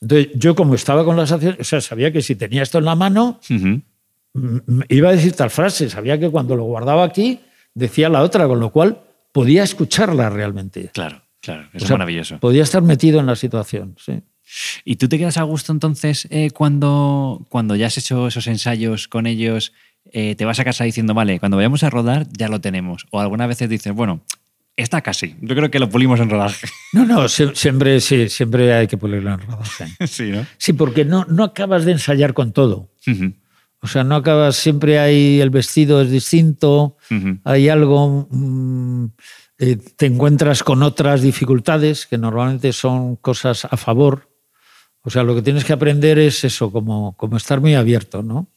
[0.00, 2.84] Entonces, yo como estaba con las acciones, o sea, sabía que si tenía esto en
[2.84, 3.40] la mano,
[4.88, 7.40] iba a decir tal frase, sabía que cuando lo guardaba aquí,
[7.74, 9.00] decía la otra, con lo cual
[9.32, 10.90] podía escucharla realmente.
[10.92, 12.38] Claro, claro, es maravilloso.
[12.38, 14.22] Podía estar metido en la situación, sí.
[14.84, 19.08] ¿Y tú te quedas a gusto entonces eh, cuando, cuando ya has hecho esos ensayos
[19.08, 19.72] con ellos?
[20.12, 23.06] Eh, te vas a casa diciendo, vale, cuando vayamos a rodar ya lo tenemos.
[23.10, 24.20] O algunas veces dices, bueno,
[24.76, 25.34] Está casi.
[25.40, 26.68] Yo creo que lo pulimos en rodaje.
[26.92, 29.86] No, no, siempre, sí, siempre hay que pulirlo en rodaje.
[30.06, 30.46] sí, ¿no?
[30.58, 32.90] Sí, porque no, no acabas de ensayar con todo.
[33.80, 36.96] O sea, no acabas, siempre hay el vestido es distinto,
[37.44, 39.06] hay algo, mm,
[39.58, 44.30] eh, te encuentras con otras dificultades que normalmente son cosas a favor.
[45.02, 48.50] O sea, lo que tienes que aprender es eso, como, como estar muy abierto, ¿no?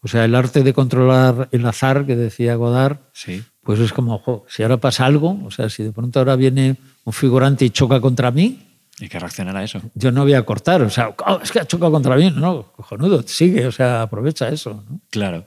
[0.00, 4.46] O sea, el arte de controlar el azar que decía Godard, sí pues es como,
[4.48, 8.00] si ahora pasa algo, o sea, si de pronto ahora viene un figurante y choca
[8.00, 8.60] contra mí.
[8.98, 9.82] ¿Y que reaccionar a eso?
[9.94, 12.32] Yo no voy a cortar, o sea, oh, es que ha chocado contra mí.
[12.34, 14.86] No, cojonudo, sigue, o sea, aprovecha eso.
[15.10, 15.44] Claro.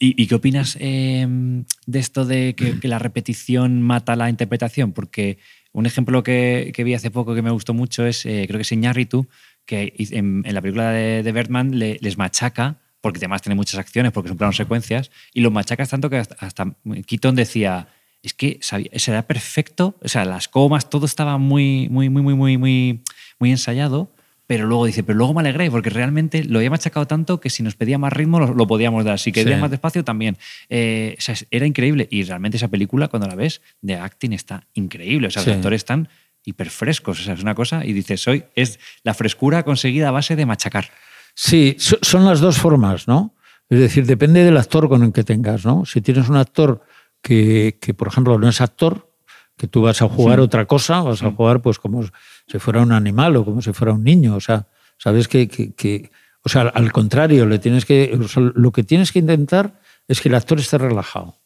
[0.00, 4.90] ¿Y, qué opinas em, de esto de que, la repetición mata la interpretación?
[4.90, 5.38] Porque
[5.70, 8.72] un ejemplo que, vi hace poco que me gustó mucho es, eh, creo que es
[8.72, 9.28] Iñárritu,
[9.64, 14.28] que en, la película de, de Bergman les machaca porque además tiene muchas acciones, porque
[14.28, 16.74] son planos secuencias, y lo machacas tanto que hasta,
[17.06, 17.88] Keaton decía,
[18.22, 22.58] es que será perfecto, o sea, las comas, todo estaba muy, muy, muy, muy, muy,
[22.58, 23.00] muy,
[23.38, 24.12] muy ensayado,
[24.46, 27.62] pero luego dice, pero luego me alegré, porque realmente lo había machacado tanto que si
[27.62, 30.36] nos pedía más ritmo lo, podíamos dar, si quería más despacio también.
[30.68, 34.66] Eh, o sea, era increíble, y realmente esa película, cuando la ves, de acting está
[34.74, 36.08] increíble, o sea, los actores están
[36.44, 40.36] hiperfrescos, o sea, es una cosa, y dices, hoy es la frescura conseguida a base
[40.36, 40.90] de machacar.
[41.34, 43.34] Sí, son las dos formas, ¿no?
[43.68, 45.86] Es decir, depende del actor con el que tengas, ¿no?
[45.86, 46.82] Si tienes un actor
[47.22, 49.08] que, por ejemplo, no es actor,
[49.56, 52.02] que tú vas a jugar otra cosa, vas a jugar pues como
[52.46, 54.34] si fuera un animal o como si fuera un niño.
[54.34, 54.66] O sea,
[54.98, 56.10] sabes que, que,
[56.42, 58.18] o sea, al contrario, le tienes que,
[58.54, 61.36] lo que tienes que intentar es que el actor esté relajado,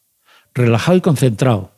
[0.53, 1.73] relajado y concentrado,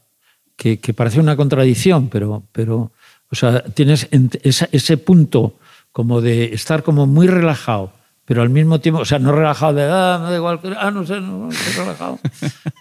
[0.55, 2.91] que, parece una contradicción, pero, pero
[3.29, 5.55] o sea, tienes ese punto
[5.97, 7.91] como de estar como muy relajado,
[8.23, 11.03] pero al mismo tiempo, o sea, no relajado de, ah, me da igual, ah, no
[11.03, 12.19] sé, no, estoy relajado.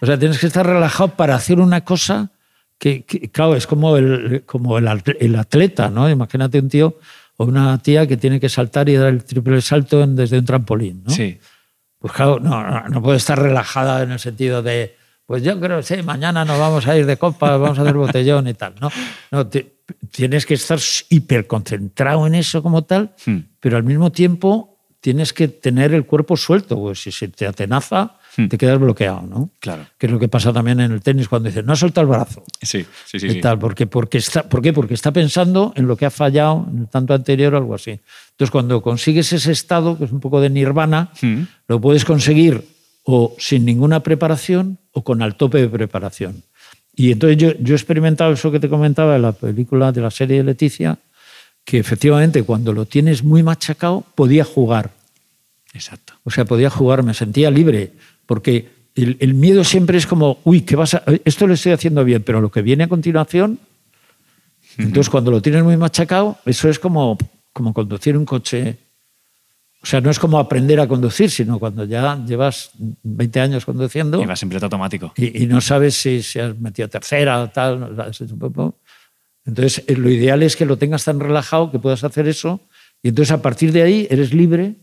[0.03, 2.29] o sea, tienes que estar relajado para hacer una cosa
[2.77, 4.87] que, claro, es como, el, como el,
[5.35, 6.07] atleta, ¿no?
[6.07, 6.99] Imagínate un tío
[7.37, 11.01] o una tía que tiene que saltar y dar el triple salto desde un trampolín,
[11.03, 11.11] ¿no?
[11.11, 11.39] Sí.
[11.97, 14.95] Pues claro, no, no, puede estar relajada en el sentido de,
[15.27, 18.47] pues yo creo, sí, mañana nos vamos a ir de copa, vamos a hacer botellón
[18.47, 18.89] y tal, ¿no?
[19.29, 19.47] no
[20.09, 20.79] tienes que estar
[21.09, 23.37] hiper concentrado en eso como tal, hmm.
[23.59, 28.17] pero al mismo tiempo tienes que tener el cuerpo suelto, pues si se te atenaza,
[28.37, 28.49] Hmm.
[28.49, 29.49] te quedas bloqueado, ¿no?
[29.59, 29.87] Claro.
[29.97, 32.43] Que es lo que pasa también en el tenis cuando dices, no suelta el brazo.
[32.61, 33.27] Sí, sí, sí.
[33.27, 34.73] Y tal, porque, porque está, ¿Por qué?
[34.73, 37.99] Porque está pensando en lo que ha fallado en el tanto anterior o algo así.
[38.31, 41.41] Entonces, cuando consigues ese estado, que es un poco de nirvana, hmm.
[41.67, 42.63] lo puedes conseguir
[43.09, 46.43] o sin ninguna preparación o con al tope de preparación.
[46.93, 50.11] Y entonces yo, yo he experimentado eso que te comentaba en la película de la
[50.11, 50.99] serie de Leticia,
[51.63, 54.91] que efectivamente cuando lo tienes muy machacado podía jugar.
[55.73, 56.15] Exacto.
[56.25, 57.93] O sea, podía jugar, me sentía libre
[58.25, 62.23] porque el, miedo siempre es como, uy, ¿qué vas a, esto lo estoy haciendo bien,
[62.23, 63.57] pero lo que viene a continuación,
[64.77, 67.17] entonces cuando lo tienes muy machacado, eso es como,
[67.53, 68.75] como conducir un coche.
[69.81, 72.71] O sea, no es como aprender a conducir, sino cuando ya llevas
[73.03, 74.21] 20 años conduciendo.
[74.21, 75.13] Y vas en piloto automático.
[75.15, 77.95] Y, no sabes si, si has metido tercera o tal.
[79.45, 82.59] Entonces, eh, lo ideal es que lo tengas tan relajado que puedas hacer eso.
[83.03, 84.75] Y entonces, a partir de ahí, eres libre.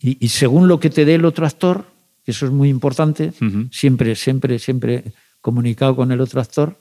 [0.00, 1.84] y según lo que te dé el otro actor,
[2.26, 3.32] eso es muy importante,
[3.70, 5.04] siempre, siempre, siempre
[5.40, 6.76] comunicado con el otro actor,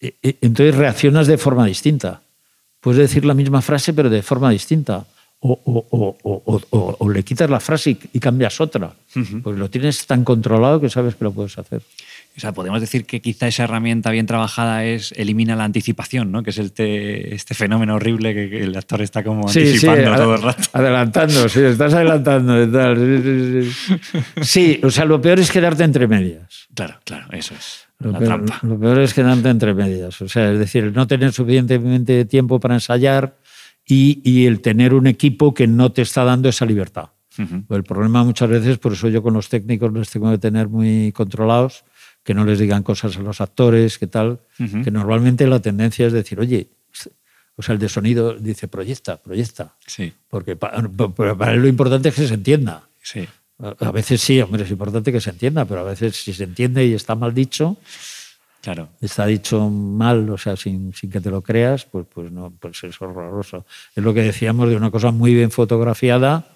[0.00, 2.22] e, e, entonces reaccionas de forma distinta.
[2.80, 5.06] Puedes decir la misma frase, pero de forma distinta.
[5.40, 8.92] O, le quitas la frase y, cambias otra.
[9.42, 11.82] Porque lo tienes tan controlado que sabes que lo puedes hacer.
[12.36, 16.44] O sea, podemos decir que quizá esa herramienta bien trabajada es elimina la anticipación, ¿no?
[16.44, 20.62] Que es este, este fenómeno horrible que, el actor está como anticipando todo el rato.
[20.72, 22.54] Adelantando, sí, estás adelantando.
[24.42, 26.68] Sí, o sea, lo peor es quedarte entre medias.
[26.74, 27.88] Claro, claro, eso es.
[27.98, 28.60] Lo, la peor, trampa.
[28.62, 30.22] lo peor es quedarte entre medias.
[30.22, 33.34] O sea, es decir, no tener suficientemente tiempo para ensayar
[33.88, 37.10] y, y el tener un equipo que no te está dando esa libertad.
[37.70, 41.12] El problema muchas veces, por eso yo con los técnicos los tengo que tener muy
[41.12, 41.84] controlados,
[42.24, 46.12] que no les digan cosas a los actores, que tal, que normalmente la tendencia es
[46.12, 46.68] decir, oye,
[47.54, 49.76] o sea, el de sonido dice proyecta, proyecta.
[49.86, 50.12] Sí.
[50.28, 52.88] Porque para, él lo importante es que se entienda.
[53.02, 53.28] Sí.
[53.58, 56.86] A veces sí, hombre, es importante que se entienda, pero a veces si se entiende
[56.86, 57.76] y está mal dicho,
[58.60, 58.90] claro.
[59.00, 62.82] está dicho mal, o sea, sin, sin que te lo creas, pues, pues, no, pues
[62.84, 63.66] es horroroso.
[63.94, 66.46] Es lo que decíamos de una cosa muy bien fotografiada,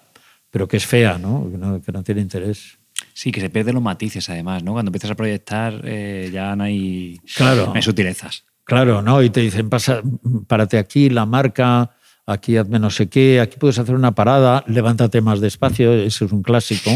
[0.49, 1.49] pero que es fea, ¿no?
[1.49, 2.77] Que no, que no tiene interés.
[3.13, 4.73] Sí, que se pierden los matices además, ¿no?
[4.73, 7.73] Cuando empiezas a proyectar eh, ya no hay, claro.
[7.81, 8.45] sutilezas.
[8.63, 9.21] Claro, ¿no?
[9.21, 10.01] Y te dicen, pasa,
[10.47, 11.91] párate aquí, la marca,
[12.25, 16.31] aquí hazme no sé qué, aquí puedes hacer una parada, levántate más despacio, eso es
[16.31, 16.91] un clásico.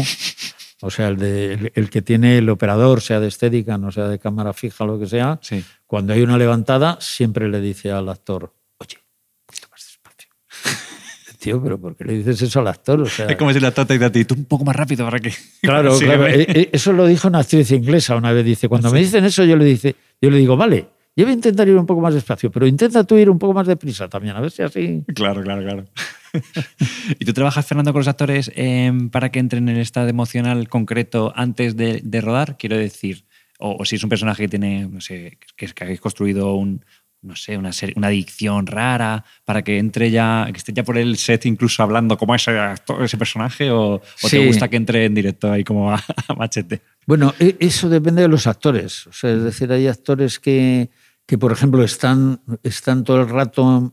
[0.80, 4.18] O sea, el, de, el, que tiene el operador, sea de estética, no sea de
[4.18, 5.64] cámara fija, lo que sea, sí.
[5.86, 8.54] cuando hay una levantada, siempre le dice al actor,
[11.38, 13.06] tío, pero ¿por qué le dices eso al actor?
[13.06, 15.18] es como si el actor te dice a ti, tú un poco más rápido para
[15.18, 15.32] que...
[15.62, 16.26] Claro, claro.
[16.26, 18.44] Eh, eh, eso lo dijo una actriz inglesa una vez.
[18.44, 21.34] Dice, cuando me dicen eso, yo le, dice, yo le digo, vale, yo voy a
[21.34, 24.36] intentar ir un poco más despacio, pero intenta tú ir un poco más deprisa también,
[24.36, 25.04] a ver si así...
[25.14, 25.84] Claro, claro, claro.
[27.18, 30.68] ¿Y tú trabajas, Fernando, con los actores em, para que entren en el estado emocional
[30.68, 32.56] concreto antes de, rodar?
[32.56, 33.24] Quiero decir,
[33.58, 36.84] o, si es un personaje que tiene, no sé, que, que habéis construido un,
[37.22, 41.16] no sé, una, una adicción rara, para que entre ya, que esté ya por el
[41.16, 42.56] set incluso hablando como ese
[43.00, 44.00] ese personaje, o,
[44.30, 46.02] te gusta que entre en directo ahí como a,
[46.36, 46.82] machete?
[47.06, 49.06] Bueno, e, eso depende de los actores.
[49.08, 50.90] O sea, es decir, hay actores que,
[51.26, 53.92] que por ejemplo, están, están todo el rato,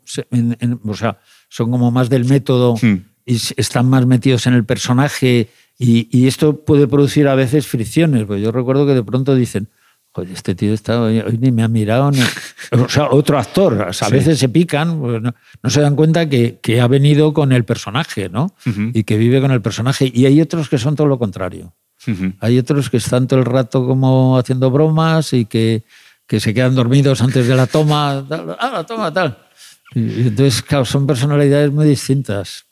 [0.83, 1.19] o sea,
[1.55, 2.95] son como más del método hmm.
[3.25, 5.47] y están más metidos en el personaje
[5.79, 8.25] y, y, esto puede producir a veces fricciones.
[8.25, 9.69] Pues yo recuerdo que de pronto dicen,
[10.23, 12.11] este tío está, hoy, ni me ha mirado.
[12.71, 13.89] O sea, otro actor.
[14.01, 17.63] a veces se pican, pues no, se dan cuenta que, que, ha venido con el
[17.63, 18.55] personaje, ¿no?
[18.65, 20.11] Y que vive con el personaje.
[20.13, 21.73] Y hay otros que son todo lo contrario.
[22.39, 25.83] Hay otros que están todo el rato como haciendo bromas y que,
[26.27, 28.25] que se quedan dormidos antes de la toma.
[28.59, 29.44] ah, la toma, tal.
[29.93, 32.65] Y entonces, claro, son personalidades muy distintas.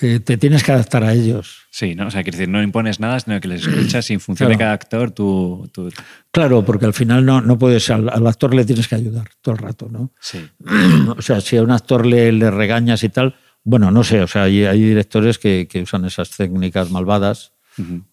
[0.00, 1.62] eh, te tienes que adaptar a ellos.
[1.70, 2.06] Sí, ¿no?
[2.06, 4.56] O sea, quiere decir, no impones nada, sino que les escuchas y en función de
[4.56, 5.68] cada actor tú...
[5.72, 5.92] tú-
[6.30, 9.54] Claro, porque al final no, no puedes, al, al actor le tienes que ayudar todo
[9.56, 10.12] el rato, ¿no?
[10.20, 10.48] Sí.
[11.16, 14.26] O sea, si a un actor le, le regañas y tal, bueno, no sé, o
[14.28, 17.52] sea, hay, hay directores que, que usan esas técnicas malvadas.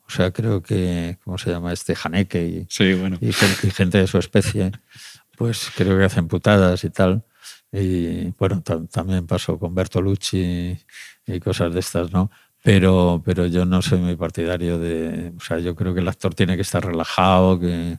[0.07, 1.73] O sea, creo que, ¿cómo se llama?
[1.73, 3.17] Este Haneke y, Sí, bueno.
[3.19, 4.71] y gen- y gente de su especie,
[5.37, 7.23] pues creo que hacen putadas y tal.
[7.77, 10.77] Y bueno, tam- también pasó con Bertolucci
[11.27, 12.31] y cosas de estas, ¿no?
[12.63, 15.33] Pero, pero yo no soy muy partidario de.
[15.37, 17.97] O sea, yo creo que el actor tiene que estar relajado, que,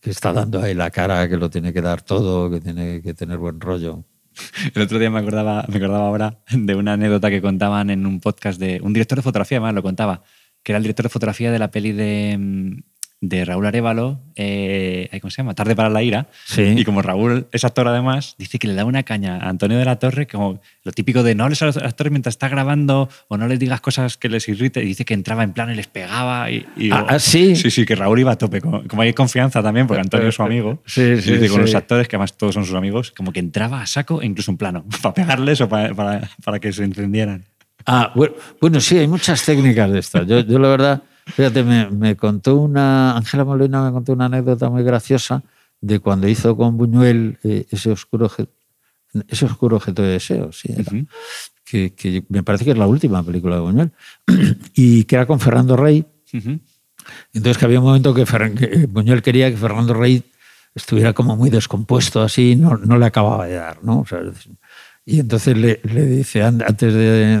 [0.00, 3.12] que está dando ahí la cara, que lo tiene que dar todo, que tiene que
[3.14, 4.04] tener buen rollo.
[4.74, 8.20] El otro día me acordaba, me acordaba ahora de una anécdota que contaban en un
[8.20, 10.22] podcast de un director de fotografía, además lo contaba,
[10.62, 12.82] que era el director de fotografía de la peli de, mm,
[13.22, 15.54] de Raúl Arevalo, eh, ¿cómo se llama?
[15.54, 16.28] Tarde para la ira.
[16.46, 16.62] Sí.
[16.62, 19.84] Y como Raúl es actor además, dice que le da una caña a Antonio de
[19.84, 23.36] la Torre, como lo típico de no hables a los actores mientras está grabando o
[23.36, 24.82] no les digas cosas que les irrite.
[24.82, 26.50] Y dice que entraba en plan y les pegaba.
[26.50, 27.56] Y, y Ah, ah, ¿sí?
[27.56, 28.62] Sí, sí, que Raúl iba a tope.
[28.62, 30.82] Como, como hay confianza también, porque Antonio es su amigo.
[30.90, 33.40] Sí, sí, y dice, con los actores, que además todos son sus amigos, como que
[33.40, 36.84] entraba a saco e incluso en plano, para pegarles o para, para, para que se
[36.84, 37.44] encendieran.
[37.86, 40.26] Ah, bueno, bueno, sí, hay muchas técnicas de estas.
[40.26, 41.02] Yo, yo la verdad,
[41.34, 45.42] fíjate, me, me contó una, Ángela Molina me contó una anécdota muy graciosa
[45.80, 48.30] de cuando hizo con Buñuel eh, ese oscuro
[49.28, 50.82] ese oscuro objeto de deseo, sí, era.
[50.82, 51.06] Ujú.
[51.64, 53.92] que, que me parece que es la última película de Buñuel,
[54.74, 56.04] y que era con Fernando Rey.
[56.32, 56.60] Ujú.
[57.32, 60.22] Entonces que había un momento que, Ferran- que Buñuel quería que Fernando Rey
[60.74, 64.00] estuviera como muy descompuesto, así, no, no le acababa de dar, ¿no?
[64.00, 64.20] O sea,
[65.04, 67.40] y entonces le, le dice, an- antes de,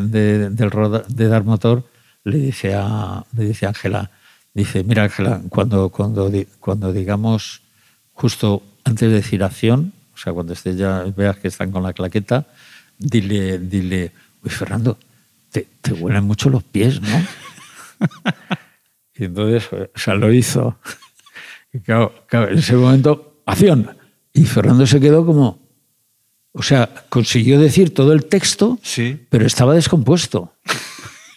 [0.50, 1.84] de- roda- de dar motor,
[2.24, 4.10] le dice a le dice Ángela,
[4.54, 7.62] dice, mira Ángela, cuando, cuando, cuando digamos
[8.12, 11.92] justo antes de decir acción, o sea, cuando estés ya, veas que están con la
[11.92, 12.46] claqueta,
[12.98, 14.98] dile, dile, uy Fernando,
[15.50, 17.26] te, te huelen mucho los pies, ¿no?
[19.20, 20.78] Y entonces, o sea, lo hizo.
[21.72, 23.96] Y claro, claro, en ese momento, acción.
[24.32, 25.58] Y Fernando se quedó como,
[26.52, 30.54] o sea, consiguió decir todo el texto, Sí, pero estaba descompuesto.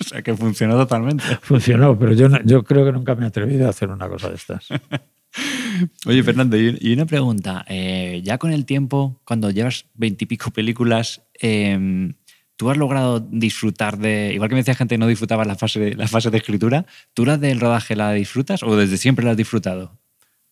[0.05, 1.23] o sea que funcionó totalmente.
[1.41, 4.35] Funcionó, pero yo, yo creo que nunca me he atrevido a hacer una cosa de
[4.35, 4.67] estas.
[6.05, 7.65] Oye, Fernando, y una pregunta.
[7.67, 12.13] Eh, ya con el tiempo, cuando llevas veintipico películas, eh,
[12.55, 14.31] ¿tú has logrado disfrutar de.
[14.34, 17.25] Igual que me decía gente que no disfrutaba la fase, la fase de escritura, ¿tú
[17.25, 19.97] la del rodaje la disfrutas o desde siempre la has disfrutado?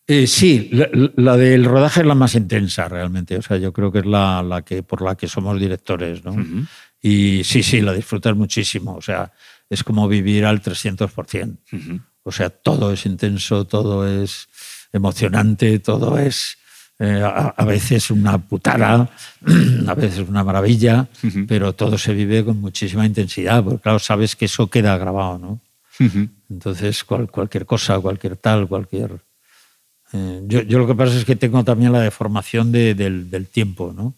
[0.07, 3.37] Eh, sí, la, la del rodaje es la más intensa realmente.
[3.37, 6.31] O sea, yo creo que es la, la que por la que somos directores, ¿no?
[6.31, 6.65] Ujú.
[7.01, 8.95] Y sí, sí, la disfrutas muchísimo.
[8.95, 9.31] O sea,
[9.69, 11.57] es como vivir al 300%.
[11.73, 11.99] Ujú.
[12.23, 14.47] O sea, todo es intenso, todo es
[14.93, 16.57] emocionante, todo es
[16.99, 19.09] eh, a, a veces una putada,
[19.87, 21.07] a veces una maravilla,
[21.47, 25.59] pero todo se vive con muchísima intensidad, porque claro, sabes que eso queda grabado, ¿no?
[26.49, 29.19] Entonces, cual- cualquier cosa, cualquier tal, cualquier...
[30.13, 33.47] eh, yo, yo lo que pasa es que tengo también la deformación de- del, del
[33.47, 34.13] tiempo, ¿no?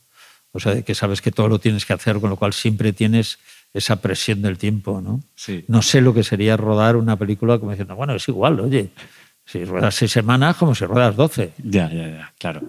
[0.53, 2.93] O sea, de que sabes que todo lo tienes que hacer, con lo cual siempre
[2.93, 3.39] tienes
[3.73, 5.19] esa presión del tiempo, ¿no?
[5.35, 5.65] Sí.
[5.67, 8.91] No sé lo que sería rodar una película como diciendo, bueno, es igual, oye,
[9.45, 11.53] si ruedas seis semanas como si ruedas doce.
[11.63, 12.61] Ya, ya, ya, claro.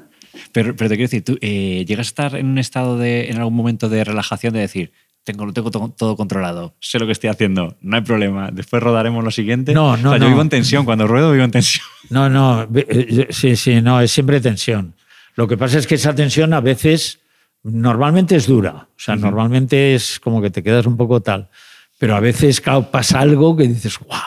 [0.52, 3.36] Pero, pero te quiero decir, ¿tú eh, llegas a estar en un estado de, en
[3.38, 4.92] algún momento de relajación de decir,
[5.22, 9.22] tengo, tengo to- todo controlado, sé lo que estoy haciendo, no hay problema, después rodaremos
[9.22, 9.72] lo siguiente?
[9.74, 10.24] No, no, O sea, no.
[10.24, 11.84] Yo vivo en tensión, cuando ruedo vivo en tensión.
[12.10, 14.94] No, no, eh, sí, sí, no, es siempre tensión.
[15.36, 17.20] Lo que pasa es que esa tensión a veces,
[17.64, 21.50] normalmente es dura, o sea, normalmente es como que te quedas un poco tal,
[21.98, 24.20] pero a veces, claro, pasa algo que dices, guau,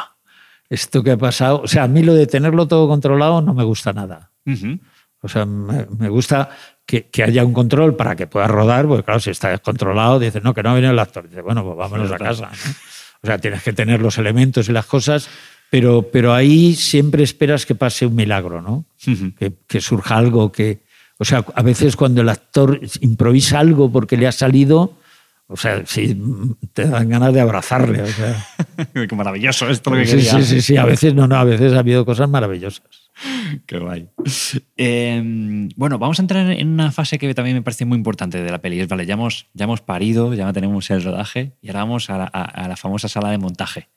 [0.70, 3.64] esto que ha pasado, o sea, a mí lo de tenerlo todo controlado no me
[3.64, 4.32] gusta nada.
[5.22, 6.50] O sea, me, me gusta
[6.86, 10.44] que, que haya un control para que puedas rodar, porque claro, si está descontrolado, dices,
[10.44, 11.28] no, que no viene el actor.
[11.28, 12.50] Dices, bueno, pues vámonos a casa.
[12.52, 12.72] ¿no?
[13.24, 15.28] O sea, tienes que tener los elementos y las cosas,
[15.70, 18.86] pero, pero ahí siempre esperas que pase un milagro, ¿no?
[19.68, 20.86] Que surja algo que...
[21.20, 24.94] O sea, a veces cuando el actor improvisa algo porque le ha salido,
[25.48, 26.16] o sea, sí,
[26.74, 28.02] te dan ganas de abrazarle.
[28.04, 28.46] O sea.
[29.08, 30.32] Qué maravilloso esto lo que Sí, quería.
[30.34, 32.84] sí, sí, sí, a veces no, no, a veces ha habido cosas maravillosas.
[33.66, 34.08] Qué guay.
[34.76, 38.52] Eh, bueno, vamos a entrar en una fase que también me parece muy importante de
[38.52, 38.80] la peli.
[38.80, 42.18] Es, vale, ya hemos, ya hemos parido, ya tenemos el rodaje y ahora vamos a
[42.20, 43.88] la, a- a la famosa sala de montaje.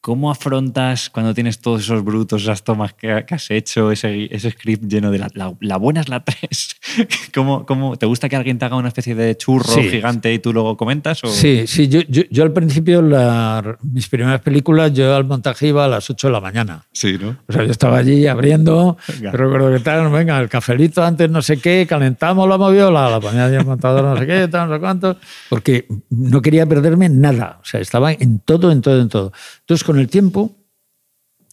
[0.00, 4.84] ¿Cómo afrontas cuando tienes todos esos brutos, esas tomas que, has hecho, ese, ese, script
[4.84, 6.76] lleno de la, la, buena es la 3?
[7.34, 10.54] ¿Cómo, ¿Cómo, te gusta que alguien te haga una especie de churro gigante y tú
[10.54, 11.22] luego comentas?
[11.22, 11.28] O?
[11.28, 11.88] Sí, sí.
[11.88, 16.28] Yo, yo, al principio, la, mis primeras películas, yo al montaje iba a las 8
[16.28, 16.86] de la mañana.
[16.92, 17.36] Sí, ¿no?
[17.46, 21.58] O sea, yo estaba allí abriendo, recuerdo que tal, venga, el cafelito antes no sé
[21.58, 25.16] qué, calentamos la moviola, la ponía el montador no sé qué, tal, no sé cuánto,
[25.50, 27.58] porque no quería perderme nada.
[27.60, 29.32] O sea, estaba en todo, en todo, en todo.
[29.70, 30.50] Entonces, con el tiempo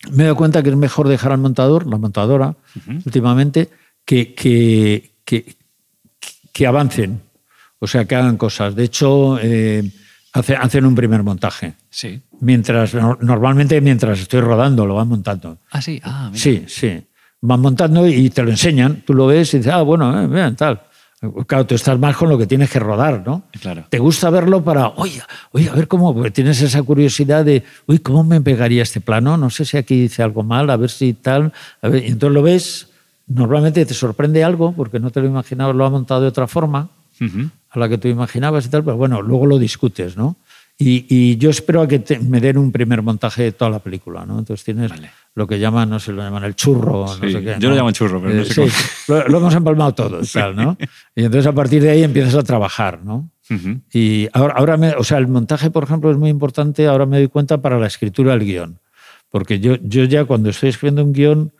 [0.09, 2.55] me he dado cuenta que es mejor dejar al montador, la montadora,
[3.05, 3.69] últimamente,
[4.03, 5.11] que, que,
[6.51, 7.21] que, avancen,
[7.77, 8.73] o sea, que hagan cosas.
[8.73, 9.87] De hecho, eh,
[10.33, 11.75] hacen un primer montaje.
[11.91, 12.19] Sí.
[12.39, 15.59] Mientras, normalmente mientras estoy rodando, lo van montando.
[15.69, 16.99] Ah, sí, ah, Sí, sí.
[17.41, 19.03] Van montando y te lo enseñan.
[19.05, 20.81] Tú lo ves y dices, ah, bueno, eh, vean, tal.
[21.47, 23.43] Claro, tú estás más con lo que tienes que rodar, ¿no?
[23.59, 23.85] Claro.
[23.89, 25.21] Te gusta verlo para, oye,
[25.51, 29.35] oye, a ver cómo, porque tienes esa curiosidad de, uy, ¿cómo me pegaría este plano?
[29.35, 31.51] No sé si aquí dice algo mal, a ver si tal.
[31.81, 32.89] A ver, y entonces lo ves,
[33.25, 36.89] normalmente te sorprende algo, porque no te lo imaginabas, lo ha montado de otra forma,
[37.71, 40.35] a la que tú imaginabas y tal, pero bueno, luego lo discutes, ¿no?
[40.77, 44.37] Y, yo espero a que me den un primer montaje de toda la película, ¿no?
[44.37, 44.91] Entonces tienes
[45.37, 47.57] lo que llaman, no sé, lo llaman el churro, no sé qué.
[47.59, 48.73] Yo lo llamo churro, pero no sé sí,
[49.07, 50.75] Lo, hemos empalmado todo, tal, ¿no?
[51.15, 53.29] Y entonces a partir de ahí empiezas a trabajar, ¿no?
[53.93, 57.17] Y ahora, ahora me, o sea, el montaje, por ejemplo, es muy importante, ahora me
[57.17, 58.79] doy cuenta para la escritura del guion.
[59.29, 61.53] Porque yo, yo ya cuando estoy escribiendo un guion,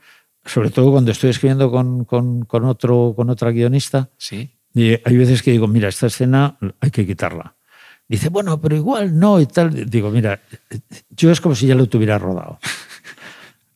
[0.44, 4.56] sobre todo cuando estoy escribiendo con, con, con otro, con otra guionista, ¿Sí?
[4.74, 7.54] y hay veces que digo, mira, esta escena hay que quitarla
[8.10, 9.90] Dice, bueno, pero igual no y tal.
[9.90, 10.40] Digo, mira,
[11.10, 12.58] yo es como si ya lo tuviera rodado.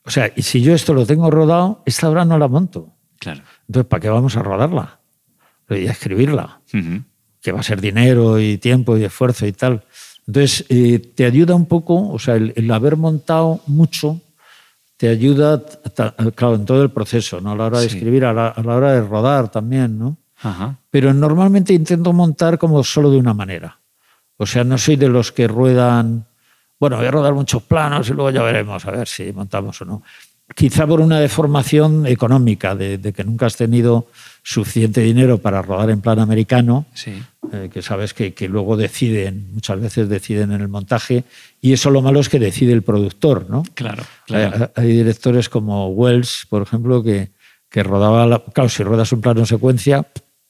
[0.03, 2.93] O sea, y si yo esto lo tengo rodado, esta obra no la monto.
[3.19, 3.41] Claro.
[3.67, 4.99] Entonces, ¿para qué vamos a rodarla?
[5.69, 6.61] Y a escribirla.
[7.41, 9.83] Que va a ser dinero y tiempo y esfuerzo y tal.
[10.27, 14.19] Entonces, eh, te ayuda un poco, o sea, el, haber montado mucho
[14.97, 15.63] te ayuda,
[16.35, 17.53] claro, en todo el proceso, ¿no?
[17.53, 20.17] A la hora de escribir, a la, a la, hora de rodar también, ¿no?
[20.43, 20.77] Ajá.
[20.91, 23.79] Pero normalmente intento montar como solo de una manera.
[24.37, 26.27] O sea, no soy de los que ruedan,
[26.81, 29.85] bueno, voy a rodar muchos planos y luego ya veremos a ver si montamos o
[29.85, 30.01] no.
[30.55, 34.07] Quizá por una deformación económica, de, que nunca has tenido
[34.41, 37.21] suficiente dinero para rodar en plano americano, sí.
[37.53, 41.23] Eh, que sabes que, luego deciden, muchas veces deciden en el montaje,
[41.61, 43.61] y eso lo malo es que decide el productor, ¿no?
[43.75, 44.71] Claro, claro.
[44.75, 47.29] Hay, directores como Wells, por ejemplo, que,
[47.69, 50.07] que rodaba, claro, si ruedas un plano en secuencia...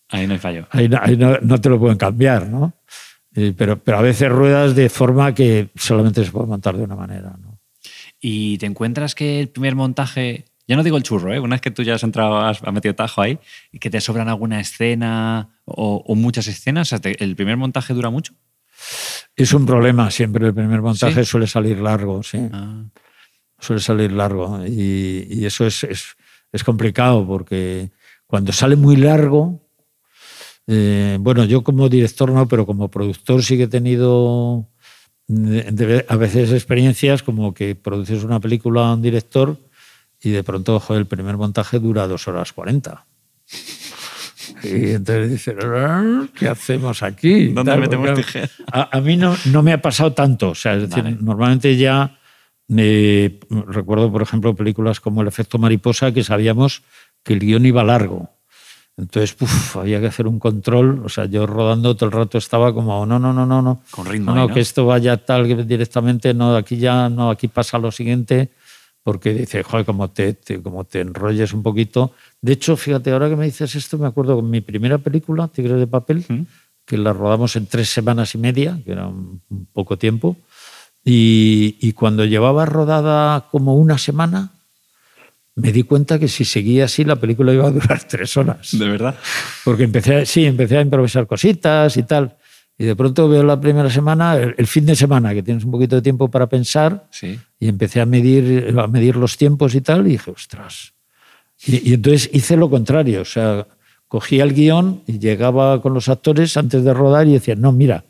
[0.08, 0.66] Ahí no hay fallo.
[0.72, 2.72] Ahí, no, no, te lo pueden cambiar, ¿no?
[3.34, 7.36] Pero, pero a veces ruedas de forma que solamente se puede montar de una manera.
[7.40, 7.60] ¿no?
[8.20, 11.40] Y te encuentras que el primer montaje, ya no digo el churro, ¿eh?
[11.40, 13.40] una vez que tú ya has entrado, has, metido tajo ahí,
[13.72, 18.34] y que te sobran alguna escena o, muchas escenas, ¿el primer montaje dura mucho?
[19.36, 22.40] Es un problema siempre, el primer montaje suele salir largo, sí.
[22.52, 22.84] Ah.
[23.60, 26.16] Suele salir largo y, y eso es, es,
[26.52, 27.92] es complicado porque
[28.26, 29.61] cuando sale muy largo,
[30.68, 34.68] eh, bueno, yo como director no, pero como productor sí que he tenido
[36.08, 39.58] a veces experiencias como que produces una película a un director
[40.22, 43.06] y de pronto el primer montaje dura dos horas cuarenta.
[44.64, 45.56] Y entonces dices,
[46.38, 47.48] ¿qué hacemos aquí?
[47.48, 48.20] ¿Dónde metemos
[48.72, 50.50] A, a, mí no, no me ha pasado tanto.
[50.50, 52.20] O sea, es decir, normalmente ya
[52.78, 56.84] eh, recuerdo, por ejemplo, películas como El efecto mariposa, que sabíamos
[57.24, 58.30] que el guion iba largo.
[59.02, 59.36] Entonces,
[59.76, 61.02] había que hacer un control.
[61.04, 63.82] O sea, yo rodando todo el rato estaba como, no, no, no, no, no.
[63.90, 64.34] Con ritmo.
[64.34, 68.50] No, que esto vaya tal que directamente, no, aquí ya, no, aquí pasa lo siguiente.
[69.04, 72.12] Porque dice, joder, como te, como te enrolles un poquito.
[72.40, 75.80] De hecho, fíjate, ahora que me dices esto, me acuerdo con mi primera película, Tigres
[75.80, 76.24] de Papel,
[76.86, 79.42] que la rodamos en tres semanas y media, que era un
[79.74, 80.38] poco tiempo.
[81.04, 84.52] Y, y cuando llevaba rodada como una semana,
[85.62, 88.78] me di cuenta que si seguía así la película iba a durar tres horas.
[88.78, 89.16] ¿De verdad?
[89.64, 92.36] Porque empecé, sí, empecé a improvisar cositas y tal.
[92.78, 95.98] Y de pronto veo la primera semana, el, fin de semana, que tienes un poquito
[95.98, 97.40] de tiempo para pensar, sí.
[97.60, 100.94] y empecé a medir, a medir los tiempos y tal, y dije, ostras.
[101.64, 103.68] Y, entonces hice lo contrario, o sea,
[104.08, 108.04] cogía el guion y llegaba con los actores antes de rodar y decía, no, mira,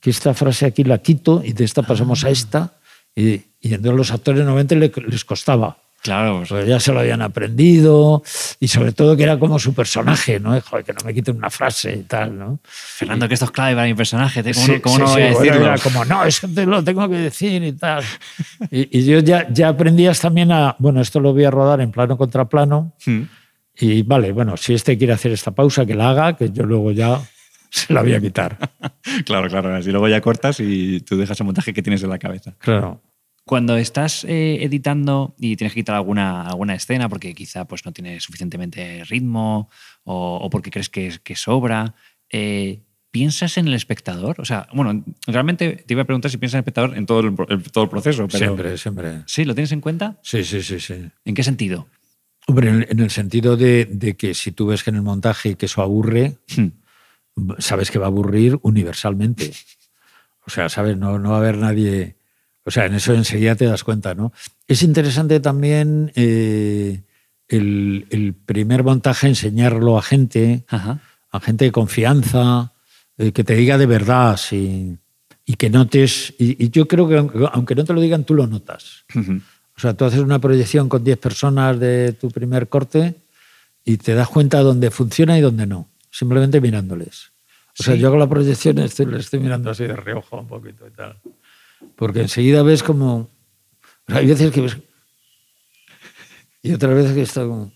[0.00, 2.30] que esta frase aquí la quito y de esta pasamos a ah.
[2.30, 2.72] esta.
[3.14, 5.83] Y, y entonces los actores normalmente les costaba.
[6.04, 6.42] Claro.
[6.46, 8.22] Pues ya se lo habían aprendido
[8.60, 10.60] y sobre todo que era como su personaje, ¿no?
[10.60, 12.58] Joder, que no me quiten una frase y tal, ¿no?
[12.62, 14.42] Fernando, que esto es clave para mi personaje,
[14.82, 15.64] ¿cómo, no, voy a decirlo?
[15.64, 18.04] era como, no, eso te lo tengo que decir y tal.
[18.70, 22.18] y, yo ya, ya aprendías también a, bueno, esto lo voy a rodar en plano
[22.18, 23.22] contra plano hmm.
[23.78, 26.92] y vale, bueno, si este quiere hacer esta pausa, que la haga, que yo luego
[26.92, 27.18] ya
[27.70, 28.58] se la voy a quitar.
[29.24, 32.18] claro, claro, así luego ya cortas y tú dejas el montaje que tienes en la
[32.18, 32.52] cabeza.
[32.58, 33.00] Claro.
[33.44, 37.92] Cuando estás eh, editando y tienes que quitar alguna, alguna escena porque quizá pues, no
[37.92, 39.68] tiene suficientemente ritmo
[40.04, 41.94] o, porque crees que, que sobra,
[42.30, 42.80] eh,
[43.10, 44.40] ¿piensas en el espectador?
[44.40, 47.20] O sea, bueno, realmente te iba a preguntar si piensas en el espectador en todo
[47.20, 47.34] el,
[47.70, 48.26] todo el proceso.
[48.28, 48.38] Pero...
[48.38, 49.22] Siempre, siempre.
[49.26, 49.44] ¿Sí?
[49.44, 50.18] ¿Lo tienes en cuenta?
[50.22, 50.80] Sí, sí, sí.
[50.80, 50.94] sí.
[51.24, 51.86] ¿En qué sentido?
[52.46, 55.82] Hombre, en, el sentido de, que si tú ves que en el montaje que eso
[55.82, 57.50] aburre, hmm.
[57.58, 59.52] sabes que va a aburrir universalmente.
[60.46, 62.16] O sea, sabes, no, no va a haber nadie
[62.64, 64.32] o sea, en eso enseguida te das cuenta, ¿no?
[64.66, 67.02] Es interesante también eh,
[67.48, 72.72] el, primer montaje, enseñarlo a gente, a gente de confianza,
[73.18, 74.98] eh, que te diga de verdad y
[75.58, 76.34] que notes.
[76.38, 79.04] Y, yo creo que aunque no te lo digan, tú lo notas.
[79.76, 83.14] O sea, tú haces una proyección con 10 personas de tu primer corte
[83.84, 87.32] y te das cuenta dónde funciona y dónde no, simplemente mirándoles.
[87.78, 90.86] O sea, yo hago la proyección y estoy, estoy mirando así de reojo un poquito
[90.86, 91.20] y tal.
[91.96, 93.30] Porque enseguida ves como.
[94.06, 94.76] hay veces que ves.
[96.62, 97.72] Y otras veces que está como.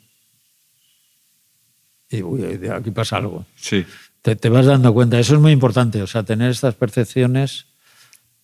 [2.10, 3.44] Y uy, aquí pasa algo.
[3.56, 3.85] Sí.
[4.22, 5.18] Te, te, vas dando cuenta.
[5.18, 6.02] Eso es muy importante.
[6.02, 7.66] O sea, tener estas percepciones.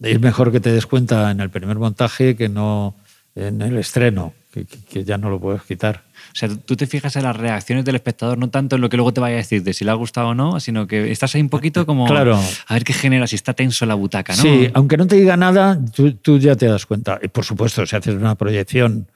[0.00, 2.94] Es mejor que te des cuenta en el primer montaje que no
[3.34, 6.04] en el estreno, que ya no lo puedes quitar.
[6.34, 8.96] O sea, tú te fijas en las reacciones del espectador, no tanto en lo que
[8.96, 11.32] luego te vaya a decir de si le ha gustado o no, sino que estás
[11.36, 12.40] ahí un poquito como claro.
[12.66, 14.42] a ver qué genera, si está tenso la butaca, ¿no?
[14.42, 17.20] Sí, aunque no te diga nada, tú, ya te das cuenta.
[17.22, 19.12] Y por supuesto, si haces una proyección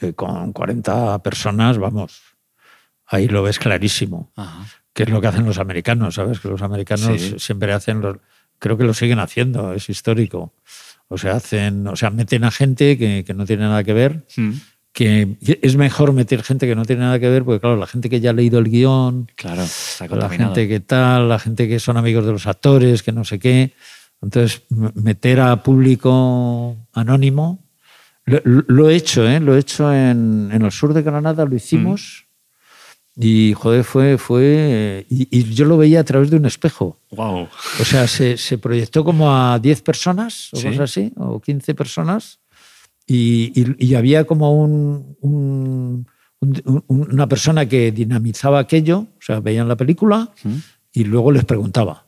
[0.00, 2.20] eh, con 40 personas, vamos,
[3.06, 4.32] ahí lo ves clarísimo.
[4.92, 6.40] Que es lo que hacen los americanos, ¿sabes?
[6.40, 8.02] Que los americanos siempre hacen,
[8.58, 10.52] creo que lo siguen haciendo, es histórico.
[11.06, 14.24] O sea, hacen, o sea, meten a gente que, no tiene nada que ver.
[14.36, 14.54] Mm
[14.96, 18.08] que es mejor meter gente que no tiene nada que ver, porque claro, la gente
[18.08, 21.78] que ya ha leído el guion, claro, está la gente que tal, la gente que
[21.78, 23.74] son amigos de los actores, que no sé qué.
[24.22, 24.62] Entonces,
[24.94, 27.62] meter a público anónimo,
[28.24, 29.38] lo, he hecho, ¿eh?
[29.38, 32.24] lo he hecho en, el sur de Granada, lo hicimos.
[33.16, 33.20] Mm.
[33.22, 34.16] Y joder, fue.
[34.16, 36.98] fue y, yo lo veía a través de un espejo.
[37.10, 37.48] Wow.
[37.80, 42.38] O sea, se, proyectó como a 10 personas, o cosas así, o 15 personas
[43.06, 46.06] y, había como un,
[46.40, 50.30] una persona que dinamizaba aquello, o sea, veían la película
[50.92, 52.04] y luego les preguntaba.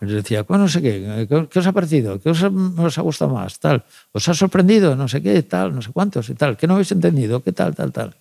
[0.00, 2.20] Les decía, bueno, no sé qué, qué, os ha parecido?
[2.20, 3.60] ¿Qué os, os, ha gustado más?
[3.60, 3.84] Tal.
[4.10, 4.96] ¿Os ha sorprendido?
[4.96, 6.56] No sé qué, tal, no sé cuántos y tal.
[6.56, 7.42] ¿Qué no habéis entendido?
[7.42, 8.16] ¿Qué tal, tal, tal?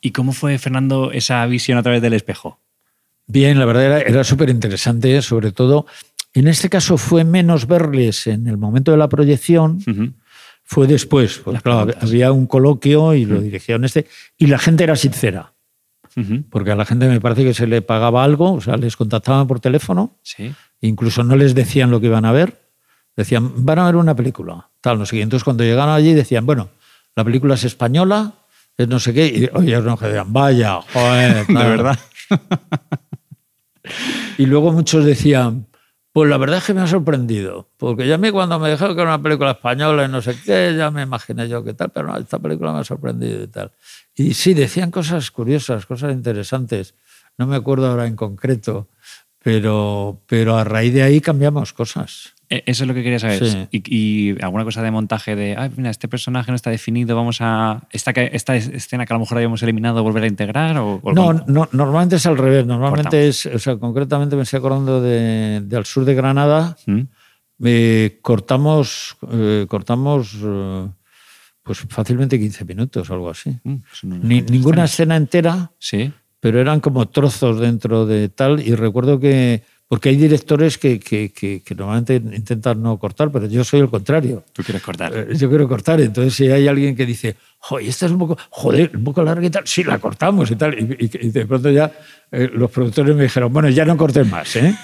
[0.00, 2.58] ¿Y cómo fue, Fernando, esa visión a través del espejo?
[3.26, 5.86] Bien, la verdad era, era súper interesante, sobre todo.
[6.32, 9.82] En este caso fue menos verles en el momento de la proyección,
[10.70, 11.38] fue después.
[11.38, 14.06] Pues, claro, había un coloquio y lo dirigieron este.
[14.36, 15.54] Y la gente era sincera.
[16.50, 19.46] Porque a la gente me parece que se le pagaba algo, o sea, les contactaban
[19.46, 20.16] por teléfono.
[20.22, 20.52] Sí.
[20.80, 22.60] Incluso no les decían lo que iban a ver.
[23.16, 24.68] Decían, van a ver una película.
[24.80, 26.70] Tal, no sé Entonces, cuando llegaron allí, decían, bueno,
[27.14, 28.34] la película es española,
[28.76, 29.26] es no sé qué.
[29.26, 31.98] Y oye, no decían, vaya, joder, de verdad.
[34.38, 35.67] y luego muchos decían,
[36.18, 38.96] pues la verdad es que me ha sorprendido, porque ya a mí cuando me dijeron
[38.96, 41.90] que era una película española y no sé qué, ya me imaginé yo qué tal,
[41.90, 43.70] pero no, esta película me ha sorprendido y tal.
[44.16, 46.96] Y sí, decían cosas curiosas, cosas interesantes.
[47.36, 48.88] No me acuerdo ahora en concreto,
[49.38, 52.34] pero, pero a raíz de ahí cambiamos cosas.
[52.50, 53.68] E, eso es lo que quería saber.
[53.70, 57.82] Y, alguna cosa de montaje de, mira, este personaje no está definido, vamos a.
[57.90, 60.76] Esta, esta escena que a lo mejor habíamos eliminado, volver a integrar?
[60.78, 62.66] O, no, no, normalmente es al revés.
[62.66, 66.76] Normalmente es, o sea, concretamente me estoy acordando de, al sur de Granada.
[66.86, 67.02] ¿Mm?
[67.64, 70.86] Eh, cortamos, eh, cortamos eh,
[71.62, 73.50] pues fácilmente 15 minutos o algo así.
[73.64, 76.12] Mm, pues ninguna escena entera, sí.
[76.40, 78.60] pero eran como trozos dentro de tal.
[78.60, 83.64] Y recuerdo que porque hay directores que, que, que, normalmente intentan no cortar, pero yo
[83.64, 84.44] soy el contrario.
[84.52, 85.12] Tú quieres cortar.
[85.16, 85.98] Eh, yo quiero cortar.
[85.98, 89.46] Entonces, si hay alguien que dice, joder, esta es un poco, joder, un poco larga
[89.46, 90.78] y tal, sí, la cortamos y tal.
[90.78, 91.90] Y, de pronto ya
[92.30, 94.76] eh, los productores me dijeron, bueno, ya no cortes más, ¿eh?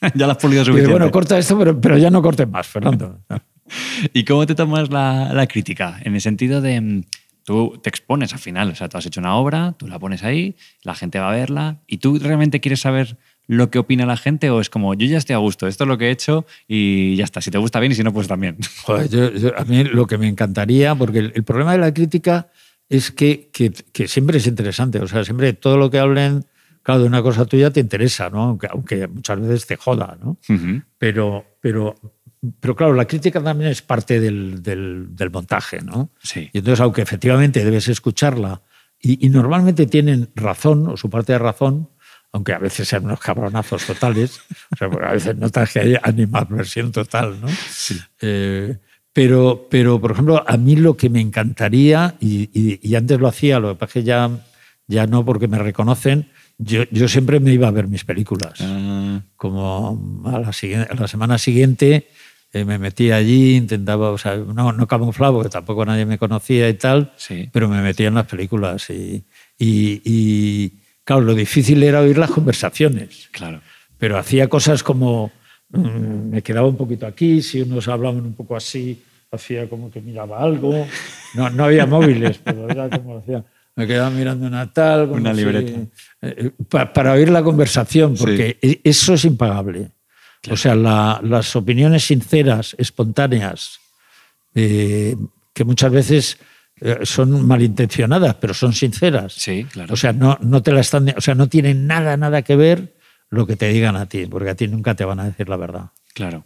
[0.14, 0.90] ya la has pulido suficiente.
[0.90, 3.20] bueno, corta esto, pero, pero ya no cortes más, Fernando.
[4.12, 6.00] ¿Y cómo te tomas la, la crítica?
[6.02, 7.02] En el sentido de mm,
[7.44, 10.24] tú te expones al final, o sea, tú has hecho una obra, tú la pones
[10.24, 13.16] ahí, la gente va a verla y tú realmente quieres saber
[13.48, 15.88] lo que opina la gente o es como yo ya estoy a gusto, esto es
[15.88, 18.28] lo que he hecho y ya está, si te gusta bien y si no, pues
[18.28, 18.58] también?
[19.56, 22.48] a mí lo que me encantaría, porque el, problema de la crítica
[22.88, 26.44] es que, que, siempre es interesante, o sea, siempre todo lo que hablen,
[26.82, 28.42] claro, de una cosa tuya te interesa, ¿no?
[28.42, 30.36] aunque, aunque muchas veces te joda, ¿no?
[30.98, 31.94] pero, pero,
[32.60, 36.10] pero claro, la crítica también es parte del, del, montaje, ¿no?
[36.22, 36.50] Sí.
[36.52, 38.60] Y entonces, aunque efectivamente debes escucharla,
[39.00, 41.88] y, y normalmente tienen razón, o su parte de razón,
[42.32, 44.40] aunque a veces sean unos cabronazos totales,
[44.70, 47.48] o sea, a veces notas que hay animadversión total, ¿no?
[47.70, 47.98] Sí.
[48.20, 48.76] Eh,
[49.12, 53.26] Pero, pero, por ejemplo, a mí lo que me encantaría, y, y- y antes lo
[53.26, 54.30] hacía, lo que pasa es que ya,
[54.86, 56.28] ya no porque me reconocen,
[56.58, 58.54] yo, yo siempre me iba a ver mis películas.
[58.60, 60.50] Ah, Como a la,
[60.90, 62.08] a la semana siguiente
[62.52, 66.68] eh, me metía allí, intentaba, o sea, no, no camuflaba porque tampoco nadie me conocía
[66.68, 67.48] y tal, Sí.
[67.52, 68.88] pero me metía en las películas.
[68.90, 69.24] Y-
[69.58, 70.78] y,
[71.08, 73.62] claro, lo difícil era oír las conversaciones claro.
[73.96, 75.32] pero hacía cosas como
[75.70, 79.02] mm, me quedaba un poquito aquí, si unos hablaban un poco así,
[79.32, 80.86] hacía como que miraba algo.
[81.34, 83.44] No, no había móviles, pero era como hacía.
[83.76, 85.06] Me quedaba mirando una tal.
[85.08, 85.72] como Una si- libreta.
[86.22, 89.90] eh, pa- para oír la conversación, porque e- eso es impagable.
[90.50, 93.78] O sea, la- las opiniones sinceras, espontáneas,
[94.54, 95.14] eh,
[95.54, 96.44] que muchas veces eh,
[97.02, 99.32] son malintencionadas, pero son sinceras.
[99.32, 99.92] Sí, claro.
[99.92, 102.94] O sea, no, no te la están, o sea, no tienen nada, nada que ver
[103.30, 105.56] lo que te digan a ti, porque a ti nunca te van a decir la
[105.56, 105.90] verdad.
[106.14, 106.44] Claro.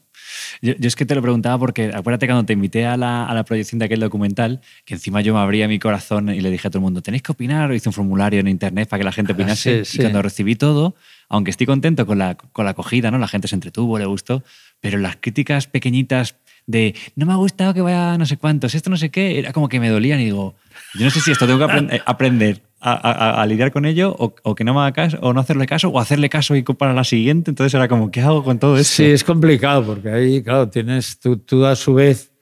[0.61, 3.35] Yo, yo es que te lo preguntaba porque acuérdate cuando te invité a la, a
[3.35, 6.69] la proyección de aquel documental, que encima yo me abría mi corazón y le dije
[6.69, 9.13] a todo el mundo, tenéis que opinar, hice un formulario en internet para que la
[9.13, 9.81] gente opinase.
[9.81, 9.99] Ah, sí, sí.
[9.99, 10.95] Y cuando recibí todo,
[11.29, 13.19] aunque estoy contento con la, con la acogida, ¿no?
[13.19, 14.43] la gente se entretuvo, le gustó,
[14.81, 16.35] pero las críticas pequeñitas
[16.67, 19.53] de no me ha gustado que vaya no sé cuántos, esto no sé qué, era
[19.53, 20.55] como que me dolían y digo,
[20.95, 23.85] yo no sé si esto tengo que aprend- eh, aprender a, a- a lidiar con
[23.85, 26.55] ello o, o que no me haga caso o no hacerle caso o hacerle caso
[26.57, 27.51] y para la siguiente.
[27.51, 28.97] Entonces era como, ¿qué hago con todo esto?
[28.97, 32.33] Sí, es complicado, porque ahí, claro, tienes, tú, tú a su vez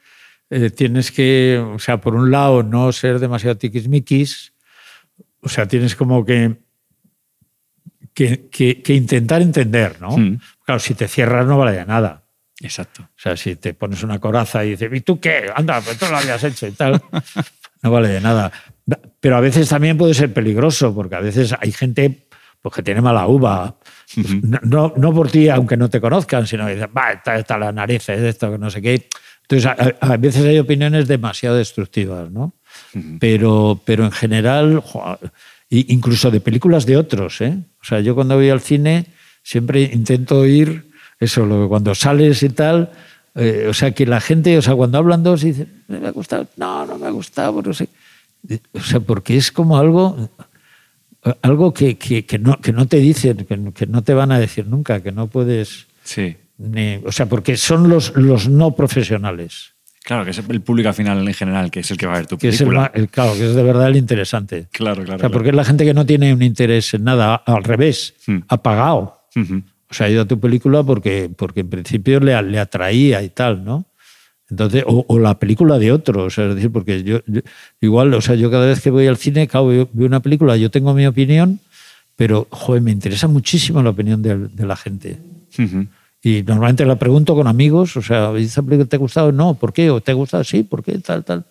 [0.50, 4.52] eh, tienes que, o sea, por un lado, no ser demasiado tiquismiquis,
[5.42, 6.56] o sea, tienes como que,
[8.14, 10.16] que, que- que intentar entender, ¿no?
[10.16, 10.38] Mm.
[10.64, 12.24] Claro, si te cierras no vale de nada.
[12.60, 13.02] Exacto.
[13.02, 15.50] O sea, si te pones una coraza y dices, ¿y tú qué?
[15.54, 17.00] Anda, pues tú lo habías hecho y tal.
[17.82, 18.52] No vale de nada.
[19.20, 22.28] Pero a veces también puede ser peligroso, porque a veces hay gente
[22.60, 23.78] pues, que tiene mala uva.
[24.42, 27.56] No, no, no por ti, aunque no te conozcan, sino que dicen, va, está, está
[27.56, 29.08] la nariz, es esto, que no sé qué.
[29.48, 32.52] Entonces, a, a veces hay opiniones demasiado destructivas, ¿no?
[33.18, 35.18] pero, pero en general, jo,
[35.70, 37.58] incluso de películas de otros, ¿eh?
[37.80, 39.06] O sea, yo cuando voy al cine
[39.42, 40.89] siempre intento oír
[41.20, 42.90] eso, lo que cuando sales y tal,
[43.34, 46.10] eh, o sea, que la gente, o sea, cuando hablan dos y dicen, me ha
[46.10, 47.88] gustado, no, no me ha gustado, no sé.
[48.72, 50.30] O sea, porque es como algo,
[51.42, 54.66] algo que, que, que no, que no te dicen, que, no te van a decir
[54.66, 55.86] nunca, que no puedes.
[56.02, 56.36] Sí.
[56.58, 59.72] Ni, o sea, porque son los, los no profesionales.
[60.02, 62.16] Claro, que es el público al final en general, que es el que va a
[62.16, 62.90] ver tu Que es el, película.
[63.10, 64.66] claro, que es de verdad el interesante.
[64.72, 65.04] Claro, claro.
[65.04, 65.32] O sea, claro.
[65.32, 68.38] porque es la gente que no tiene un interés en nada, al revés, Hmm.
[68.48, 69.20] ha pagado.
[69.36, 69.62] Ujú.
[69.90, 73.28] O sea, ha ido a tu película porque, porque en principio le, le atraía y
[73.30, 73.86] tal, ¿no?
[74.48, 77.40] Entonces, o, o la película de otro, o sea, es decir, porque yo, yo-
[77.80, 80.56] igual, o sea, yo cada vez que voy al cine, claro, veo, veo una película,
[80.56, 81.60] yo tengo mi opinión,
[82.16, 85.18] pero, joder, me interesa muchísimo la opinión de, de la gente.
[85.58, 85.86] Ujú.
[86.22, 89.32] Y normalmente la pregunto con amigos, o sea, ¿esa película te ha gustado?
[89.32, 89.88] No, ¿por qué?
[89.90, 90.44] ¿O te ha gustado?
[90.44, 90.98] Sí, ¿por qué?
[90.98, 91.44] Tal, tal.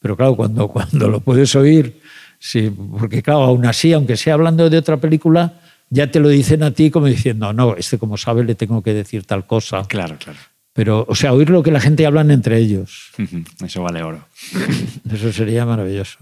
[0.00, 2.00] Pero claro, cuando, cuando lo puedes oír,
[2.38, 5.52] sí, porque claro, aún así, aunque sea hablando de otra película,
[5.90, 8.94] ya te lo dicen a ti como diciendo, no, este como sabe le tengo que
[8.94, 9.84] decir tal cosa.
[9.88, 10.38] Claro, claro.
[10.78, 13.10] Pero, o sea, oír lo que la gente hablan entre ellos.
[13.64, 14.28] Eso vale oro.
[15.12, 16.18] eso sería maravilloso.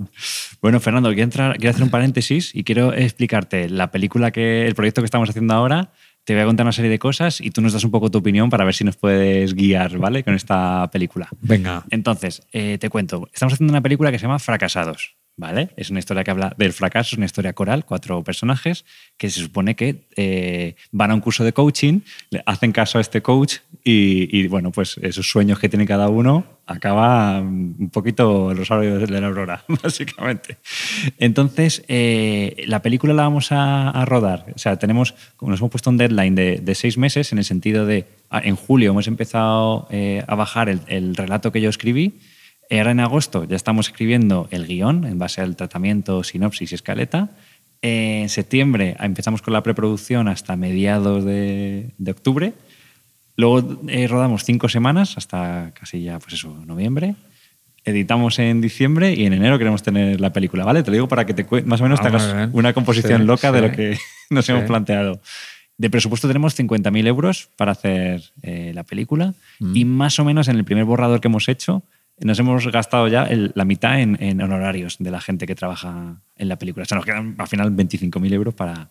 [0.63, 4.75] Bueno, Fernando, quiero, entrar, quiero hacer un paréntesis y quiero explicarte la película que, el
[4.75, 5.93] proyecto que estamos haciendo ahora.
[6.25, 8.17] Te voy a contar una serie de cosas y tú nos das un poco tu
[8.17, 10.25] opinión para ver si nos puedes guiar, ¿vale?
[10.25, 11.29] Con esta película.
[11.43, 11.85] Venga.
[11.91, 13.29] Entonces, eh, te cuento.
[13.35, 15.71] Estamos haciendo una película que se llama Fracasados, ¿vale?
[15.77, 18.85] Es una historia que habla del fracaso, es una historia coral, cuatro personajes
[19.17, 22.01] que se supone que eh, van a un curso de coaching,
[22.31, 26.45] le hacen caso a este coach y, bueno, pues esos sueños que tiene cada uno
[26.67, 30.57] acaba mm, un poquito el rosario de la aurora, básicamente.
[31.19, 34.47] Entonces, eh, la película la vamos a, rodar.
[34.55, 38.07] O sea, tenemos, nos hemos puesto un deadline de, seis meses en el sentido de,
[38.31, 42.15] ah, en julio hemos empezado eh, a bajar el relato que yo escribí.
[42.71, 47.31] Ahora en agosto ya estamos escribiendo el guion en base al tratamiento, sinopsis y escaleta.
[47.83, 52.53] En septiembre empezamos con la preproducción hasta mediados de, de octubre.
[53.37, 57.15] Luego eh, rodamos cinco semanas hasta casi ya, pues eso, noviembre.
[57.85, 60.83] Editamos en diciembre y en enero queremos tener la película, ¿vale?
[60.83, 62.51] Te lo digo para que te más o menos te Ah, muy hagas bien.
[62.53, 63.67] una composición Sí, loca de sí.
[63.69, 63.99] lo que
[64.31, 64.53] nos Sí.
[64.53, 65.21] hemos planteado.
[65.79, 69.77] De presupuesto tenemos 50.000 euros para hacer eh, la película Mm.
[69.77, 71.83] y más o menos en el primer borrador que hemos hecho
[72.21, 76.21] nos hemos gastado ya el- la mitad en, en honorarios de la gente que trabaja
[76.37, 76.85] en la película.
[76.85, 78.91] O sea, nos quedan al final 25.000 euros para,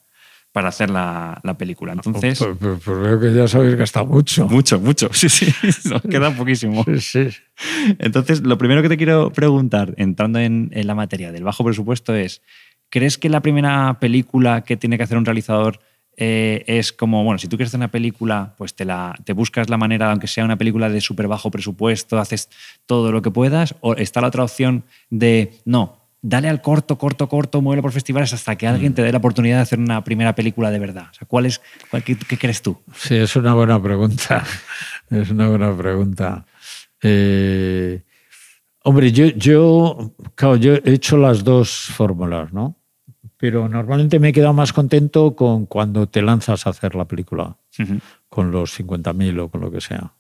[0.52, 1.94] para hacer la, la película.
[1.94, 4.48] Entonces, Pues, pues- pues veo que ya os habéis gastado mucho.
[4.48, 5.10] mucho, mucho.
[5.12, 5.48] Sí, sí,
[5.90, 6.84] nos queda poquísimo.
[7.00, 7.00] Sí,
[7.32, 7.38] sí.
[8.00, 12.14] Entonces, lo primero que te quiero preguntar, entrando en, en la materia del bajo presupuesto,
[12.16, 12.42] es,
[12.90, 15.80] ¿crees que la primera película que tiene que hacer un realizador
[16.18, 19.70] eh, es como, bueno, si tú quieres hacer una película, pues te, la, te buscas
[19.70, 22.50] la manera, aunque sea una película de súper bajo presupuesto, haces
[22.86, 27.30] todo lo que puedas, o está la otra opción de, no, dale al corto, corto,
[27.30, 30.34] corto, muévelo por festivales hasta que alguien te dé la oportunidad de hacer una primera
[30.34, 31.08] película de verdad.
[31.12, 31.62] O sea, ¿cuál es,
[32.04, 32.82] qué, crees tú?
[32.96, 34.44] Sí, es una buena pregunta.
[35.10, 36.46] es una buena pregunta.
[37.02, 38.02] Eh,
[38.84, 42.76] hombre, yo, yo, claro, yo he hecho las dos fórmulas, ¿no?
[43.46, 47.56] Pero normalmente me he quedado más contento con cuando te lanzas a hacer la película,
[48.28, 50.14] con los 50.000 o con lo que sea.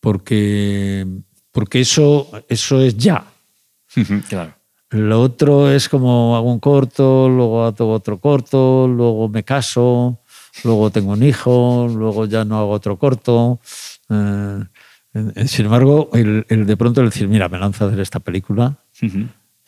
[0.00, 1.06] Porque,
[1.52, 3.26] porque eso, eso es ya.
[4.30, 4.54] claro.
[4.88, 10.20] Lo otro es como hago un corto, luego hago otro corto, luego me caso,
[10.64, 13.60] luego tengo un hijo, luego ya no hago otro corto.
[14.08, 14.64] Eh,
[15.46, 18.78] sin embargo, el, de pronto decir, mira, me lanzo a hacer esta película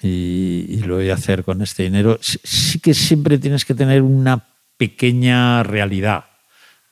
[0.02, 4.44] y, lo voy a hacer con este dinero, sí que siempre tienes que tener una
[4.76, 6.24] pequeña realidad.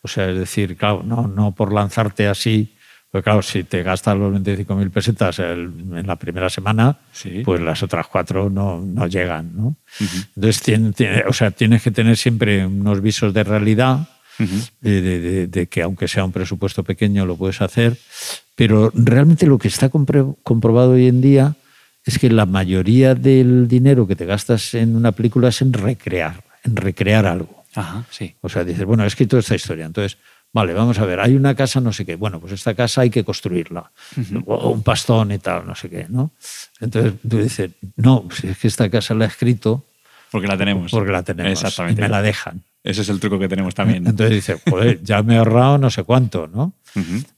[0.03, 2.75] O sea, es decir, claro, no, no por lanzarte así
[3.11, 6.97] pues claro, si te gastas los 25.000 pesetas en la primera semana,
[7.45, 9.51] pues las otras cuatro no, no llegan.
[9.57, 9.77] ¿no?
[10.37, 14.09] Entonces, o sea, tienes que tener siempre unos visos de realidad,
[14.81, 17.99] de, que aunque sea un presupuesto pequeño lo puedes hacer,
[18.55, 21.57] pero realmente lo que está comprobado hoy en día
[22.11, 26.45] es que la mayoría del dinero que te gastas en una película es en recrear,
[26.65, 27.65] en recrear algo.
[27.75, 28.35] Ajá, sí.
[28.41, 30.19] O sea, dices, bueno, he escrito esta historia, entonces
[30.53, 32.17] Vale, vamos a ver, hay una casa no sé qué.
[32.17, 33.93] Bueno, pues esta casa hay que construirla.
[34.47, 36.33] O un pastón y tal, no sé qué, ¿no?
[36.81, 39.85] Entonces tú dices, no, si es que esta casa la he escrito...
[40.31, 40.91] Porque la tenemos.
[40.91, 41.53] Porque la tenemos.
[41.53, 42.01] Exactamente.
[42.01, 42.63] Y me la dejan.
[42.83, 44.07] Ese es el truco que tenemos también.
[44.07, 46.73] Entonces dices, joder, ya me he ahorrado no sé cuánto, ¿no?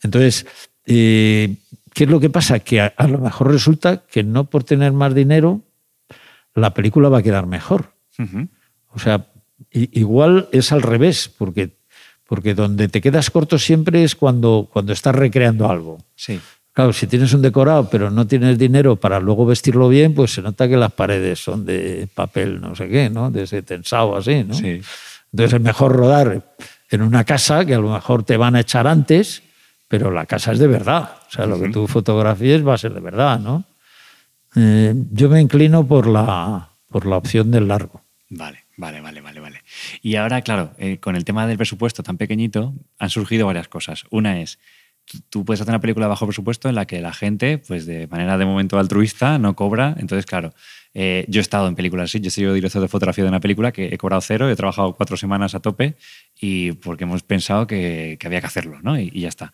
[0.03, 0.47] Entonces,
[0.87, 1.57] eh,
[1.93, 2.59] ¿qué es lo que pasa?
[2.61, 5.61] Que a, lo mejor resulta que no por tener más dinero,
[6.55, 7.93] la película va a quedar mejor.
[8.89, 9.27] O sea,
[9.71, 11.77] igual es al revés, porque
[12.33, 15.99] porque donde te quedas corto siempre es cuando, cuando estás recreando algo.
[16.15, 16.41] Sí.
[16.73, 20.41] Claro, si tienes un decorado pero no tienes dinero para luego vestirlo bien, pues se
[20.41, 23.31] nota que las paredes son de papel no sé qué, ¿no?
[23.31, 24.55] De ese tensado así, ¿no?
[24.55, 24.81] Sí.
[25.31, 26.43] Entonces es mejor rodar
[26.89, 29.43] en una casa que a lo mejor te van a echar antes,
[29.93, 31.17] pero la casa es de verdad.
[31.29, 33.63] O sea, lo que tú fotografíes va a ser de verdad, ¿no?
[34.57, 38.01] Eh, yo me inclino por la, por la opción del largo.
[38.31, 38.61] Vale.
[38.79, 39.61] Vale, vale, vale, vale.
[40.01, 44.05] Y ahora, claro, eh, con el tema del presupuesto tan pequeñito, han surgido varias cosas.
[44.09, 44.59] Una es,
[45.29, 48.39] tú puedes hacer una película bajo presupuesto en la que la gente, pues de manera
[48.39, 49.95] de momento altruista, no cobra.
[49.99, 50.55] Entonces, claro,
[50.95, 52.21] eh, yo he estado en películas así.
[52.21, 54.95] Yo he sido director de fotografía de una película que he cobrado cero, he trabajado
[54.95, 55.97] cuatro semanas a tope
[56.41, 58.99] y porque hemos pensado que, había que hacerlo, ¿no?
[58.99, 59.53] y, ya está.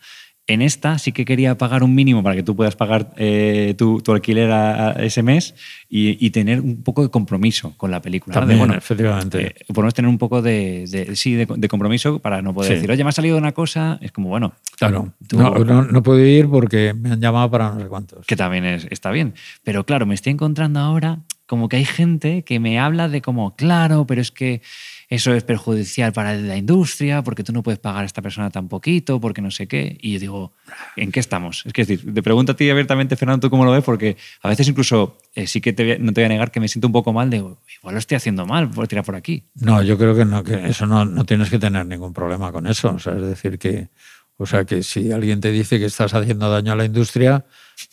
[0.49, 4.01] En esta sí que quería pagar un mínimo para que tú puedas pagar eh, tu,
[4.07, 5.53] alquiler a, ese mes
[5.87, 8.33] y, tener un poco de compromiso con la película.
[8.33, 9.53] También, bueno, efectivamente.
[9.59, 13.09] Eh, no tener un poco de, sí, de, compromiso para no poder decir, oye, me
[13.09, 13.99] ha salido una cosa.
[14.01, 14.53] Es como, bueno.
[14.75, 18.25] Claro, no, no, puedo ir porque me han llamado para no sé cuántos.
[18.25, 19.35] Que también es, está bien.
[19.63, 23.55] Pero claro, me estoy encontrando ahora como que hay gente que me habla de como,
[23.55, 24.63] claro, pero es que
[25.09, 28.67] eso es perjudicial para la industria, porque tú no puedes pagar a esta persona tan
[28.67, 29.97] poquito, porque no sé qué.
[29.99, 30.53] Y yo digo,
[30.95, 31.63] ¿en qué estamos?
[31.65, 33.83] Es que decir, te pregunto a ti abiertamente, Fernando, ¿tú cómo lo ves?
[33.83, 36.87] Porque a veces incluso eh, sí que no te voy a negar que me siento
[36.87, 37.57] un poco mal de, igual
[37.93, 39.45] lo estoy haciendo mal, por tirar por aquí.
[39.55, 42.67] No, yo creo que no, que eso no, no tienes que tener ningún problema con
[42.67, 42.95] eso.
[42.97, 43.89] Es decir, que,
[44.37, 47.45] o sea, que si alguien te dice que estás haciendo daño a la industria,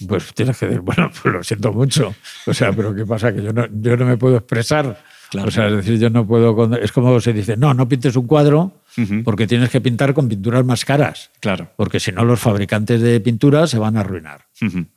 [0.06, 2.14] pues tienes que decir, bueno, pues lo siento mucho.
[2.46, 3.32] O sea, pero ¿qué pasa?
[3.32, 5.02] Que yo no, yo no me puedo expresar
[5.34, 6.76] o sea, es decir, yo no puedo.
[6.76, 8.82] Es como se dice, no, no pintes un cuadro
[9.24, 11.30] porque tienes que pintar con pinturas más caras.
[11.40, 11.70] Claro.
[11.76, 14.46] Porque si no, los fabricantes de pinturas se van a arruinar.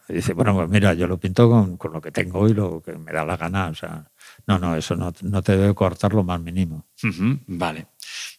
[0.07, 2.93] dice, bueno, pues mira, yo lo pinto con, con, lo que tengo y lo que
[2.93, 3.68] me da la gana.
[3.68, 4.10] O sea,
[4.47, 6.85] no, no, eso no, no te debe cortar lo más mínimo.
[7.47, 7.88] Vale.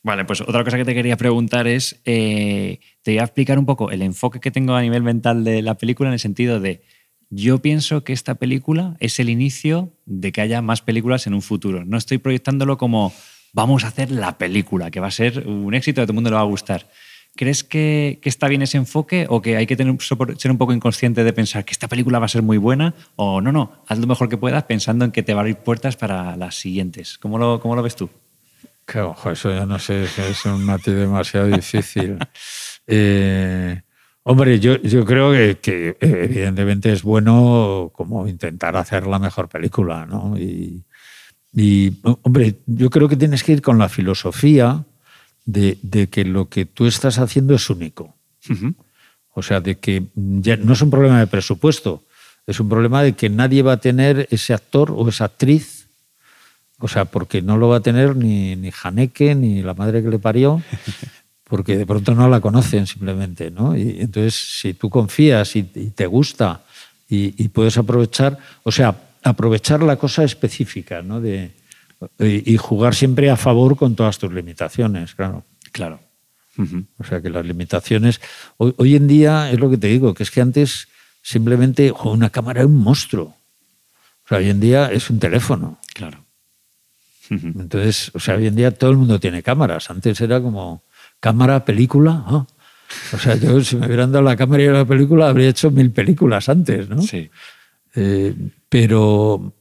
[0.02, 3.66] Vale, pues otra cosa que te quería preguntar es, eh, te voy a explicar un
[3.66, 6.82] poco el enfoque que tengo a nivel mental de la película en el sentido de
[7.30, 11.42] yo pienso que esta película es el inicio de que haya más películas en un
[11.42, 11.84] futuro.
[11.84, 13.12] No estoy proyectándolo como
[13.52, 16.30] vamos a hacer la película, que va a ser un éxito, a todo el mundo
[16.30, 16.88] le va a gustar.
[17.36, 19.96] ¿Crees que, está bien ese enfoque o que hay que tener,
[20.36, 22.94] ser un poco inconsciente de pensar que esta película va a ser muy buena?
[23.14, 25.56] O no, no, haz lo mejor que puedas pensando en que te va a abrir
[25.56, 27.16] puertas para las siguientes.
[27.18, 28.10] ¿Cómo lo, cómo lo ves tú?
[28.84, 32.18] Que, ojo, eso ya no sé, es un matiz demasiado difícil.
[32.88, 33.80] eh,
[34.30, 40.38] Hombre, yo, yo creo que, evidentemente es bueno como intentar hacer la mejor película, ¿no?
[40.38, 40.84] Y,
[42.22, 44.84] hombre, yo creo que tienes que ir con la filosofía
[45.46, 48.14] de, que lo que tú estás haciendo es único.
[49.34, 52.04] O sea, de que ya no es un problema de presupuesto,
[52.46, 55.88] es un problema de que nadie va a tener ese actor o esa actriz
[56.78, 60.08] O sea, porque no lo va a tener ni, ni Haneke ni la madre que
[60.08, 60.62] le parió,
[61.50, 63.76] porque de pronto no la conocen simplemente, ¿no?
[63.76, 66.62] Y entonces, si tú confías y, te gusta
[67.08, 68.94] y, puedes aprovechar, o sea,
[69.24, 71.20] aprovechar la cosa específica, ¿no?
[71.20, 71.50] De,
[72.20, 75.44] y, jugar siempre a favor con todas tus limitaciones, claro.
[75.72, 75.98] Claro.
[76.98, 78.20] O sea, que las limitaciones...
[78.56, 80.86] Hoy, hoy, en día es lo que te digo, que es que antes
[81.20, 83.34] simplemente una cámara era un monstruo.
[84.24, 85.80] O sea, hoy en día es un teléfono.
[85.94, 86.24] Claro.
[87.30, 89.90] Entonces, o sea, hoy en día todo el mundo tiene cámaras.
[89.90, 90.82] Antes era como
[91.20, 92.46] cámara, película.
[93.12, 95.90] O sea, yo si me hubieran dado la cámara y la película, habría hecho mil
[95.92, 97.00] películas antes, ¿no?
[97.02, 97.30] Sí.
[97.94, 98.34] Eh,
[98.68, 99.54] pero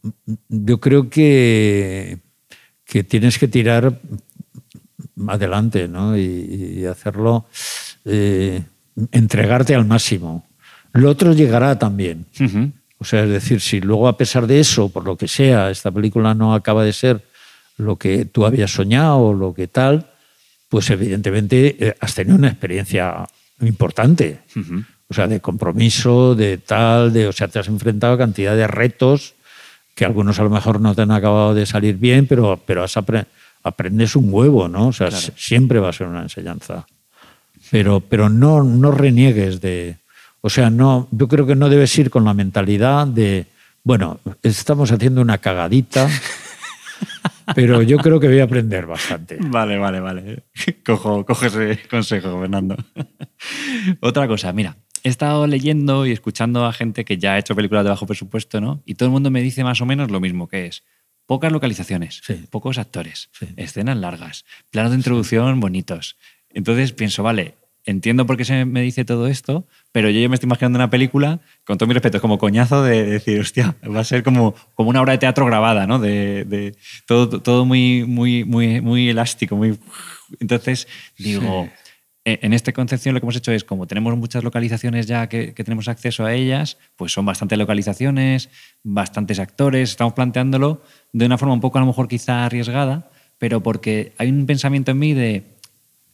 [0.47, 2.19] yo creo que,
[2.85, 3.99] que tienes que tirar
[5.27, 6.17] adelante, ¿no?
[6.17, 7.47] Y, hacerlo,
[8.05, 8.63] eh,
[9.11, 10.47] entregarte al máximo.
[10.93, 12.25] Lo otro llegará también.
[12.97, 15.91] O sea, es decir, si luego a pesar de eso, por lo que sea, esta
[15.91, 17.23] película no acaba de ser
[17.77, 20.11] lo que tú habías soñado o lo que tal,
[20.69, 23.27] pues evidentemente eh, has tenido una experiencia
[23.61, 24.39] importante.
[25.09, 28.67] O sea, de compromiso, de tal, de, o sea, te has enfrentado a cantidad de
[28.67, 29.33] retos
[29.95, 32.95] que algunos a lo mejor no te han acabado de salir bien, pero, pero has
[33.63, 34.87] aprendes un huevo, ¿no?
[34.87, 36.87] O sea, siempre va a ser una enseñanza.
[37.69, 39.97] Pero, pero no, no reniegues de...
[40.39, 43.47] O sea, no, yo creo que no debes ir con la mentalidad de,
[43.83, 46.09] bueno, estamos haciendo una cagadita,
[47.55, 49.37] pero yo creo que voy a aprender bastante.
[49.39, 50.43] Vale, vale, vale.
[50.85, 52.77] Cojo, coge ese consejo, Fernando.
[54.01, 57.83] Otra cosa, mira, he estado leyendo y escuchando a gente que ya ha hecho películas
[57.83, 58.81] de bajo presupuesto, ¿no?
[58.85, 60.83] Y todo el mundo me dice más o menos lo mismo, que es
[61.25, 66.17] pocas localizaciones, pocos actores, escenas largas, planos de introducción bonitos.
[66.49, 70.35] Entonces pienso, vale, entiendo por qué se me dice todo esto, pero yo ya me
[70.35, 74.03] estoy imaginando una película, con todo mi respeto, como coñazo de decir, hostia, va a
[74.03, 75.99] ser como, como una obra de teatro grabada, ¿no?
[75.99, 76.75] De,
[77.05, 79.77] todo, todo muy, muy, muy, muy elástico, muy...
[80.39, 80.87] Entonces
[81.17, 81.69] digo,
[82.25, 85.53] e, en esta concepción lo que hemos hecho es, como tenemos muchas localizaciones ya que,
[85.53, 88.49] que tenemos acceso a ellas, pues son bastantes localizaciones,
[88.83, 90.83] bastantes actores, estamos planteándolo
[91.13, 94.91] de una forma un poco a lo mejor quizá arriesgada, pero porque hay un pensamiento
[94.91, 95.58] en mí de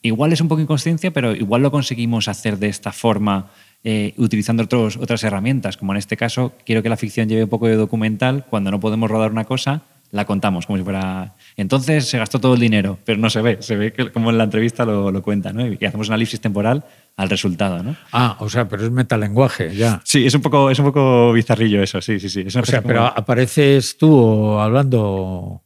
[0.06, 3.50] igual es un poco inconsciencia, pero igual lo conseguimos hacer de esta forma
[3.84, 7.50] eh, utilizando otros, otras herramientas, como en este caso quiero que la ficción lleve un
[7.50, 11.34] poco de documental, cuando no podemos rodar una cosa, la contamos como si fuera...
[11.56, 14.38] Entonces se gastó todo el dinero, pero no se ve, se ve que como en
[14.38, 15.66] la entrevista lo, lo cuenta, ¿no?
[15.66, 16.84] Y hacemos un análisis temporal
[17.16, 17.96] al resultado, ¿no?
[18.12, 20.00] Ah, o sea, pero es metalenguaje, ya.
[20.04, 22.46] Sí, es un poco, es un poco bizarrillo eso, sí, sí, sí.
[22.46, 25.62] o sea, pero apareces tú hablando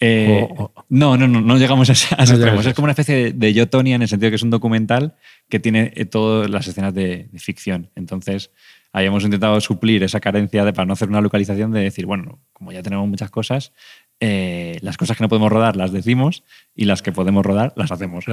[0.00, 0.48] eh,
[0.88, 2.60] no, no, no, no llegamos a, ese, extremo.
[2.60, 5.14] Es como una especie de, Yo, Tony en el sentido que es un documental
[5.48, 7.90] que tiene eh, todas las escenas de, ficción.
[7.96, 8.50] Entonces,
[8.92, 12.72] habíamos intentado suplir esa carencia de, para no hacer una localización de decir, bueno, como
[12.72, 13.72] ya tenemos muchas cosas,
[14.20, 16.44] eh, las cosas que no podemos rodar las decimos
[16.74, 18.24] y las que podemos rodar las hacemos.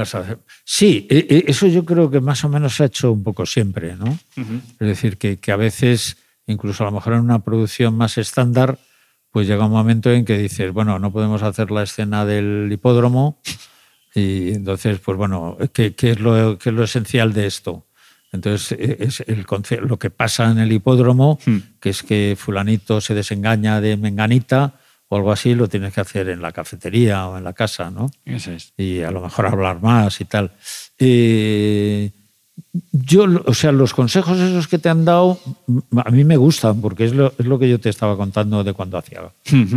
[0.64, 3.46] Sí, e, e, eso yo creo que más o menos se ha hecho un poco
[3.46, 4.18] siempre, ¿no?
[4.36, 8.78] Es decir, que, que a veces, incluso a lo mejor en una producción más estándar,
[9.36, 13.42] pues llega un momento en que dices, bueno, no podemos hacer la escena del hipódromo
[14.16, 17.86] y entonces, pues bueno, ¿qué, es, lo, qué es lo esencial de esto?
[18.32, 19.46] Entonces, e, es el,
[19.82, 21.58] lo que pasa en el hipódromo, hmm.
[21.82, 24.76] que es que fulanito se desengaña de menganita
[25.10, 28.10] o algo así, lo tienes que hacer en la cafetería o en la casa, ¿no?
[28.24, 28.72] Eso es.
[28.78, 30.54] Y a lo mejor hablar más y tal.
[30.98, 32.10] Eh,
[32.92, 35.40] yo, o sea, los consejos esos que te han dado,
[36.04, 38.74] a mí me gustan, porque es lo, es lo que yo te estaba contando de
[38.74, 39.22] cuando hacía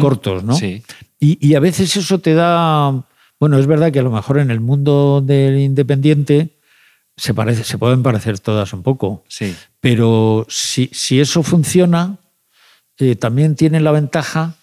[0.01, 0.55] cortos, ¿no?
[0.55, 0.83] Sí.
[1.21, 3.05] Y, a veces eso te da.
[3.41, 6.51] Bueno, es verdad que a lo mejor en el mundo del independiente
[7.17, 9.25] se, parece, se pueden parecer todas un poco.
[9.29, 9.55] Sí.
[9.81, 12.19] Pero si, si eso funciona,
[12.99, 14.55] eh, también tiene la ventaja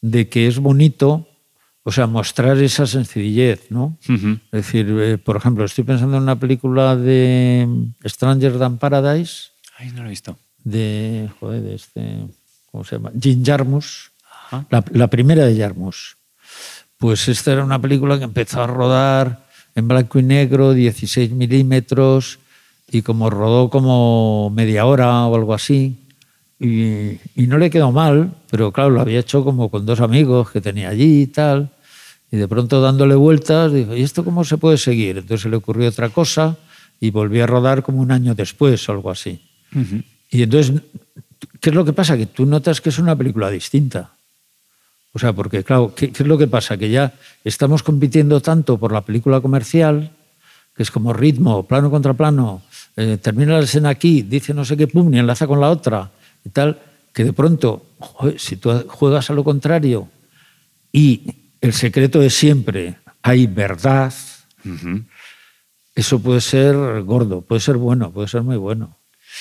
[0.00, 1.28] de que es bonito
[1.84, 3.98] o sea, mostrar esa sencillez, ¿no?
[4.08, 7.66] Es decir, eh, por ejemplo, estoy pensando en una película de
[8.04, 9.50] Stranger Than Paradise.
[9.78, 10.38] Ay, no lo he visto.
[10.62, 12.26] De, joder, de este,
[12.70, 13.10] ¿cómo se llama?
[13.20, 14.12] Jim Jarmus.
[14.70, 16.16] La, primera de Jarmus.
[16.98, 22.38] Pues esta era una película que empezó a rodar en blanco y negro, 16 milímetros,
[22.88, 26.01] y como rodó como media hora o algo así,
[26.62, 30.60] y, no le quedó mal, pero claro, lo había hecho como con dos amigos que
[30.60, 31.70] tenía allí y tal.
[32.30, 35.18] Y de pronto dándole vueltas, dijo, ¿y esto cómo se puede seguir?
[35.18, 36.56] Entonces se le ocurrió otra cosa
[37.00, 39.42] y volvió a rodar como un año después o algo así.
[40.30, 40.80] Y entonces,
[41.60, 42.16] ¿qué es lo que pasa?
[42.16, 44.12] Que tú notas que es una película distinta.
[45.12, 46.76] O sea, porque claro, ¿qué, es lo que pasa?
[46.76, 47.12] Que ya
[47.44, 50.12] estamos compitiendo tanto por la película comercial,
[50.76, 52.62] que es como ritmo, plano contra plano,
[52.96, 56.10] eh, termina la escena aquí, dice no sé qué, pum, y enlaza con la otra
[56.44, 56.80] y tal,
[57.12, 57.86] que de pronto,
[58.36, 60.08] si tú juegas a lo contrario
[60.92, 64.12] y el secreto es siempre, hay verdad,
[65.94, 68.98] eso puede ser gordo, puede ser bueno, puede ser muy bueno.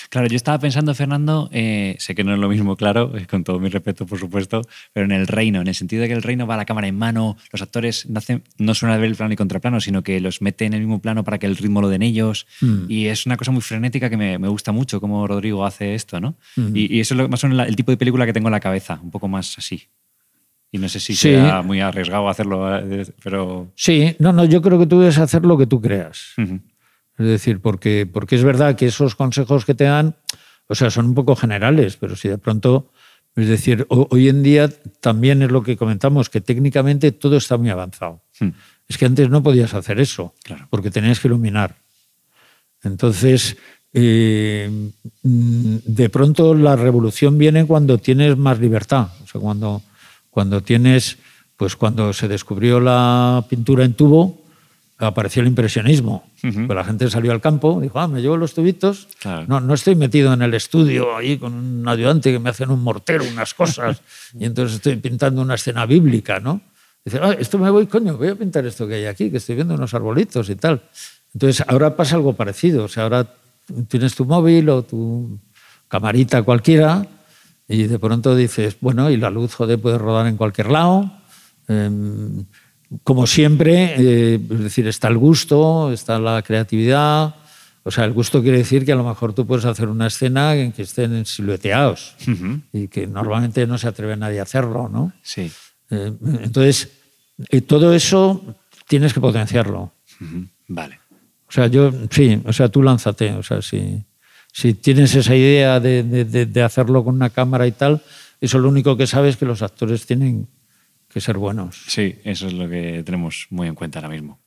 [0.10, 3.60] Claro, yo estaba pensando, Fernando, eh, sé que no es lo mismo, claro, con todo
[3.60, 4.62] mi respeto, por supuesto,
[4.94, 6.88] pero en el reino, en el sentido de que el reino va a la cámara
[6.88, 10.20] en mano, los actores no, hacen, no suelen ver el plano y contraplano, sino que
[10.20, 12.48] los mete en el mismo plano para que el ritmo lo den ellos.
[12.62, 12.86] Mm.
[12.90, 16.20] Y es una cosa muy frenética que me, me gusta mucho cómo Rodrigo hace esto,
[16.20, 16.36] ¿no?
[16.56, 16.76] Mm.
[16.76, 18.54] Y, y eso es lo- más o menos el tipo de película que tengo en
[18.54, 19.84] la cabeza, un poco más así.
[20.74, 21.30] Y no sé si Sí.
[21.34, 23.72] sea muy arriesgado hacerlo, eh, pero...
[23.76, 26.34] Sí, no, no, yo creo que tú debes hacer lo que tú creas.
[27.22, 30.16] Es decir, porque, porque es verdad que esos consejos que te dan,
[30.68, 32.92] o sea, son un poco generales, pero si de pronto,
[33.36, 34.70] es decir, ho- hoy en día
[35.00, 38.22] también es lo que comentamos, que técnicamente todo está muy avanzado.
[38.40, 38.50] Hmm.
[38.88, 40.68] Es que antes no podías hacer eso, Claro.
[40.70, 41.76] porque tenías que iluminar.
[42.84, 43.58] Entonces,
[43.94, 44.90] eh,
[45.24, 49.82] de pronto la revolución viene cuando tienes más libertad, o sea, cuando,
[50.30, 51.18] cuando tienes,
[51.58, 54.41] pues cuando se descubrió la pintura en tubo,
[55.08, 56.30] apareció el impresionismo.
[56.42, 59.46] Pues la gente salió al campo, dijo, ah, me llevo los tubitos, Claro.
[59.48, 62.82] no, no estoy metido en el estudio ahí con un ayudante que me hacen un
[62.84, 64.02] mortero, unas cosas,
[64.40, 66.62] y entonces estoy pintando una escena bíblica, ¿no?
[67.04, 69.56] Dice, ah, esto me voy, coño, voy a pintar esto que hay aquí, que estoy
[69.56, 70.84] viendo unos arbolitos y tal.
[71.34, 72.84] Entonces, ahora pasa algo parecido.
[72.84, 73.26] O sea, ahora
[73.88, 75.40] tienes tu móvil o tu
[75.88, 77.08] camarita cualquiera
[77.68, 81.12] y de pronto dices, bueno, y la luz, joder, puede rodar en cualquier lado.
[81.68, 82.46] Em,
[83.04, 87.36] como siempre, eh, es decir, está el gusto, está la creatividad.
[87.84, 90.56] O sea, el gusto quiere decir que a lo mejor tú puedes hacer una escena
[90.56, 92.60] en que estén silueteados Ujú.
[92.74, 95.14] y que normalmente no se atreve nadie a hacerlo, ¿no?
[95.24, 95.52] Sí.
[95.90, 96.14] Eh,
[96.44, 96.90] entonces,
[97.50, 98.56] eh, todo eso
[98.88, 99.92] tienes que potenciarlo.
[100.20, 100.46] Ujú.
[100.68, 101.00] Vale.
[101.48, 103.32] O sea, yo, sí, o sea, tú lánzate.
[103.34, 104.04] O sea, si,
[104.54, 108.02] si tienes esa idea de, de- de- de hacerlo con una cámara y tal,
[108.40, 110.48] eso lo único que sabes es que los actores tienen
[111.12, 111.84] que ser buenos.
[111.88, 114.40] Sí, eso es lo que tenemos muy en cuenta ahora mismo.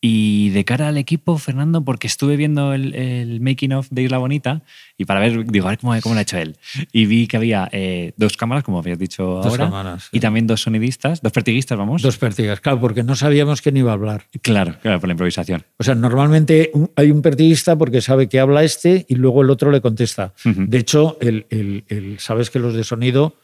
[0.00, 4.18] Y de cara al equipo, Fernando, porque estuve viendo el, el making of de Isla
[4.18, 4.62] Bonita
[4.96, 6.56] y para ver, digo, a ver cómo, cómo lo ha hecho él.
[6.92, 10.10] Y vi que había eh, dos cámaras, como habías dicho Dos ahora, cámaras, sí.
[10.18, 12.00] y también dos sonidistas, dos pertiguistas, vamos.
[12.00, 14.26] Dos pértigas, claro, porque no sabíamos quién iba a hablar.
[14.40, 15.64] Claro, claro, por la improvisación.
[15.78, 19.72] O sea, normalmente hay un pertiguista porque sabe que habla este y luego el otro
[19.72, 20.32] le contesta.
[20.44, 23.34] De hecho, el, el- el- sabes que los de sonido,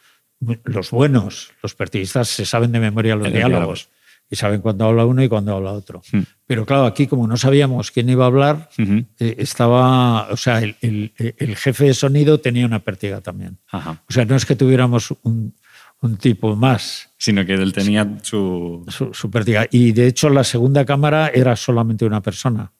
[0.64, 3.50] los buenos, los pertiguistas, se saben de memoria los diálogos.
[3.50, 3.88] diálogos.
[4.30, 6.00] Y saben cuándo habla uno y cuándo habla otro.
[6.10, 6.20] Mm.
[6.46, 10.76] Pero claro, aquí como no sabíamos quién iba a hablar, eh, estaba, o sea, el,
[10.80, 13.58] el- el jefe de sonido tenía una pértiga también.
[13.70, 14.02] Ajá.
[14.08, 15.54] O sea, no es que tuviéramos un,
[16.00, 18.84] un tipo más, Sino que él tenía su.
[18.88, 19.66] su, su pértiga.
[19.70, 22.72] Y de hecho la segunda cámara era solamente una persona.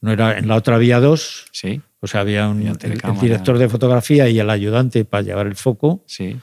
[0.00, 3.20] No era, en la otra había dos, Sí, o sea, había un, Había el, el
[3.20, 6.02] director de fotografía y el ayudante para llevar el foco.
[6.06, 6.36] sí,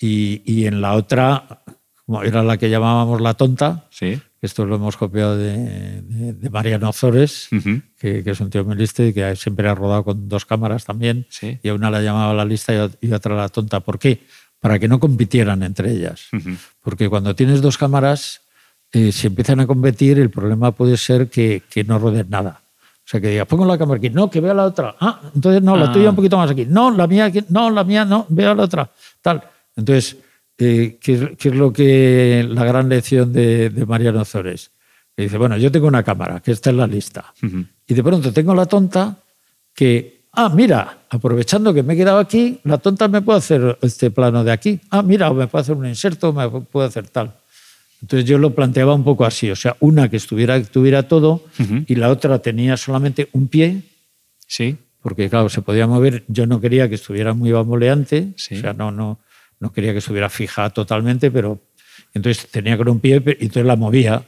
[0.00, 1.44] Y, y en la otra,
[2.24, 4.18] era la que llamábamos la tonta, sí.
[4.40, 7.82] esto lo hemos copiado de, de- de Mariano Ozores, Ujú.
[7.98, 10.84] que, que es un tío muy listo y que siempre ha rodado con dos cámaras
[10.86, 11.26] también.
[11.28, 11.58] Sí.
[11.62, 13.80] Y a una la llamaba la lista y otra la tonta.
[13.80, 14.22] ¿Por qué?
[14.58, 16.28] Para que no compitieran entre ellas.
[16.32, 16.50] Ujú.
[16.82, 18.40] Porque cuando tienes dos cámaras,
[18.92, 22.60] eh, si empiezan a competir, el problema puede ser que, que no roden nada.
[23.04, 24.96] O sea, que digas, pongo la cámara aquí, no, que vea la otra.
[25.00, 25.92] Ah, entonces no, la Ah.
[25.92, 26.64] tuya un poquito más aquí.
[26.66, 28.90] No, la mía aquí, no, la mía no, vea la otra.
[29.20, 29.42] Tal.
[29.76, 30.16] Entonces,
[30.58, 34.70] eh, ¿qué, es- qué es lo que la gran lección de, de Mariano Zores?
[35.16, 37.32] Que dice, bueno, yo tengo una cámara, que está en la lista.
[37.42, 37.64] Ujú.
[37.86, 39.18] Y de pronto tengo la tonta
[39.74, 44.10] que, ah, mira, aprovechando que me he quedado aquí, la tonta me puede hacer este
[44.10, 44.80] plano de aquí.
[44.90, 47.34] Ah, mira, o me puede hacer un inserto, me puede hacer tal.
[48.02, 51.84] Entonces yo lo planteaba un poco así, o sea, una que estuviera, tuviera todo Ujú.
[51.86, 53.82] y la otra tenía solamente un pie,
[54.46, 56.24] Sí, porque claro, se podía mover.
[56.26, 58.56] Yo no quería que estuviera muy bamboleante, Sí.
[58.56, 59.20] o sea, no, no,
[59.60, 61.60] no quería que estuviera fija totalmente, pero
[62.14, 64.22] entonces tenía con un pie y entonces la movía.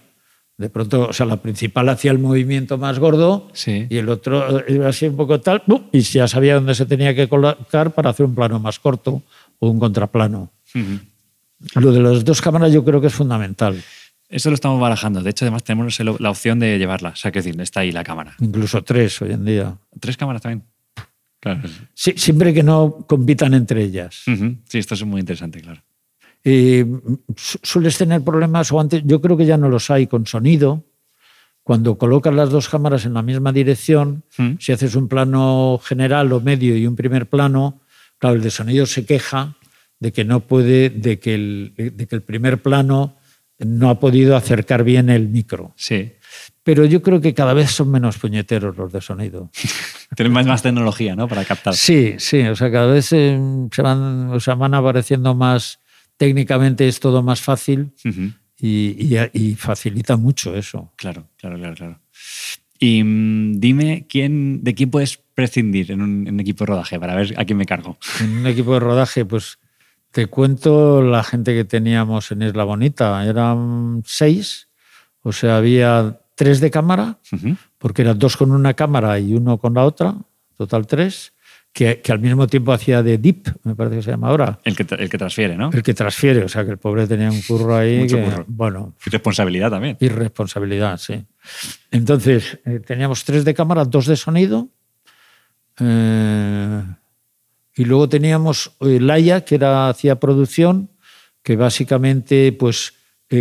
[0.59, 3.87] De pronto, o sea, la principal hacía el movimiento más gordo Sí.
[3.89, 7.27] y el otro iba así un poco tal, y ya sabía dónde se tenía que
[7.29, 9.23] colocar para hacer un plano más corto
[9.59, 10.53] o un contraplano.
[11.75, 13.83] Lo de las dos cámaras yo creo que es fundamental.
[14.29, 15.23] Eso lo estamos barajando.
[15.23, 17.11] De hecho, además tenemos la opción de llevarla.
[17.11, 18.35] O sea, que decir, está ahí la cámara.
[18.41, 19.77] Incluso tres hoy en día.
[20.01, 20.65] Tres cámaras también.
[21.43, 21.69] Claro.
[21.93, 24.23] Sí, siempre que no compitan entre ellas.
[24.69, 25.83] Sí, esto es muy interesante, claro.
[26.45, 26.87] Eh,
[27.37, 30.85] su- sueles tener problemas, o antes, yo creo que ya no los hay con sonido.
[31.65, 34.23] Cuando colocas las dos cámaras en la misma dirección,
[34.61, 37.81] si haces un plano general o medio y un primer plano,
[38.19, 39.57] claro, el de sonido se queja
[40.01, 43.17] de que no puede, de que el, de que el primer plano
[43.59, 45.73] no ha podido acercar bien el micro.
[45.77, 46.13] Sí.
[46.63, 49.51] Pero yo creo que cada vez son menos puñeteros los de sonido.
[50.17, 51.27] Tienen más, más tecnología, ¿no?
[51.29, 51.75] Para captar.
[51.75, 53.39] Sí, sí, o sea, cada vez eh,
[53.71, 55.81] se van, o sea, van apareciendo más,
[56.17, 57.93] técnicamente es todo más fácil
[58.59, 60.93] y, facilita mucho eso.
[60.97, 62.01] Claro, claro, claro, claro.
[62.79, 67.35] Y mm, dime, ¿quién, ¿de quién puedes prescindir en un, equipo de rodaje para ver
[67.37, 67.97] a quién me cargo?
[68.21, 69.59] En un equipo de rodaje, pues
[70.13, 73.25] te cuento la gente que teníamos en Isla Bonita.
[73.25, 74.69] Eran seis,
[75.23, 77.19] o sea, había tres de cámara,
[77.79, 80.17] porque eran dos con una cámara y uno con la otra,
[80.57, 81.33] total tres
[81.73, 84.59] que, al mismo tiempo hacía de dip, me parece que se llama ahora.
[84.65, 85.71] El que, el que transfiere, ¿no?
[85.73, 88.07] El que transfiere, o sea que el pobre tenía un curro ahí.
[88.49, 88.95] Bueno.
[89.07, 89.97] Y responsabilidad también.
[90.01, 91.25] Y responsabilidad, sí.
[91.93, 94.69] Entonces, eh, teníamos tres de cámara, dos de sonido.
[95.79, 96.83] Eh,
[97.77, 100.91] y luego teníamos eh, Laia, que era, hacía producción,
[101.43, 102.95] que básicamente, pues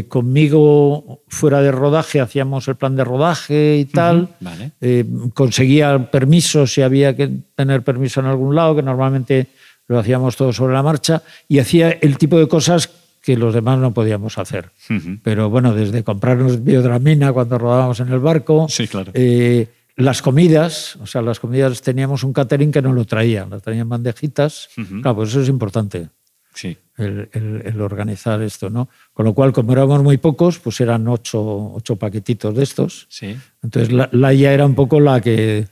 [0.07, 4.29] conmigo fuera de rodaje hacíamos el plan de rodaje y tal.
[4.79, 9.47] Eh, conseguía permiso si había que tener permiso en algún lado, que normalmente
[9.87, 12.89] lo hacíamos todo sobre la marcha, y hacía el tipo de cosas
[13.21, 14.71] que los demás no podíamos hacer.
[15.23, 18.67] Pero bueno, desde comprarnos biodramina cuando rodábamos en el barco,
[19.13, 23.61] eh, las comidas, o sea, las comidas teníamos un catering que no lo traía, las
[23.61, 24.69] traían bandejitas.
[25.01, 26.07] Claro, pues eso es importante
[26.53, 26.77] sí.
[26.97, 28.89] el, organizar esto, ¿no?
[29.13, 33.07] Con lo cual, como éramos muy pocos, pues eran ocho, ocho paquetitos de estos.
[33.09, 33.37] Sí.
[33.63, 35.67] Entonces, la, ya era un poco la que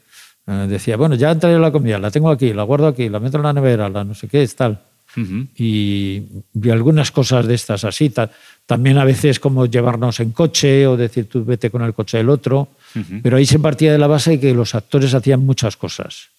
[0.47, 3.19] eh, decía, bueno, ya han traído la comida, la tengo aquí, la guardo aquí, la
[3.19, 4.81] meto en la nevera, la no sé qué, es tal.
[5.55, 6.23] y,
[6.53, 8.13] vi algunas cosas de estas así.
[8.65, 12.29] también a veces como llevarnos en coche o decir tú vete con el coche del
[12.29, 12.69] otro.
[13.21, 16.29] Pero ahí se partía de la base de que los actores hacían muchas cosas.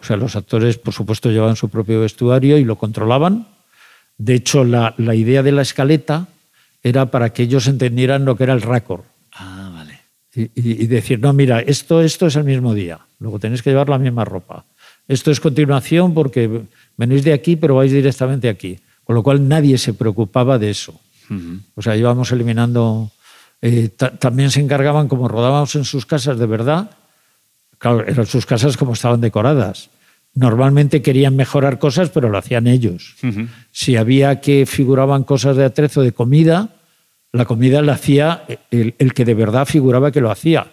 [0.00, 3.46] O sea, los actores, por supuesto, llevaban su propio vestuario y lo controlaban
[4.18, 6.28] de hecho, la, idea de la escaleta
[6.82, 9.02] era para que ellos entendieran lo que era el récord.
[9.32, 10.00] Ah, vale.
[10.34, 13.98] Y, decir, no, mira, esto, esto es el mismo día, luego tenéis que llevar la
[13.98, 14.64] misma ropa.
[15.06, 16.62] Esto es continuación porque
[16.96, 18.78] venís de aquí, pero vais directamente aquí.
[19.04, 20.98] Con lo cual nadie se preocupaba de eso.
[21.74, 23.10] O sea, íbamos eliminando.
[23.60, 26.90] Eh, también se encargaban, como rodábamos en sus casas de verdad,
[27.78, 29.90] claro, eran sus casas como estaban decoradas
[30.34, 33.16] normalmente querían mejorar cosas, pero lo hacían ellos.
[33.70, 36.70] Si había que figuraban cosas de atrezo de comida,
[37.32, 40.66] la comida la hacía el, que de verdad figuraba que lo hacía,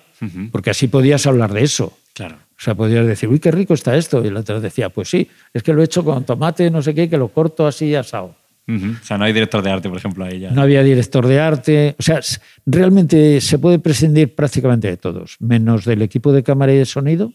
[0.51, 1.97] porque así podías hablar de eso.
[2.13, 2.35] Claro.
[2.35, 4.23] O sea, podías decir, uy, qué rico está esto.
[4.23, 6.93] Y el otro decía, pues sí, es que lo he hecho con tomate, no sé
[6.93, 8.35] qué, que lo corto así asado.
[8.67, 10.51] O sea, no hay director de arte, por ejemplo, ahí ya.
[10.51, 11.95] No había director de arte.
[11.97, 12.19] O sea,
[12.65, 17.33] realmente se puede prescindir prácticamente de todos, menos del equipo de cámara y de sonido.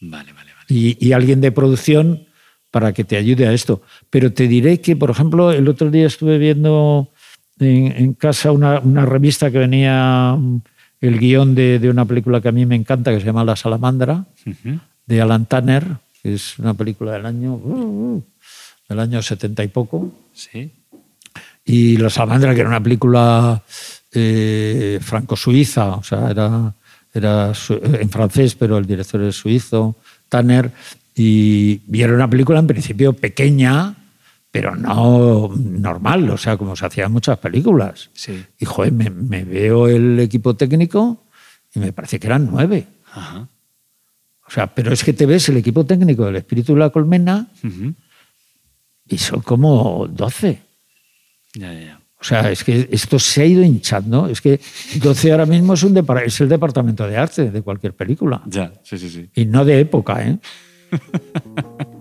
[0.00, 2.26] Vale, vale y, alguien de producción
[2.70, 3.82] para que te ayude a esto.
[4.08, 7.10] Pero te diré que, por ejemplo, el otro día estuve viendo
[7.58, 10.62] en, casa una, revista que venía mm,
[11.00, 14.24] el guion de, una película que a mí me encanta, que se llama La Salamandra,
[15.06, 15.84] de Alan Tanner,
[16.22, 18.24] que es una película del año, uh, uh,
[18.88, 20.12] del año 70 y poco.
[20.32, 20.70] Sí.
[21.64, 23.62] Y La Salamandra, que era una película
[24.12, 26.74] eh, franco-suiza, o sea, era,
[27.12, 27.52] era
[28.00, 29.96] en francés, pero el director es suizo.
[30.30, 30.70] Tanner,
[31.14, 33.94] y vieron una película en principio pequeña,
[34.50, 38.08] pero no normal, o sea, como se hacían muchas películas.
[38.14, 38.42] Sí.
[38.58, 41.24] Y joder, me, veo el equipo técnico
[41.74, 42.86] y me parece que eran nueve.
[43.14, 47.48] O sea, pero es que te ves el equipo técnico del Espíritu de la Colmena
[49.06, 50.62] y son como doce.
[51.54, 51.99] Ya, ya, ya.
[52.20, 54.26] O sea, es que esto se ha ido hinchando.
[54.26, 54.60] Es que
[55.02, 58.42] 12 ahora mismo es, un es el departamento de arte de cualquier película.
[58.46, 59.30] Ya, sí, sí, sí.
[59.34, 60.38] Y no de época, ¿eh?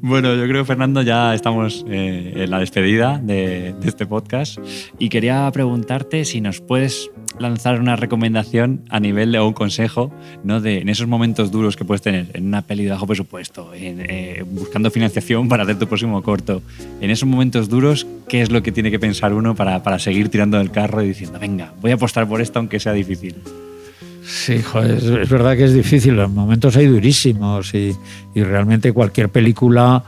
[0.00, 4.58] Bueno, yo creo, Fernando, ya estamos eh, en la despedida de, este podcast
[4.98, 10.12] y quería preguntarte si nos puedes lanzar una recomendación a nivel de un consejo,
[10.44, 10.60] ¿no?
[10.60, 14.04] De en esos momentos duros que puedes tener, en una peli de bajo presupuesto, en,
[14.08, 16.62] eh, buscando financiación para hacer tu próximo corto,
[17.00, 20.28] en esos momentos duros, ¿qué es lo que tiene que pensar uno para, para seguir
[20.28, 23.36] tirando del carro y diciendo, venga, voy a apostar por esto aunque sea difícil?
[24.24, 27.96] Sí, joder, es, verdad que es difícil, los momentos hay durísimos y,
[28.34, 30.04] realmente cualquier película,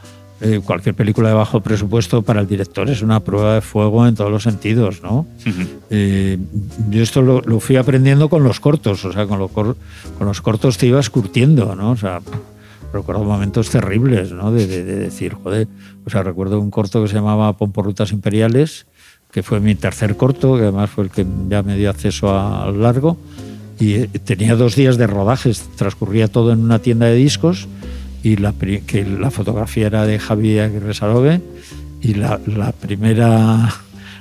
[0.47, 4.15] eh, cualquier película de bajo presupuesto para el director es una prueba de fuego en
[4.15, 5.27] todos los sentidos, ¿no?
[5.89, 6.37] Eh,
[6.91, 9.77] yo esto lo, fui aprendiendo con los cortos, o sea, con, con
[10.21, 11.93] los cortos te ibas curtiendo, ¿no?
[11.93, 12.21] O sea,
[12.93, 14.53] recuerdo momentos terribles, ¿no?
[14.53, 15.67] De, decir, joder,
[16.05, 18.87] o sea, recuerdo un corto que se llamaba Pomporrutas Imperiales,
[19.33, 22.83] que fue mi tercer corto, que además fue el que ya me dio acceso al
[22.83, 23.17] largo
[23.81, 27.67] y eh, tenía dos días de rodajes, transcurría todo en una tienda de discos
[28.25, 31.41] y la, que la fotografía era de Javier Aguirre
[32.01, 33.71] y la, la, primera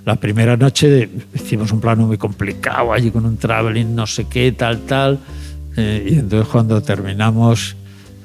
[0.06, 4.52] la primera noche hicimos un plano muy complicado allí con un traveling no sé qué
[4.52, 5.20] tal tal
[5.78, 7.78] eh, y entonces cuando terminamos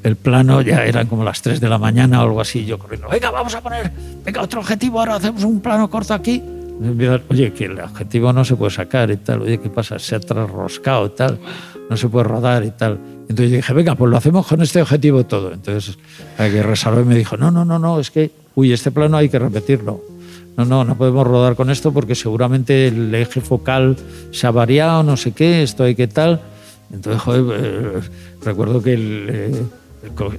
[0.03, 3.09] el plano ya eran como las 3 de la mañana o algo así yo corriendo
[3.09, 3.93] venga vamos a poner
[4.25, 6.43] venga otro objetivo ahora hacemos un plano corto aquí
[7.29, 9.43] Oye, que el objetivo no se puede sacar y tal.
[9.43, 9.99] Oye, ¿qué pasa?
[9.99, 11.39] Se ha trasroscado y tal.
[11.91, 12.99] No se puede rodar y tal.
[13.29, 15.53] Entonces dije, venga, pues lo hacemos con este objetivo todo.
[15.53, 15.99] Entonces,
[16.37, 16.65] que
[17.01, 20.03] y me dijo, no, no, no, no, es que, uy, este plano hay que repetirlo.
[20.57, 23.97] No, no, no podemos rodar con esto porque seguramente el eje focal
[24.33, 26.41] se ha variado, no sé qué, esto hay que tal.
[26.93, 28.01] Entonces, joder, eh,
[28.45, 29.63] recuerdo que eh,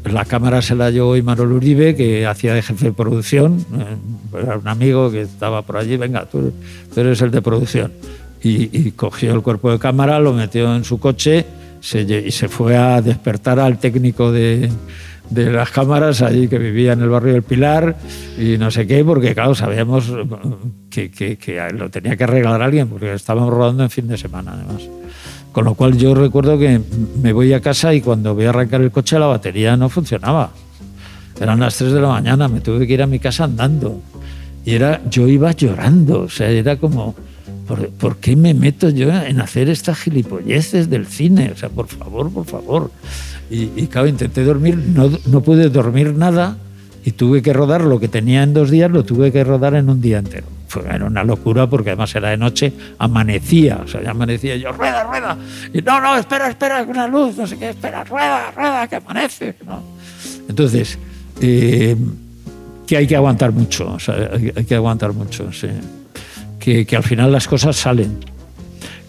[0.06, 4.58] la cámara se la llevó Imanol Uribe, que hacía de jefe de producción, eh, era
[4.58, 6.52] un amigo que estaba por allí, venga, tú,
[6.96, 7.92] eres el de producción.
[8.42, 11.46] Y, cogió el cuerpo de cámara, lo metió en su coche
[11.82, 14.70] y se fue a despertar al técnico de,
[15.30, 17.98] de las cámaras allí que vivía en el barrio del Pilar
[18.38, 20.12] y no sé qué, porque claro, sabíamos
[20.90, 24.54] que, que, que lo tenía que arreglar alguien, porque estábamos rodando en fin de semana
[24.54, 24.84] además.
[25.52, 26.80] Con lo cual yo recuerdo que
[27.22, 30.52] me voy a casa y cuando voy a arrancar el coche la batería no funcionaba.
[31.40, 34.02] Eran las 3 de la mañana, me tuve que ir a mi casa andando.
[34.66, 37.16] Y era, yo iba llorando, o sea, era como,
[37.70, 41.52] ¿por, ¿por qué me meto yo en hacer estas gilipolleces del cine?
[41.54, 42.92] O sea, por favor, por favor.
[43.52, 46.58] Y, y claro, intenté dormir, no, no pude dormir nada
[47.06, 49.88] y tuve que rodar lo que tenía en dos días, lo tuve que rodar en
[49.88, 50.48] un día entero.
[50.68, 54.72] Fue, era una locura porque además era de noche, amanecía, o sea, ya amanecía yo,
[54.72, 55.38] rueda, rueda,
[55.72, 59.56] y no, no, espera, espera, una luz, no sé qué, espera, rueda, rueda, que amanece.
[59.66, 59.82] ¿no?
[60.48, 60.98] Entonces,
[61.40, 61.96] eh,
[62.88, 65.68] que hay que aguantar mucho, o sea, hay, que aguantar mucho, sí.
[66.86, 68.18] Que, al final las cosas salen.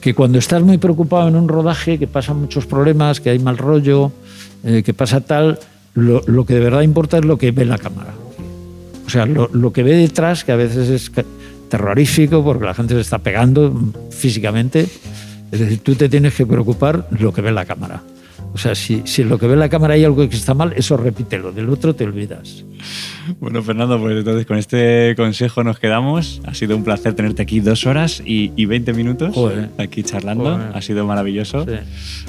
[0.00, 3.58] Que cuando estás muy preocupado en un rodaje, que pasan muchos problemas, que hay mal
[3.58, 4.12] rollo,
[4.64, 5.58] eh, que pasa tal,
[5.94, 8.14] lo, lo, que de verdad importa es lo que ve la cámara.
[9.06, 11.12] O sea, lo, lo, que ve detrás, que a veces es
[11.68, 13.74] terrorífico porque la gente se está pegando
[14.10, 14.86] físicamente.
[15.50, 18.02] Es decir, tú te tienes que preocupar lo que ve la cámara.
[18.52, 20.72] O sea, si, si en lo que ve la cámara hay algo que está mal,
[20.76, 22.64] eso repítelo, del otro te olvidas.
[23.38, 26.40] Bueno, Fernando, pues entonces con este consejo nos quedamos.
[26.46, 29.36] Ha sido un placer tenerte aquí dos horas y, y 20 minutos
[29.78, 30.58] aquí charlando.
[30.74, 31.66] Ha sido maravilloso.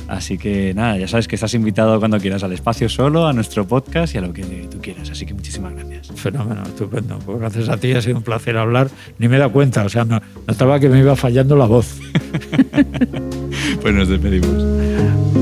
[0.08, 3.68] Así que nada, ya sabes que estás invitado cuando quieras al espacio solo, a nuestro
[3.68, 5.10] podcast y a lo que tú quieras.
[5.10, 6.12] Así que muchísimas gracias.
[6.16, 7.18] Fenómeno, estupendo.
[7.20, 8.90] Pues gracias a ti ha sido un placer hablar.
[9.18, 12.00] Ni me he dado cuenta, o sea, no, notaba que me iba fallando la voz.
[13.82, 15.41] pues nos despedimos.